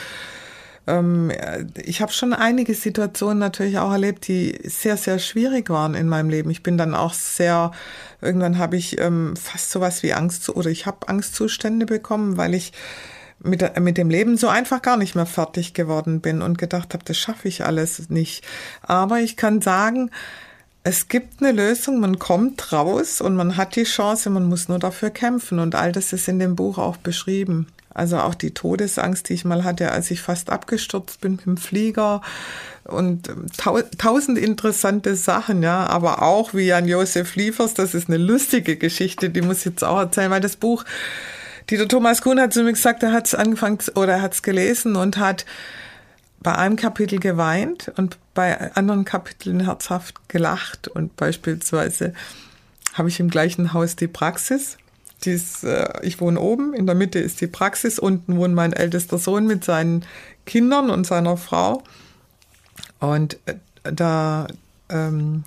ähm, 0.87 1.33
ich 1.83 2.01
habe 2.01 2.12
schon 2.12 2.33
einige 2.33 2.75
Situationen 2.75 3.38
natürlich 3.38 3.79
auch 3.79 3.90
erlebt, 3.90 4.29
die 4.29 4.59
sehr, 4.64 4.96
sehr 4.96 5.18
schwierig 5.18 5.68
waren 5.70 5.94
in 5.94 6.09
meinem 6.09 6.31
Leben. 6.31 6.51
Ich 6.51 6.62
bin 6.62 6.79
dann 6.79 6.94
auch 6.94 7.12
sehr, 7.12 7.72
irgendwann 8.20 8.59
habe 8.59 8.77
ich 8.77 9.01
ähm, 9.01 9.35
fast 9.37 9.70
sowas 9.70 10.03
wie 10.03 10.14
Angst 10.14 10.49
oder 10.49 10.70
ich 10.70 10.87
habe 10.87 11.09
Angstzustände 11.09 11.87
bekommen, 11.87 12.37
weil 12.37 12.55
ich 12.55 12.72
mit, 13.40 13.79
mit 13.81 13.99
dem 13.99 14.11
Leben 14.11 14.37
so 14.37 14.49
einfach 14.49 14.83
gar 14.83 14.96
nicht 14.96 15.14
mehr 15.14 15.27
fertig 15.27 15.75
geworden 15.75 16.20
bin 16.20 16.42
und 16.42 16.59
gedacht 16.59 16.94
habe, 16.94 17.05
das 17.05 17.18
schaffe 17.18 17.49
ich 17.49 17.64
alles 17.64 18.09
nicht. 18.09 18.44
Aber 18.83 19.20
ich 19.20 19.37
kann 19.37 19.61
sagen, 19.61 20.11
es 20.85 21.09
gibt 21.09 21.42
eine 21.42 21.51
Lösung, 21.51 21.99
man 21.99 22.20
kommt 22.20 22.72
raus 22.72 23.20
und 23.20 23.35
man 23.35 23.57
hat 23.57 23.75
die 23.75 23.83
Chance, 23.83 24.31
man 24.31 24.44
muss 24.44 24.68
nur 24.68 24.79
dafür 24.79 25.11
kämpfen 25.11 25.59
und 25.59 25.75
all 25.75 25.90
das 25.90 26.12
ist 26.12 26.29
in 26.29 26.38
dem 26.38 26.55
Buch 26.55 26.79
auch 26.79 26.96
beschrieben. 26.96 27.66
Also 27.96 28.18
auch 28.18 28.35
die 28.35 28.52
Todesangst, 28.52 29.26
die 29.28 29.32
ich 29.32 29.46
mal 29.46 29.64
hatte, 29.64 29.90
als 29.90 30.11
ich 30.11 30.20
fast 30.20 30.50
abgestürzt 30.50 31.22
bin 31.22 31.37
mit 31.37 31.46
dem 31.46 31.56
Flieger 31.56 32.20
und 32.85 33.30
tau 33.56 33.80
tausend 33.96 34.37
interessante 34.37 35.16
Sachen, 35.16 35.62
ja, 35.62 35.87
aber 35.87 36.20
auch 36.20 36.52
wie 36.52 36.66
Jan 36.66 36.87
Josef 36.87 37.37
Liefers, 37.37 37.72
das 37.72 37.94
ist 37.94 38.09
eine 38.09 38.18
lustige 38.18 38.76
Geschichte, 38.76 39.30
die 39.30 39.40
muss 39.40 39.61
ich 39.61 39.72
jetzt 39.72 39.82
auch 39.82 39.98
erzählen, 39.98 40.30
weil 40.30 40.42
das 40.42 40.56
Buch, 40.56 40.85
Dieter 41.70 41.88
Thomas 41.88 42.20
Kuhn 42.20 42.38
hat 42.38 42.52
zu 42.52 42.64
mir 42.64 42.74
gesagt, 42.74 43.02
er 43.02 43.12
hat 43.12 43.26
es 43.26 43.35
angefangen 43.35 43.78
oder 43.94 44.16
er 44.16 44.22
hat 44.22 44.35
es 44.35 44.42
gelesen 44.42 44.94
und 44.94 45.16
hat 45.16 45.46
bei 46.40 46.54
einem 46.54 46.76
Kapitel 46.76 47.18
geweint 47.18 47.90
und 47.96 48.18
bei 48.35 48.74
anderen 48.74 49.06
Kapiteln 49.06 49.61
herzhaft 49.61 50.28
gelacht. 50.28 50.87
Und 50.87 51.16
beispielsweise 51.16 52.12
habe 52.92 53.09
ich 53.09 53.20
im 53.20 53.30
gleichen 53.30 53.72
Haus 53.72 53.96
die 53.96 54.06
Praxis 54.06 54.76
dies, 55.24 55.64
äh, 55.64 55.88
ich 56.02 56.20
wohne 56.20 56.40
oben, 56.40 56.74
in 56.74 56.87
der 56.87 56.94
Mitte 56.94 57.18
ist 57.18 57.40
die 57.40 57.46
Praxis, 57.46 57.98
unten 57.98 58.37
wohnt 58.37 58.55
mein 58.55 58.72
ältester 58.72 59.18
Sohn 59.18 59.46
mit 59.46 59.64
seinen 59.64 60.05
Kindern 60.44 60.90
und 60.90 61.07
seiner 61.07 61.37
Frau. 61.37 61.83
Und 63.00 63.38
äh, 63.46 63.55
da, 63.83 64.46
ähm, 64.88 65.44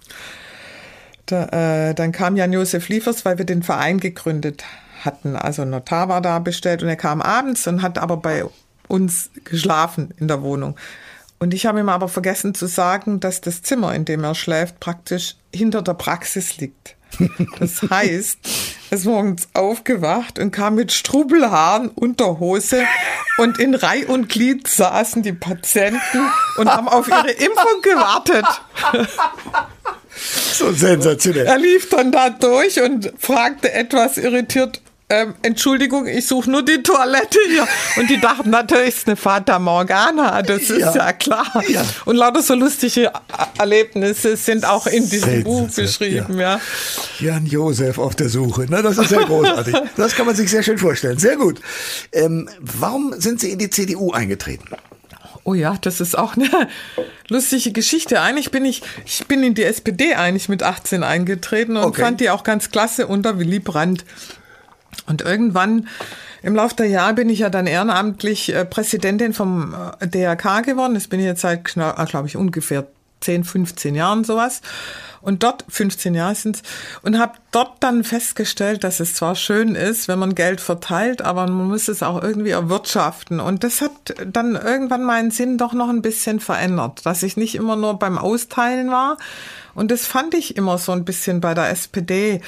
da 1.25 1.89
äh, 1.89 1.93
dann 1.93 2.11
kam 2.11 2.35
Jan-Josef 2.35 2.89
Liefers, 2.89 3.25
weil 3.25 3.37
wir 3.37 3.45
den 3.45 3.63
Verein 3.63 3.99
gegründet 3.99 4.63
hatten. 5.03 5.35
Also 5.35 5.61
ein 5.61 5.69
Notar 5.69 6.09
war 6.09 6.21
da 6.21 6.39
bestellt 6.39 6.83
und 6.83 6.89
er 6.89 6.95
kam 6.95 7.21
abends 7.21 7.67
und 7.67 7.81
hat 7.81 7.97
aber 7.97 8.17
bei 8.17 8.45
uns 8.87 9.29
geschlafen 9.43 10.13
in 10.17 10.27
der 10.27 10.41
Wohnung. 10.41 10.75
Und 11.39 11.53
ich 11.53 11.65
habe 11.65 11.79
ihm 11.79 11.89
aber 11.89 12.09
vergessen 12.09 12.53
zu 12.53 12.67
sagen, 12.67 13.21
dass 13.21 13.39
das 13.39 13.61
Zimmer, 13.61 13.95
in 13.95 14.03
dem 14.03 14.23
er 14.23 14.35
schläft, 14.35 14.79
praktisch 14.81 15.35
hinter 15.53 15.81
der 15.81 15.93
Praxis 15.93 16.57
liegt. 16.57 16.95
Das 17.59 17.81
heißt, 17.89 18.37
ist 18.91 19.05
morgens 19.05 19.47
aufgewacht 19.53 20.39
und 20.39 20.51
kam 20.51 20.75
mit 20.75 20.91
Strubelhaaren, 20.91 21.89
Unterhose 21.89 22.85
und 23.37 23.59
in 23.59 23.75
Reih 23.75 24.07
und 24.07 24.29
Glied 24.29 24.67
saßen 24.67 25.21
die 25.21 25.33
Patienten 25.33 26.31
und 26.57 26.69
haben 26.69 26.87
auf 26.87 27.07
ihre 27.07 27.31
Impfung 27.31 27.81
gewartet. 27.81 28.45
So 30.53 30.73
sensationell. 30.73 31.45
Er 31.45 31.57
lief 31.57 31.89
dann 31.89 32.11
da 32.11 32.29
durch 32.29 32.81
und 32.81 33.13
fragte 33.17 33.71
etwas 33.71 34.17
irritiert, 34.17 34.81
ähm, 35.11 35.33
Entschuldigung, 35.41 36.05
ich 36.05 36.27
suche 36.27 36.51
nur 36.51 36.63
die 36.63 36.83
Toilette 36.83 37.39
hier. 37.47 37.67
Und 37.97 38.09
die 38.09 38.21
dachten 38.21 38.51
natürlich, 38.51 38.89
es 38.89 38.97
ist 38.97 39.07
eine 39.07 39.15
Fata 39.15 39.57
Morgana, 39.57 40.41
das 40.43 40.69
ist 40.69 40.79
ja, 40.79 40.95
ja 40.95 41.13
klar. 41.13 41.63
Ja. 41.67 41.83
Und 42.05 42.15
lauter 42.15 42.43
so 42.43 42.53
lustige 42.53 43.11
Erlebnisse 43.57 44.37
sind 44.37 44.65
auch 44.65 44.85
in 44.85 45.09
diesem 45.09 45.29
Selten, 45.29 45.43
Buch 45.43 45.69
beschrieben. 45.69 46.39
Ja. 46.39 46.59
ja. 47.19 47.31
Jan 47.33 47.45
Josef 47.47 47.97
auf 47.97 48.15
der 48.15 48.29
Suche, 48.29 48.69
ne, 48.69 48.83
das 48.83 48.99
ist 48.99 49.09
sehr 49.09 49.25
großartig. 49.25 49.75
Das 49.97 50.15
kann 50.15 50.25
man 50.25 50.35
sich 50.35 50.49
sehr 50.49 50.63
schön 50.63 50.77
vorstellen. 50.77 51.17
Sehr 51.17 51.35
gut. 51.35 51.59
Ähm, 52.11 52.47
warum 52.59 53.13
sind 53.17 53.39
Sie 53.39 53.51
in 53.51 53.59
die 53.59 53.69
CDU 53.69 54.11
eingetreten? 54.11 54.69
Oh 55.43 55.53
ja, 55.53 55.77
das 55.81 55.99
ist 55.99 56.17
auch 56.17 56.35
eine 56.35 56.47
lustige 57.27 57.71
Geschichte. 57.71 58.21
Eigentlich 58.21 58.51
bin 58.51 58.65
ich, 58.65 58.83
ich 59.05 59.25
bin 59.27 59.43
in 59.43 59.55
die 59.55 59.63
SPD 59.63 60.13
eigentlich 60.13 60.47
mit 60.49 60.63
18 60.63 61.03
eingetreten 61.03 61.75
und 61.75 61.83
okay. 61.83 62.01
fand 62.01 62.21
die 62.21 62.29
auch 62.29 62.43
ganz 62.43 62.69
klasse 62.69 63.07
unter 63.07 63.39
Willy 63.39 63.59
Brandt. 63.59 64.05
Und 65.07 65.21
irgendwann 65.21 65.87
im 66.41 66.55
Laufe 66.55 66.75
der 66.75 66.87
Jahre 66.87 67.15
bin 67.15 67.29
ich 67.29 67.39
ja 67.39 67.49
dann 67.49 67.67
ehrenamtlich 67.67 68.53
äh, 68.53 68.65
Präsidentin 68.65 69.33
vom 69.33 69.75
äh, 69.99 70.07
DRK 70.07 70.61
geworden. 70.61 70.93
Das 70.93 71.07
bin 71.07 71.19
ich 71.19 71.25
jetzt 71.25 71.41
seit, 71.41 71.75
äh, 71.75 72.05
glaube 72.05 72.27
ich, 72.27 72.37
ungefähr 72.37 72.87
10, 73.21 73.43
15 73.43 73.95
Jahren 73.95 74.23
sowas. 74.23 74.61
Und 75.21 75.43
dort, 75.43 75.65
15 75.67 76.15
Jahre 76.15 76.33
sind's, 76.35 76.61
und 77.01 77.19
habe 77.19 77.33
dort 77.51 77.83
dann 77.83 78.05
festgestellt, 78.05 78.85
dass 78.85 79.01
es 79.01 79.15
zwar 79.15 79.35
schön 79.35 79.75
ist, 79.75 80.07
wenn 80.07 80.17
man 80.17 80.33
Geld 80.33 80.61
verteilt, 80.61 81.21
aber 81.21 81.45
man 81.47 81.67
muss 81.67 81.89
es 81.89 82.01
auch 82.03 82.23
irgendwie 82.23 82.51
erwirtschaften. 82.51 83.41
Und 83.41 83.65
das 83.65 83.81
hat 83.81 84.15
dann 84.25 84.55
irgendwann 84.55 85.03
meinen 85.03 85.31
Sinn 85.31 85.57
doch 85.57 85.73
noch 85.73 85.89
ein 85.89 86.01
bisschen 86.01 86.39
verändert, 86.39 87.05
dass 87.05 87.23
ich 87.23 87.35
nicht 87.35 87.55
immer 87.55 87.75
nur 87.75 87.99
beim 87.99 88.17
Austeilen 88.17 88.91
war. 88.91 89.17
Und 89.75 89.91
das 89.91 90.05
fand 90.05 90.33
ich 90.33 90.55
immer 90.55 90.77
so 90.77 90.93
ein 90.93 91.03
bisschen 91.03 91.41
bei 91.41 91.53
der 91.53 91.69
SPD 91.69 92.41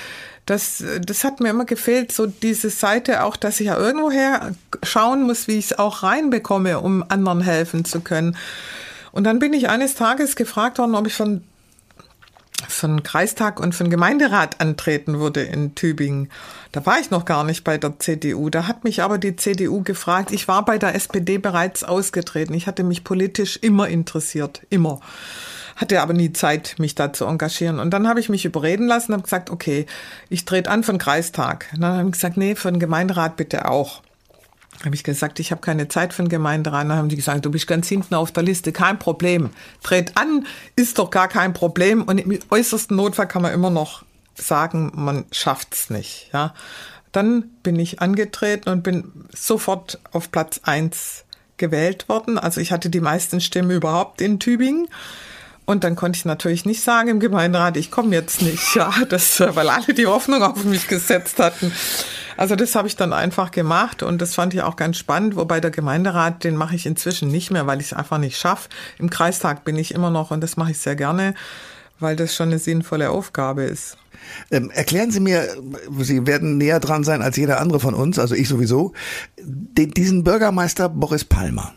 das, 0.46 0.84
das 1.02 1.24
hat 1.24 1.40
mir 1.40 1.50
immer 1.50 1.66
gefehlt, 1.66 2.12
so 2.12 2.26
diese 2.26 2.70
Seite 2.70 3.24
auch, 3.24 3.38
dass 3.38 3.60
ich 3.60 3.68
ja 3.68 3.78
irgendwoher 3.78 4.54
schauen 4.84 5.24
muss, 5.24 5.48
wie 5.48 5.58
ich 5.58 5.66
es 5.66 5.80
auch 5.80 6.04
reinbekomme, 6.04 6.80
um 6.80 7.06
anderen 7.08 7.42
helfen 7.42 7.86
zu 7.86 8.02
können. 8.02 8.36
Und 9.12 9.24
dann 9.26 9.39
bin 9.39 9.54
ich 9.54 9.69
eines 9.69 9.95
Tages 9.95 10.36
gefragt 10.36 10.78
worden, 10.78 10.95
ob 10.95 11.08
ich 11.08 11.13
von 11.13 11.43
einen 12.84 13.04
Kreistag 13.04 13.60
und 13.60 13.80
einen 13.80 13.89
Gemeinderat 13.89 14.62
antreten 14.62 15.19
würde 15.19 15.41
in 15.41 15.76
Tübingen. 15.76 16.30
Da 16.71 16.86
war 16.86 17.00
ich 17.00 17.12
noch 17.12 17.26
gar 17.26 17.43
nicht 17.43 17.63
bei 17.63 17.78
der 17.78 18.00
CDU. 18.00 18.50
Da 18.50 18.67
hat 18.67 18.84
mich 18.84 19.02
aber 19.02 19.17
die 19.17 19.36
CDU 19.36 19.84
gefragt. 19.84 20.32
Ich 20.32 20.47
war 20.47 20.63
bei 20.63 20.78
der 20.78 20.95
SPD 20.95 21.38
bereits 21.38 21.84
ausgetreten. 21.84 22.54
Ich 22.54 22.67
hatte 22.67 22.84
mich 22.84 23.04
politisch 23.04 23.58
immer 23.58 23.88
interessiert, 23.88 24.62
immer 24.69 25.00
hatte 25.76 26.02
aber 26.02 26.13
nie 26.13 26.32
Zeit, 26.32 26.76
mich 26.78 26.95
da 26.95 27.12
zu 27.12 27.26
engagieren. 27.26 27.80
Und 27.80 27.91
dann 27.91 28.08
habe 28.08 28.19
ich 28.19 28.30
mich 28.30 28.45
überreden 28.45 28.88
lassen 28.88 29.12
und 29.12 29.17
habe 29.17 29.24
gesagt, 29.24 29.50
okay, 29.50 29.88
ich 30.30 30.45
trete 30.45 30.69
an 30.69 30.84
den 30.84 30.97
Kreistag. 31.00 31.67
Und 31.74 31.82
dann 31.82 31.97
habe 31.97 32.08
ich 32.10 32.13
gesagt, 32.13 32.38
nee, 32.38 32.54
den 32.54 32.80
Gemeinderat 32.80 33.36
bitte 33.36 33.67
auch. 33.67 34.02
Habe 34.84 34.96
ich 34.96 35.04
gesagt, 35.04 35.40
ich 35.40 35.52
habe 35.52 35.62
keine 35.62 35.88
Zeit 35.88 36.14
für 36.14 36.24
den 36.24 36.30
Gemeinderat. 36.30 36.84
Dann 36.84 36.98
haben 36.98 37.10
die 37.10 37.16
gesagt, 37.16 37.46
du 37.46 37.52
bist 37.52 37.68
ganz 37.68 37.88
hinten 37.88 38.16
auf 38.16 38.32
der 38.32 38.44
Liste, 38.44 38.72
kein 38.72 38.98
Problem. 38.98 39.52
Tret 39.84 40.18
an, 40.18 40.46
ist 40.76 40.98
doch 40.98 41.12
gar 41.12 41.28
kein 41.28 41.54
Problem. 41.54 42.04
Und 42.04 42.18
im 42.18 42.40
äußersten 42.50 42.98
Notfall 42.98 43.28
kann 43.28 43.42
man 43.42 43.54
immer 43.54 43.70
noch 43.70 44.04
sagen, 44.36 44.92
man 44.96 45.26
schafft's 45.32 45.90
nicht. 45.90 46.30
Ja, 46.34 46.54
dann 47.12 47.44
bin 47.64 47.78
ich 47.78 48.02
angetreten 48.02 48.70
und 48.70 48.84
bin 48.84 49.12
sofort 49.36 50.00
auf 50.12 50.32
Platz 50.32 50.62
eins 50.64 51.26
gewählt 51.58 52.10
worden. 52.10 52.38
Also 52.38 52.60
ich 52.60 52.72
hatte 52.72 52.90
die 52.90 53.02
meisten 53.02 53.40
Stimmen 53.40 53.72
überhaupt 53.72 54.22
in 54.22 54.40
Tübingen. 54.40 54.88
Und 55.66 55.84
dann 55.84 55.96
konnte 55.96 56.18
ich 56.18 56.26
natürlich 56.26 56.66
nicht 56.66 56.82
sagen 56.82 57.08
im 57.08 57.20
Gemeinderat, 57.20 57.78
ich 57.78 57.92
komme 57.92 58.16
jetzt 58.16 58.42
nicht, 58.42 58.76
ja, 58.76 58.92
das, 59.08 59.40
weil 59.40 59.70
alle 59.70 59.94
die 59.94 60.08
Hoffnung 60.08 60.44
auf 60.44 60.64
mich 60.64 60.88
gesetzt 60.88 61.40
hatten. 61.40 61.72
Also 62.38 62.56
das 62.56 62.76
habe 62.76 62.88
ich 62.88 62.96
dann 62.96 63.13
einfach 63.13 63.52
gemacht 63.52 64.04
und 64.04 64.22
das 64.22 64.36
fand 64.36 64.54
ich 64.54 64.62
auch 64.62 64.76
ganz 64.76 64.98
spannend, 64.98 65.36
wobei 65.36 65.60
der 65.60 65.72
Gemeinderat, 65.72 66.44
den 66.44 66.56
mache 66.56 66.76
ich 66.76 66.86
inzwischen 66.86 67.30
nicht 67.30 67.52
mehr, 67.52 67.67
weil 67.67 67.80
ich 67.80 67.88
es 67.88 67.94
einfach 67.94 68.17
nicht 68.17 68.38
schaffe. 68.38 68.70
Im 69.00 69.10
Kreistag 69.10 69.63
bin 69.63 69.78
ich 69.78 69.94
immer 69.94 70.10
noch 70.10 70.32
und 70.32 70.41
das 70.41 70.58
mache 70.58 70.72
ich 70.72 70.78
sehr 70.78 70.96
gerne, 70.96 71.34
weil 72.00 72.15
das 72.15 72.36
schon 72.36 72.50
eine 72.50 72.60
sinnvolle 72.60 73.10
Aufgabe 73.10 73.63
ist. 73.63 73.98
Ähm, 74.52 74.70
erklären 74.72 75.12
Sie 75.12 75.20
mir, 75.20 75.48
Sie 76.00 76.28
werden 76.28 76.58
näher 76.58 76.80
dran 76.80 77.04
sein 77.04 77.22
als 77.22 77.38
jeder 77.38 77.60
andere 77.60 77.80
von 77.80 77.94
uns, 77.94 78.20
also 78.20 78.36
ich 78.36 78.48
sowieso, 78.48 78.94
den, 79.39 79.91
diesen 79.91 80.24
Bürgermeister 80.24 80.89
Boris 80.89 81.26
Palmer 81.26 81.74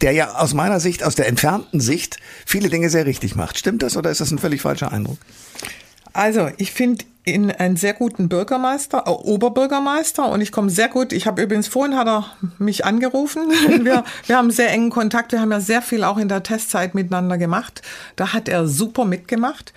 der 0.00 0.12
ja 0.12 0.34
aus 0.36 0.54
meiner 0.54 0.80
Sicht, 0.80 1.02
aus 1.02 1.14
der 1.14 1.26
entfernten 1.26 1.80
Sicht, 1.80 2.18
viele 2.46 2.68
Dinge 2.68 2.90
sehr 2.90 3.06
richtig 3.06 3.34
macht. 3.34 3.58
Stimmt 3.58 3.82
das 3.82 3.96
oder 3.96 4.10
ist 4.10 4.20
das 4.20 4.30
ein 4.30 4.38
völlig 4.38 4.62
falscher 4.62 4.92
Eindruck? 4.92 5.18
Also, 6.12 6.50
ich 6.56 6.72
finde 6.72 7.04
ihn 7.28 7.50
einen 7.50 7.76
sehr 7.76 7.94
guten 7.94 8.28
Bürgermeister, 8.28 9.04
äh, 9.06 9.10
Oberbürgermeister 9.10 10.28
und 10.28 10.40
ich 10.40 10.52
komme 10.52 10.70
sehr 10.70 10.88
gut. 10.88 11.12
Ich 11.12 11.26
habe 11.26 11.42
übrigens 11.42 11.68
vorhin 11.68 11.96
hat 11.96 12.06
er 12.06 12.26
mich 12.58 12.84
angerufen. 12.84 13.48
Wir, 13.88 14.04
wir 14.26 14.36
haben 14.36 14.50
sehr 14.50 14.70
engen 14.70 14.90
Kontakt. 14.90 15.32
Wir 15.32 15.40
haben 15.40 15.52
ja 15.52 15.60
sehr 15.60 15.82
viel 15.82 16.04
auch 16.04 16.18
in 16.18 16.28
der 16.28 16.42
Testzeit 16.42 16.94
miteinander 16.94 17.38
gemacht. 17.38 17.82
Da 18.16 18.32
hat 18.32 18.48
er 18.48 18.66
super 18.66 19.04
mitgemacht. 19.04 19.72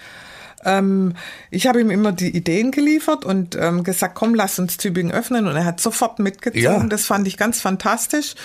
Ähm, 0.63 1.13
ich 1.49 1.67
habe 1.67 1.81
ihm 1.81 1.89
immer 1.89 2.11
die 2.11 2.35
Ideen 2.35 2.71
geliefert 2.71 3.25
und 3.25 3.55
ähm, 3.55 3.83
gesagt, 3.83 4.15
komm, 4.15 4.35
lass 4.35 4.59
uns 4.59 4.77
Tübingen 4.77 5.11
öffnen. 5.11 5.47
Und 5.47 5.55
er 5.55 5.65
hat 5.65 5.79
sofort 5.79 6.19
mitgezogen. 6.19 6.63
Ja. 6.63 6.87
Das 6.87 7.05
fand 7.05 7.27
ich 7.27 7.37
ganz 7.37 7.61
fantastisch. 7.61 8.35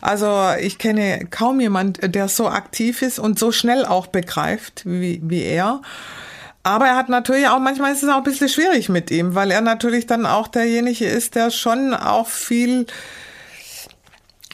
Also 0.00 0.50
ich 0.60 0.78
kenne 0.78 1.26
kaum 1.30 1.60
jemand, 1.60 2.14
der 2.14 2.28
so 2.28 2.48
aktiv 2.48 3.02
ist 3.02 3.18
und 3.18 3.38
so 3.38 3.52
schnell 3.52 3.84
auch 3.84 4.06
begreift 4.06 4.82
wie, 4.84 5.20
wie 5.22 5.42
er. 5.42 5.82
Aber 6.68 6.86
er 6.86 6.96
hat 6.96 7.08
natürlich 7.08 7.48
auch, 7.48 7.58
manchmal 7.60 7.92
ist 7.92 8.02
es 8.02 8.10
auch 8.10 8.18
ein 8.18 8.22
bisschen 8.24 8.50
schwierig 8.50 8.90
mit 8.90 9.10
ihm, 9.10 9.34
weil 9.34 9.50
er 9.50 9.62
natürlich 9.62 10.06
dann 10.06 10.26
auch 10.26 10.48
derjenige 10.48 11.06
ist, 11.06 11.34
der 11.34 11.50
schon 11.50 11.94
auch 11.94 12.28
viel 12.28 12.86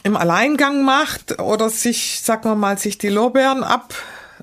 im 0.03 0.15
Alleingang 0.15 0.83
macht 0.83 1.41
oder 1.41 1.69
sich, 1.69 2.21
sagen 2.21 2.49
wir 2.49 2.55
mal, 2.55 2.77
sich 2.77 2.97
die 2.97 3.09
Lorbeeren 3.09 3.63
ab 3.63 3.93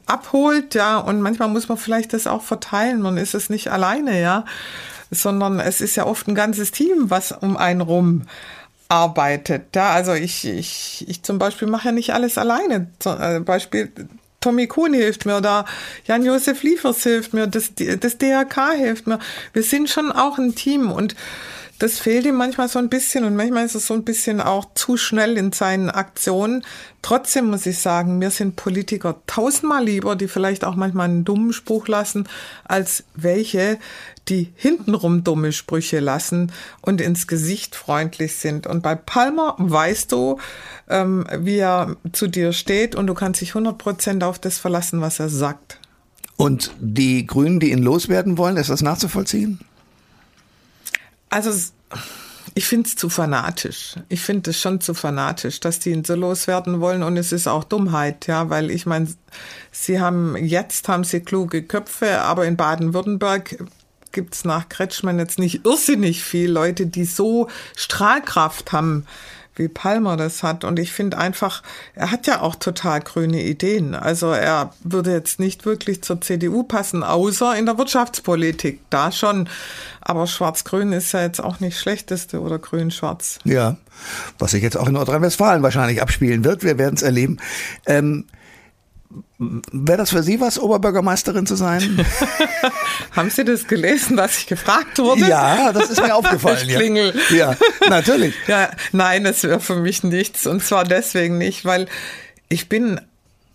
abholt, 0.05 0.75
ja, 0.75 0.99
und 0.99 1.21
manchmal 1.23 1.49
muss 1.49 1.69
man 1.69 1.79
vielleicht 1.79 2.13
das 2.13 2.27
auch 2.27 2.43
verteilen. 2.43 3.01
Man 3.01 3.17
ist 3.17 3.35
es 3.35 3.49
nicht 3.49 3.69
alleine, 3.71 4.21
ja, 4.21 4.45
sondern 5.11 5.61
es 5.61 5.81
ist 5.81 5.97
ja 5.97 6.05
oft 6.05 6.29
ein 6.29 6.35
ganzes 6.35 6.73
Team, 6.73 7.09
was 7.09 7.33
um 7.33 7.57
einen 7.57 7.81
rum 7.81 8.23
arbeitet. 8.89 9.75
Ja, 9.75 9.91
also 9.91 10.13
ich, 10.13 10.47
ich, 10.47 11.07
ich 11.09 11.23
zum 11.23 11.39
Beispiel 11.39 11.69
mache 11.69 11.87
ja 11.87 11.93
nicht 11.93 12.13
alles 12.13 12.37
alleine. 12.37 12.89
Zum 12.99 13.19
äh, 13.19 13.41
Beispiel 13.41 13.93
Tommy 14.43 14.67
Kuhn 14.67 14.93
hilft 14.93 15.25
mir 15.25 15.39
oder 15.39 15.65
Jan-Josef 16.07 16.63
Liefers 16.63 17.03
hilft 17.03 17.33
mir, 17.33 17.47
das, 17.47 17.73
das 17.75 18.19
DRK 18.19 18.73
hilft 18.77 19.07
mir. 19.07 19.19
Wir 19.55 19.63
sind 19.63 19.89
schon 19.89 20.13
auch 20.13 20.37
ein 20.37 20.55
Team 20.55 20.91
und 20.91 21.15
das 21.83 21.99
fehlt 21.99 22.27
ihm 22.27 22.37
manchmal 22.37 22.69
so 22.69 22.79
ein 22.79 22.89
bisschen 22.89 23.25
und 23.25 23.35
manchmal 23.35 23.67
ist 23.67 23.75
es 23.75 23.89
so 23.89 23.95
ein 23.95 24.05
bisschen 24.05 24.41
auch 24.41 24.67
zu 24.75 24.97
schnell 24.97 25.37
in 25.37 25.51
seinen 25.51 25.91
Aktionen. 25.91 26.65
Trotzdem 27.03 27.51
muss 27.51 27.67
ich 27.67 27.81
sagen, 27.81 28.19
mir 28.19 28.31
sind 28.31 28.55
Politiker 28.55 29.17
tausendmal 29.27 29.85
lieber, 29.85 30.15
die 30.15 30.29
vielleicht 30.29 30.65
auch 30.65 30.77
manchmal 30.77 31.07
einen 31.09 31.25
dummen 31.25 31.53
Spruch 31.53 31.89
lassen, 31.89 32.29
als 32.63 33.03
welche, 33.17 33.81
die 34.29 34.53
hintenrum 34.55 35.25
dumme 35.25 35.51
Sprüche 35.51 35.99
lassen 35.99 36.53
und 36.83 37.01
ins 37.01 37.27
Gesicht 37.27 37.75
freundlich 37.75 38.37
sind. 38.37 38.69
Und 38.69 38.85
bei 38.85 38.95
Palmer 38.95 39.57
weißt 39.59 40.13
du, 40.13 40.39
ähm, 40.89 41.27
wie 41.37 41.59
er 41.59 41.97
zu 42.13 42.29
dir 42.29 42.53
steht 42.53 42.95
und 42.95 43.09
du 43.09 43.15
kannst 43.15 43.41
dich 43.41 43.57
100 43.57 43.77
Prozent 43.77 44.23
auf 44.23 44.39
das 44.39 44.59
verlassen, 44.59 45.01
was 45.01 45.19
er 45.19 45.31
sagt. 45.31 45.81
Und 46.37 46.71
die 46.79 47.27
Grünen, 47.27 47.59
die 47.59 47.73
ihn 47.73 47.83
loswerden 47.83 48.39
wollen, 48.39 48.57
ist 48.57 48.71
das 48.71 48.83
nachzuvollziehen? 48.83 49.59
Also 51.33 51.51
ich 52.55 52.67
finde 52.67 52.89
es 52.89 52.97
zu 52.97 53.09
fanatisch. 53.09 53.95
Ich 54.11 54.21
finde 54.21 54.51
es 54.51 54.61
schon 54.61 54.83
zu 54.83 54.93
fanatisch, 54.93 55.61
dass 55.61 55.79
die 55.79 55.91
ihn 55.91 56.05
so 56.05 56.15
loswerden 56.15 56.81
wollen 56.81 57.03
und 57.03 57.17
es 57.17 57.33
ist 57.33 57.47
auch 57.47 57.65
Dummheit, 57.65 58.27
ja, 58.27 58.51
weil 58.51 58.71
ich 58.71 58.85
meine, 58.85 59.09
sie 59.71 59.99
haben 59.99 60.37
jetzt 60.37 60.89
haben 60.89 61.05
sie 61.05 61.21
kluge 61.21 61.63
Köpfe, 61.63 62.21
aber 62.21 62.45
in 62.45 62.59
Baden-Württemberg 62.59 63.65
gibt's 64.13 64.45
nach 64.45 64.69
Kretschmann 64.69 65.19
jetzt 65.19 65.39
nicht 65.39 65.65
irrsinnig 65.65 66.23
viel 66.23 66.51
Leute, 66.51 66.87
die 66.87 67.07
so 67.07 67.49
Strahlkraft 67.77 68.73
haben 68.73 69.07
wie 69.55 69.69
Palmer 69.69 70.17
das 70.17 70.43
hat. 70.43 70.65
Und 70.65 70.79
ich 70.79 70.93
finde 70.93 71.19
einfach, 71.19 71.63
er 71.95 72.11
hat 72.11 72.27
ja 72.27 72.41
auch 72.41 72.55
total 72.55 73.01
grüne 73.01 73.43
Ideen. 73.43 73.95
Also 73.95 74.31
er 74.33 74.73
würde 74.83 75.13
jetzt 75.13 75.41
nicht 75.41 75.67
wirklich 75.67 76.03
zur 76.03 76.21
CDU 76.21 76.63
passen, 76.63 77.03
außer 77.03 77.57
in 77.57 77.67
der 77.67 77.79
Wirtschaftspolitik. 77.79 78.81
Da 78.91 79.13
schon. 79.13 79.49
Aber 80.01 80.27
Schwarz-Grün 80.27 80.93
ist 80.93 81.13
ja 81.13 81.23
jetzt 81.23 81.41
auch 81.41 81.61
nicht 81.61 81.79
schlechteste 81.79 82.41
oder 82.41 82.59
Grün-Schwarz. 82.59 83.39
Ja, 83.45 83.77
was 84.39 84.53
sich 84.53 84.63
jetzt 84.63 84.77
auch 84.77 84.89
in 84.89 84.95
Nordrhein-Westfalen 84.95 85.63
wahrscheinlich 85.63 86.03
abspielen 86.03 86.45
wird. 86.45 86.65
Wir 86.65 86.79
werden 86.79 86.95
es 86.95 87.03
erleben. 87.03 87.39
Ähm 87.87 88.25
Wäre 89.39 89.99
das 89.99 90.11
für 90.11 90.23
Sie 90.23 90.41
was, 90.41 90.59
Oberbürgermeisterin 90.59 91.47
zu 91.47 91.57
sein? 91.57 92.05
Haben 93.11 93.31
Sie 93.31 93.45
das 93.45 93.67
gelesen, 93.67 94.17
was 94.17 94.39
ich 94.39 94.47
gefragt 94.47 94.99
wurde? 94.99 95.27
Ja, 95.27 95.73
das 95.73 95.91
ist 95.91 96.01
mir 96.01 96.15
aufgefallen. 96.15 96.69
Klingel. 96.69 97.15
Ja, 97.31 97.57
natürlich. 97.89 98.35
Ja, 98.47 98.71
nein, 98.93 99.25
das 99.25 99.43
wäre 99.43 99.61
für 99.61 99.77
mich 99.77 100.05
nichts. 100.05 100.47
Und 100.47 100.63
zwar 100.63 100.85
deswegen 100.85 101.39
nicht, 101.39 101.65
weil 101.65 101.89
ich 102.49 102.69
bin 102.69 103.01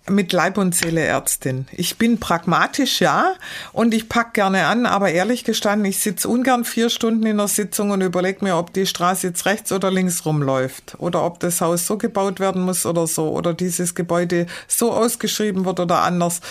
mit 0.10 0.32
Leib 0.32 0.58
und 0.58 0.74
Seele 0.74 1.02
Ärztin. 1.02 1.68
Ich 1.72 1.98
bin 1.98 2.20
pragmatisch, 2.20 3.02
ja, 3.02 3.34
und 3.74 3.94
ich 3.94 4.10
pack 4.10 4.34
gerne 4.34 4.66
an, 4.66 4.86
aber 4.86 5.12
ehrlich 5.12 5.44
gestanden, 5.44 5.86
ich 5.86 6.00
sitze 6.00 6.28
ungern 6.28 6.66
vier 6.66 6.90
Stunden 6.90 7.26
in 7.26 7.38
der 7.38 7.48
Sitzung 7.48 7.92
und 7.92 8.02
überlege 8.02 8.44
mir, 8.44 8.58
ob 8.58 8.74
die 8.74 8.86
Straße 8.86 9.28
jetzt 9.28 9.46
rechts 9.46 9.72
oder 9.72 9.92
links 9.92 10.26
rumläuft 10.26 10.96
oder 11.00 11.24
ob 11.24 11.40
das 11.40 11.62
Haus 11.62 11.86
so 11.86 11.98
gebaut 11.98 12.40
werden 12.40 12.62
muss 12.62 12.86
oder 12.86 13.08
so 13.08 13.32
oder 13.32 13.54
dieses 13.54 13.96
Gebäude 13.96 14.48
so 14.68 14.94
ausgeschrieben 14.94 15.66
wird 15.66 15.80
oder 15.80 16.04
anders. 16.04 16.42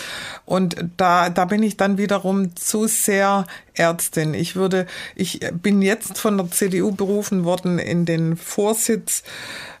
Und 0.45 0.75
da, 0.97 1.29
da 1.29 1.45
bin 1.45 1.63
ich 1.63 1.77
dann 1.77 1.97
wiederum 1.97 2.55
zu 2.55 2.87
sehr 2.87 3.45
Ärztin. 3.73 4.33
Ich 4.33 4.55
würde, 4.55 4.87
ich 5.15 5.39
bin 5.51 5.81
jetzt 5.81 6.17
von 6.17 6.37
der 6.37 6.51
CDU 6.51 6.91
berufen 6.91 7.43
worden 7.43 7.79
in 7.79 8.05
den 8.05 8.37
Vorsitz 8.37 9.23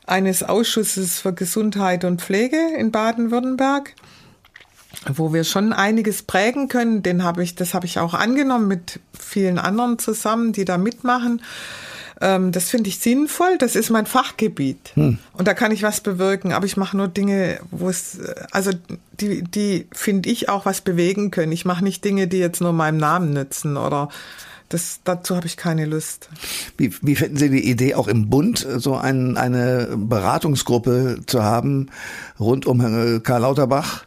eines 0.07 0.41
Ausschusses 0.41 1.19
für 1.19 1.33
Gesundheit 1.33 2.03
und 2.03 2.21
Pflege 2.21 2.57
in 2.77 2.91
Baden-Württemberg 2.91 3.93
wo 5.05 5.33
wir 5.33 5.43
schon 5.43 5.73
einiges 5.73 6.23
prägen 6.23 6.69
können. 6.69 7.03
Den 7.03 7.23
habe 7.23 7.43
ich, 7.43 7.55
das 7.55 7.73
habe 7.73 7.85
ich 7.85 7.99
auch 7.99 8.13
angenommen 8.13 8.67
mit 8.67 8.99
vielen 9.17 9.59
anderen 9.59 9.99
zusammen, 9.99 10.53
die 10.53 10.65
da 10.65 10.77
mitmachen. 10.77 11.41
Ähm, 12.19 12.51
das 12.51 12.69
finde 12.69 12.89
ich 12.89 12.99
sinnvoll. 12.99 13.57
Das 13.57 13.75
ist 13.75 13.89
mein 13.89 14.05
Fachgebiet. 14.05 14.91
Hm. 14.95 15.19
Und 15.33 15.47
da 15.47 15.53
kann 15.53 15.71
ich 15.71 15.83
was 15.83 16.01
bewirken. 16.01 16.51
Aber 16.51 16.65
ich 16.65 16.77
mache 16.77 16.97
nur 16.97 17.07
Dinge, 17.07 17.59
wo 17.71 17.89
es, 17.89 18.19
also 18.51 18.71
die, 19.19 19.43
die 19.43 19.87
finde 19.91 20.29
ich 20.29 20.49
auch 20.49 20.65
was 20.65 20.81
bewegen 20.81 21.31
können. 21.31 21.51
Ich 21.51 21.65
mache 21.65 21.83
nicht 21.83 22.03
Dinge, 22.03 22.27
die 22.27 22.39
jetzt 22.39 22.61
nur 22.61 22.73
meinem 22.73 22.97
Namen 22.97 23.33
nützen 23.33 23.77
oder 23.77 24.09
das, 24.69 24.99
dazu 25.03 25.35
habe 25.35 25.47
ich 25.47 25.57
keine 25.57 25.85
Lust. 25.85 26.29
Wie, 26.77 26.93
wie 27.01 27.15
finden 27.15 27.37
Sie 27.37 27.49
die 27.49 27.69
Idee, 27.69 27.95
auch 27.95 28.07
im 28.07 28.29
Bund 28.29 28.65
so 28.77 28.95
ein, 28.95 29.37
eine 29.37 29.95
Beratungsgruppe 29.97 31.19
zu 31.25 31.43
haben 31.43 31.89
rund 32.39 32.65
um 32.65 32.81
äh, 32.81 33.19
Karl 33.19 33.41
Lauterbach? 33.41 34.05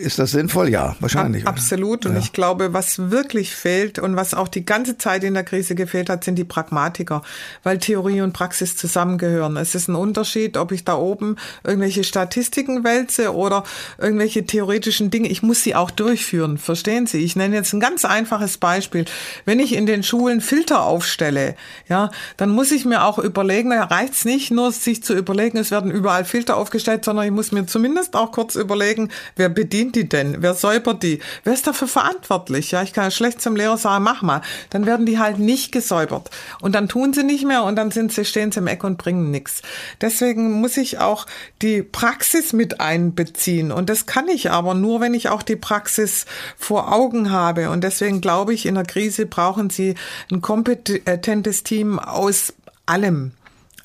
Ist 0.00 0.18
das 0.18 0.30
sinnvoll? 0.30 0.70
Ja, 0.70 0.96
wahrscheinlich. 1.00 1.46
Absolut. 1.46 2.06
Und 2.06 2.14
ja. 2.14 2.20
ich 2.20 2.32
glaube, 2.32 2.72
was 2.72 3.10
wirklich 3.10 3.54
fehlt 3.54 3.98
und 3.98 4.16
was 4.16 4.32
auch 4.32 4.48
die 4.48 4.64
ganze 4.64 4.96
Zeit 4.96 5.24
in 5.24 5.34
der 5.34 5.44
Krise 5.44 5.74
gefehlt 5.74 6.08
hat, 6.08 6.24
sind 6.24 6.36
die 6.36 6.44
Pragmatiker, 6.44 7.22
weil 7.62 7.78
Theorie 7.78 8.22
und 8.22 8.32
Praxis 8.32 8.76
zusammengehören. 8.76 9.58
Es 9.58 9.74
ist 9.74 9.88
ein 9.88 9.94
Unterschied, 9.94 10.56
ob 10.56 10.72
ich 10.72 10.84
da 10.84 10.96
oben 10.96 11.36
irgendwelche 11.64 12.02
Statistiken 12.02 12.82
wälze 12.82 13.34
oder 13.34 13.64
irgendwelche 13.98 14.46
theoretischen 14.46 15.10
Dinge. 15.10 15.28
Ich 15.28 15.42
muss 15.42 15.62
sie 15.62 15.74
auch 15.74 15.90
durchführen. 15.90 16.56
Verstehen 16.56 17.06
Sie? 17.06 17.18
Ich 17.18 17.36
nenne 17.36 17.56
jetzt 17.56 17.74
ein 17.74 17.80
ganz 17.80 18.06
einfaches 18.06 18.56
Beispiel. 18.56 19.04
Wenn 19.44 19.60
ich 19.60 19.74
in 19.74 19.84
den 19.84 20.02
Schulen 20.02 20.40
Filter 20.40 20.82
aufstelle, 20.84 21.56
ja, 21.88 22.10
dann 22.38 22.50
muss 22.50 22.72
ich 22.72 22.86
mir 22.86 23.04
auch 23.04 23.18
überlegen, 23.18 23.70
da 23.70 23.84
reicht 23.84 24.14
es 24.14 24.24
nicht 24.24 24.50
nur, 24.50 24.72
sich 24.72 25.02
zu 25.02 25.14
überlegen, 25.14 25.58
es 25.58 25.70
werden 25.70 25.90
überall 25.90 26.24
Filter 26.24 26.56
aufgestellt, 26.56 27.04
sondern 27.04 27.26
ich 27.26 27.32
muss 27.32 27.52
mir 27.52 27.66
zumindest 27.66 28.16
auch 28.16 28.32
kurz 28.32 28.54
überlegen, 28.54 29.10
wer 29.36 29.50
bedient 29.50 29.89
sind 29.90 29.96
die 29.96 30.08
denn? 30.08 30.36
Wer 30.38 30.54
säubert 30.54 31.02
die? 31.02 31.18
Wer 31.42 31.52
ist 31.52 31.66
dafür 31.66 31.88
verantwortlich? 31.88 32.70
Ja, 32.70 32.82
ich 32.82 32.92
kann 32.92 33.04
ja 33.04 33.10
schlecht 33.10 33.42
zum 33.42 33.56
Lehrer 33.56 33.76
sagen, 33.76 34.04
mach 34.04 34.22
mal. 34.22 34.40
Dann 34.70 34.86
werden 34.86 35.04
die 35.04 35.18
halt 35.18 35.40
nicht 35.40 35.72
gesäubert. 35.72 36.30
Und 36.60 36.76
dann 36.76 36.88
tun 36.88 37.12
sie 37.12 37.24
nicht 37.24 37.44
mehr 37.44 37.64
und 37.64 37.74
dann 37.74 37.90
sind 37.90 38.12
sie, 38.12 38.24
stehen 38.24 38.52
sie 38.52 38.60
im 38.60 38.68
Eck 38.68 38.84
und 38.84 38.98
bringen 38.98 39.32
nichts. 39.32 39.62
Deswegen 40.00 40.52
muss 40.60 40.76
ich 40.76 40.98
auch 40.98 41.26
die 41.60 41.82
Praxis 41.82 42.52
mit 42.52 42.80
einbeziehen. 42.80 43.72
Und 43.72 43.90
das 43.90 44.06
kann 44.06 44.28
ich 44.28 44.52
aber 44.52 44.74
nur, 44.74 45.00
wenn 45.00 45.14
ich 45.14 45.28
auch 45.28 45.42
die 45.42 45.56
Praxis 45.56 46.24
vor 46.56 46.92
Augen 46.92 47.32
habe. 47.32 47.70
Und 47.70 47.82
deswegen 47.82 48.20
glaube 48.20 48.54
ich, 48.54 48.66
in 48.66 48.76
der 48.76 48.84
Krise 48.84 49.26
brauchen 49.26 49.70
sie 49.70 49.96
ein 50.30 50.40
kompetentes 50.40 51.64
Team 51.64 51.98
aus 51.98 52.52
allem. 52.86 53.32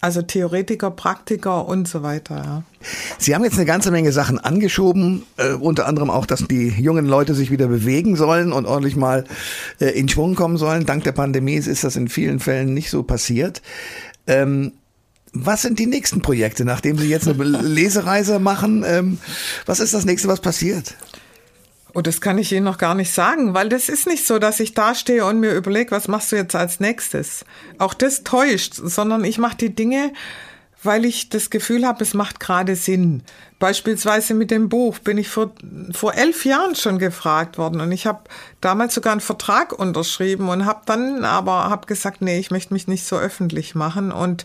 Also 0.06 0.22
Theoretiker, 0.22 0.92
Praktiker 0.92 1.68
und 1.68 1.88
so 1.88 2.04
weiter. 2.04 2.36
Ja. 2.36 2.64
Sie 3.18 3.34
haben 3.34 3.44
jetzt 3.44 3.56
eine 3.56 3.66
ganze 3.66 3.90
Menge 3.90 4.12
Sachen 4.12 4.38
angeschoben, 4.38 5.24
äh, 5.38 5.54
unter 5.54 5.88
anderem 5.88 6.12
auch, 6.12 6.28
dass 6.28 6.48
die 6.48 6.68
jungen 6.68 7.08
Leute 7.08 7.34
sich 7.34 7.50
wieder 7.50 7.68
bewegen 7.68 8.16
sollen 8.16 8.54
und 8.54 8.68
ordentlich 8.68 8.96
mal 8.96 9.24
äh, 9.82 9.88
in 10.00 10.08
Schwung 10.08 10.36
kommen 10.36 10.58
sollen. 10.58 10.86
Dank 10.86 11.06
der 11.06 11.12
Pandemie 11.14 11.56
ist 11.56 11.84
das 11.84 11.96
in 11.96 12.08
vielen 12.08 12.40
Fällen 12.40 12.76
nicht 12.76 12.92
so 12.92 13.02
passiert. 13.02 13.64
Ähm, 14.28 14.74
was 15.34 15.64
sind 15.64 15.80
die 15.80 15.88
nächsten 15.88 16.22
Projekte, 16.22 16.66
nachdem 16.66 17.00
Sie 17.00 17.10
jetzt 17.10 17.28
eine 17.28 17.44
Lesereise 17.44 18.38
machen? 18.38 18.84
Ähm, 18.86 19.18
was 19.66 19.80
ist 19.80 19.96
das 19.96 20.06
nächste, 20.06 20.28
was 20.28 20.40
passiert? 20.40 20.94
Oh, 21.98 22.02
das 22.02 22.20
kann 22.20 22.38
ich 22.38 22.52
Ihnen 22.52 22.66
noch 22.66 22.78
gar 22.78 22.94
nicht 22.94 23.14
sagen, 23.14 23.54
weil 23.54 23.70
das 23.70 23.88
ist 23.88 24.06
nicht 24.06 24.28
so, 24.28 24.38
dass 24.38 24.60
ich 24.60 24.74
da 24.74 24.94
stehe 24.94 25.26
und 25.26 25.40
mir 25.40 25.54
überlege, 25.54 25.92
was 25.92 26.10
machst 26.10 26.30
du 26.30 26.36
jetzt 26.36 26.54
als 26.54 26.82
nächstes. 26.82 27.46
Auch 27.78 27.94
das 27.94 28.26
täuscht, 28.26 28.74
sondern 28.76 29.24
ich 29.24 29.38
mache 29.38 29.56
die 29.56 29.74
Dinge, 29.74 30.12
weil 30.84 31.06
ich 31.06 31.30
das 31.30 31.50
Gefühl 31.50 31.88
habe, 31.88 32.04
es 32.04 32.14
macht 32.14 32.42
gerade 32.42 32.76
Sinn. 32.76 33.24
Beispielsweise 33.60 34.34
mit 34.34 34.52
dem 34.52 34.68
Buch 34.68 35.00
bin 35.00 35.18
ich 35.18 35.30
vor, 35.30 35.54
vor 35.94 36.14
elf 36.14 36.44
Jahren 36.44 36.76
schon 36.76 37.00
gefragt 37.00 37.58
worden 37.58 37.80
und 37.80 37.94
ich 37.94 38.06
habe 38.06 38.26
damals 38.60 38.94
sogar 38.94 39.14
einen 39.14 39.22
Vertrag 39.22 39.72
unterschrieben 39.72 40.50
und 40.50 40.66
habe 40.66 40.82
dann 40.86 41.24
aber 41.24 41.70
hab 41.70 41.88
gesagt, 41.88 42.22
nee, 42.22 42.40
ich 42.40 42.52
möchte 42.52 42.74
mich 42.74 42.90
nicht 42.90 43.06
so 43.06 43.18
öffentlich 43.18 43.74
machen 43.74 44.12
und 44.12 44.44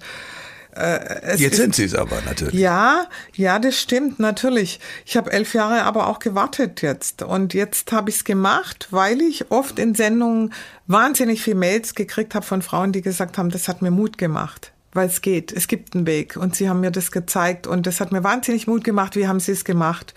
äh, 0.76 1.36
Jetzt 1.36 1.56
sind 1.56 1.74
sie 1.74 1.84
es 1.84 1.94
aber 1.94 2.20
natürlich. 2.22 2.54
Ja, 2.54 3.06
ja, 3.34 3.58
das 3.58 3.78
stimmt 3.78 4.18
natürlich. 4.18 4.80
Ich 5.04 5.16
habe 5.16 5.32
elf 5.32 5.54
Jahre 5.54 5.82
aber 5.82 6.06
auch 6.06 6.18
gewartet 6.18 6.82
jetzt 6.82 7.22
und 7.22 7.54
jetzt 7.54 7.92
habe 7.92 8.10
ich 8.10 8.16
es 8.16 8.24
gemacht, 8.24 8.88
weil 8.90 9.20
ich 9.20 9.50
oft 9.50 9.78
in 9.78 9.94
Sendungen 9.94 10.52
wahnsinnig 10.86 11.42
viel 11.42 11.54
Mails 11.54 11.94
gekriegt 11.94 12.34
habe 12.34 12.44
von 12.44 12.62
Frauen, 12.62 12.92
die 12.92 13.02
gesagt 13.02 13.38
haben, 13.38 13.50
das 13.50 13.68
hat 13.68 13.82
mir 13.82 13.90
Mut 13.90 14.18
gemacht 14.18 14.72
weil 14.92 15.06
es 15.06 15.22
geht. 15.22 15.52
Es 15.52 15.68
gibt 15.68 15.94
einen 15.94 16.06
Weg. 16.06 16.36
Und 16.36 16.56
sie 16.56 16.68
haben 16.68 16.80
mir 16.80 16.90
das 16.90 17.12
gezeigt 17.12 17.66
und 17.66 17.86
das 17.86 18.00
hat 18.00 18.12
mir 18.12 18.24
wahnsinnig 18.24 18.66
Mut 18.66 18.84
gemacht. 18.84 19.16
Wie 19.16 19.28
haben 19.28 19.40
sie 19.40 19.52
es 19.52 19.64
gemacht? 19.64 20.14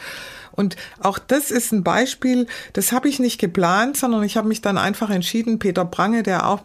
Und 0.51 0.75
auch 0.99 1.19
das 1.19 1.51
ist 1.51 1.71
ein 1.71 1.83
Beispiel, 1.83 2.47
das 2.73 2.91
habe 2.91 3.09
ich 3.09 3.19
nicht 3.19 3.39
geplant, 3.39 3.97
sondern 3.97 4.23
ich 4.23 4.37
habe 4.37 4.47
mich 4.47 4.61
dann 4.61 4.77
einfach 4.77 5.09
entschieden. 5.09 5.59
Peter 5.59 5.85
Prange, 5.85 6.23
der 6.23 6.47
auch 6.47 6.61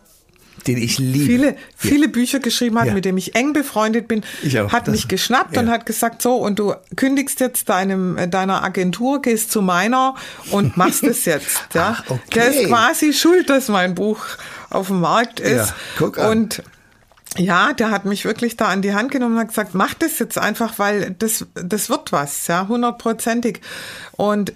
den 0.66 0.78
ich 0.78 0.98
liebe. 0.98 1.24
Viele, 1.24 1.56
viele 1.76 2.06
ja. 2.06 2.12
Bücher 2.12 2.40
geschrieben 2.40 2.78
hat, 2.78 2.86
ja. 2.86 2.94
mit 2.94 3.04
dem 3.04 3.16
ich 3.16 3.34
eng 3.34 3.52
befreundet 3.52 4.08
bin, 4.08 4.22
hat 4.68 4.88
das, 4.88 4.92
mich 4.92 5.08
geschnappt 5.08 5.56
ja. 5.56 5.62
und 5.62 5.70
hat 5.70 5.86
gesagt, 5.86 6.22
so, 6.22 6.36
und 6.36 6.58
du 6.58 6.74
kündigst 6.96 7.40
jetzt 7.40 7.68
deinem, 7.68 8.16
äh, 8.16 8.28
deiner 8.28 8.62
Agentur, 8.64 9.22
gehst 9.22 9.52
zu 9.52 9.62
meiner 9.62 10.14
und 10.50 10.76
machst 10.76 11.04
es 11.04 11.24
jetzt. 11.24 11.58
Ja. 11.74 11.98
Ach, 11.98 12.10
okay. 12.10 12.22
Der 12.34 12.48
ist 12.48 12.66
quasi 12.66 13.12
schuld, 13.12 13.50
dass 13.50 13.68
mein 13.68 13.94
Buch 13.94 14.24
auf 14.70 14.88
dem 14.88 15.00
Markt 15.00 15.38
ist. 15.38 15.74
Guck 15.98 16.18
an. 16.18 16.30
Und 16.30 16.62
ja, 17.36 17.72
der 17.72 17.90
hat 17.90 18.04
mich 18.04 18.24
wirklich 18.24 18.56
da 18.56 18.66
an 18.68 18.82
die 18.82 18.94
Hand 18.94 19.10
genommen 19.10 19.34
und 19.34 19.40
hat 19.40 19.48
gesagt, 19.48 19.74
mach 19.74 19.94
das 19.94 20.18
jetzt 20.18 20.38
einfach, 20.38 20.78
weil 20.78 21.14
das, 21.18 21.46
das 21.54 21.90
wird 21.90 22.10
was, 22.10 22.46
ja, 22.46 22.66
hundertprozentig. 22.68 23.60
Und 24.12 24.52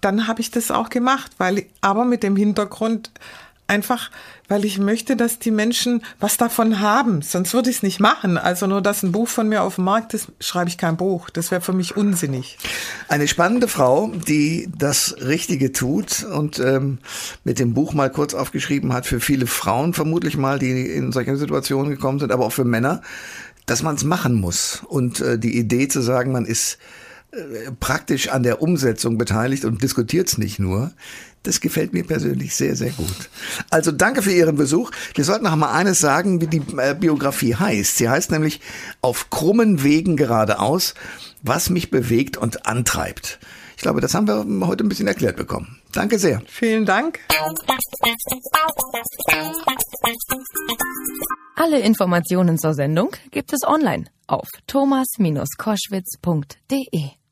dann 0.00 0.26
habe 0.26 0.40
ich 0.40 0.50
das 0.50 0.70
auch 0.70 0.88
gemacht, 0.88 1.32
weil, 1.38 1.66
aber 1.80 2.04
mit 2.04 2.22
dem 2.22 2.36
Hintergrund, 2.36 3.10
einfach, 3.66 4.10
weil 4.48 4.64
ich 4.64 4.78
möchte, 4.78 5.16
dass 5.16 5.38
die 5.38 5.50
Menschen 5.50 6.02
was 6.20 6.36
davon 6.36 6.80
haben. 6.80 7.22
Sonst 7.22 7.52
würde 7.54 7.70
ich 7.70 7.76
es 7.76 7.82
nicht 7.82 8.00
machen. 8.00 8.38
Also 8.38 8.66
nur, 8.66 8.80
dass 8.80 9.02
ein 9.02 9.12
Buch 9.12 9.28
von 9.28 9.48
mir 9.48 9.62
auf 9.62 9.76
dem 9.76 9.84
Markt 9.84 10.14
ist, 10.14 10.28
schreibe 10.40 10.68
ich 10.68 10.78
kein 10.78 10.96
Buch. 10.96 11.30
Das 11.30 11.50
wäre 11.50 11.60
für 11.60 11.72
mich 11.72 11.96
unsinnig. 11.96 12.58
Eine 13.08 13.28
spannende 13.28 13.68
Frau, 13.68 14.12
die 14.28 14.68
das 14.76 15.16
Richtige 15.20 15.72
tut 15.72 16.24
und 16.24 16.58
ähm, 16.58 16.98
mit 17.44 17.58
dem 17.58 17.74
Buch 17.74 17.92
mal 17.92 18.10
kurz 18.10 18.34
aufgeschrieben 18.34 18.92
hat 18.92 19.06
für 19.06 19.20
viele 19.20 19.46
Frauen 19.46 19.94
vermutlich 19.94 20.36
mal, 20.36 20.58
die 20.58 20.86
in 20.86 21.12
solche 21.12 21.36
Situationen 21.36 21.90
gekommen 21.90 22.18
sind, 22.18 22.32
aber 22.32 22.46
auch 22.46 22.52
für 22.52 22.64
Männer, 22.64 23.02
dass 23.66 23.82
man 23.82 23.96
es 23.96 24.04
machen 24.04 24.34
muss. 24.34 24.82
Und 24.86 25.20
äh, 25.20 25.38
die 25.38 25.58
Idee 25.58 25.88
zu 25.88 26.00
sagen, 26.00 26.32
man 26.32 26.46
ist 26.46 26.78
praktisch 27.80 28.28
an 28.28 28.42
der 28.42 28.62
Umsetzung 28.62 29.18
beteiligt 29.18 29.64
und 29.64 29.82
diskutiert 29.82 30.28
es 30.28 30.38
nicht 30.38 30.58
nur, 30.58 30.92
das 31.42 31.60
gefällt 31.60 31.92
mir 31.92 32.04
persönlich 32.04 32.54
sehr, 32.54 32.74
sehr 32.74 32.90
gut. 32.90 33.30
Also 33.70 33.92
danke 33.92 34.22
für 34.22 34.32
Ihren 34.32 34.56
Besuch. 34.56 34.90
Wir 35.14 35.24
sollten 35.24 35.44
noch 35.44 35.54
mal 35.54 35.72
eines 35.72 36.00
sagen, 36.00 36.40
wie 36.40 36.48
die 36.48 36.62
äh, 36.76 36.94
Biografie 36.94 37.54
heißt. 37.54 37.96
Sie 37.96 38.08
heißt 38.08 38.32
nämlich 38.32 38.60
Auf 39.00 39.30
krummen 39.30 39.82
Wegen 39.84 40.16
geradeaus, 40.16 40.94
was 41.42 41.70
mich 41.70 41.90
bewegt 41.90 42.36
und 42.36 42.66
antreibt. 42.66 43.38
Ich 43.76 43.82
glaube, 43.82 44.00
das 44.00 44.14
haben 44.14 44.26
wir 44.26 44.66
heute 44.66 44.84
ein 44.84 44.88
bisschen 44.88 45.06
erklärt 45.06 45.36
bekommen. 45.36 45.78
Danke 45.96 46.18
sehr. 46.18 46.42
Vielen 46.46 46.84
Dank. 46.84 47.20
Alle 51.54 51.80
Informationen 51.80 52.58
zur 52.58 52.74
Sendung 52.74 53.16
gibt 53.30 53.54
es 53.54 53.66
online 53.66 54.04
auf 54.26 54.46
thomas-koschwitz.de. 54.66 57.25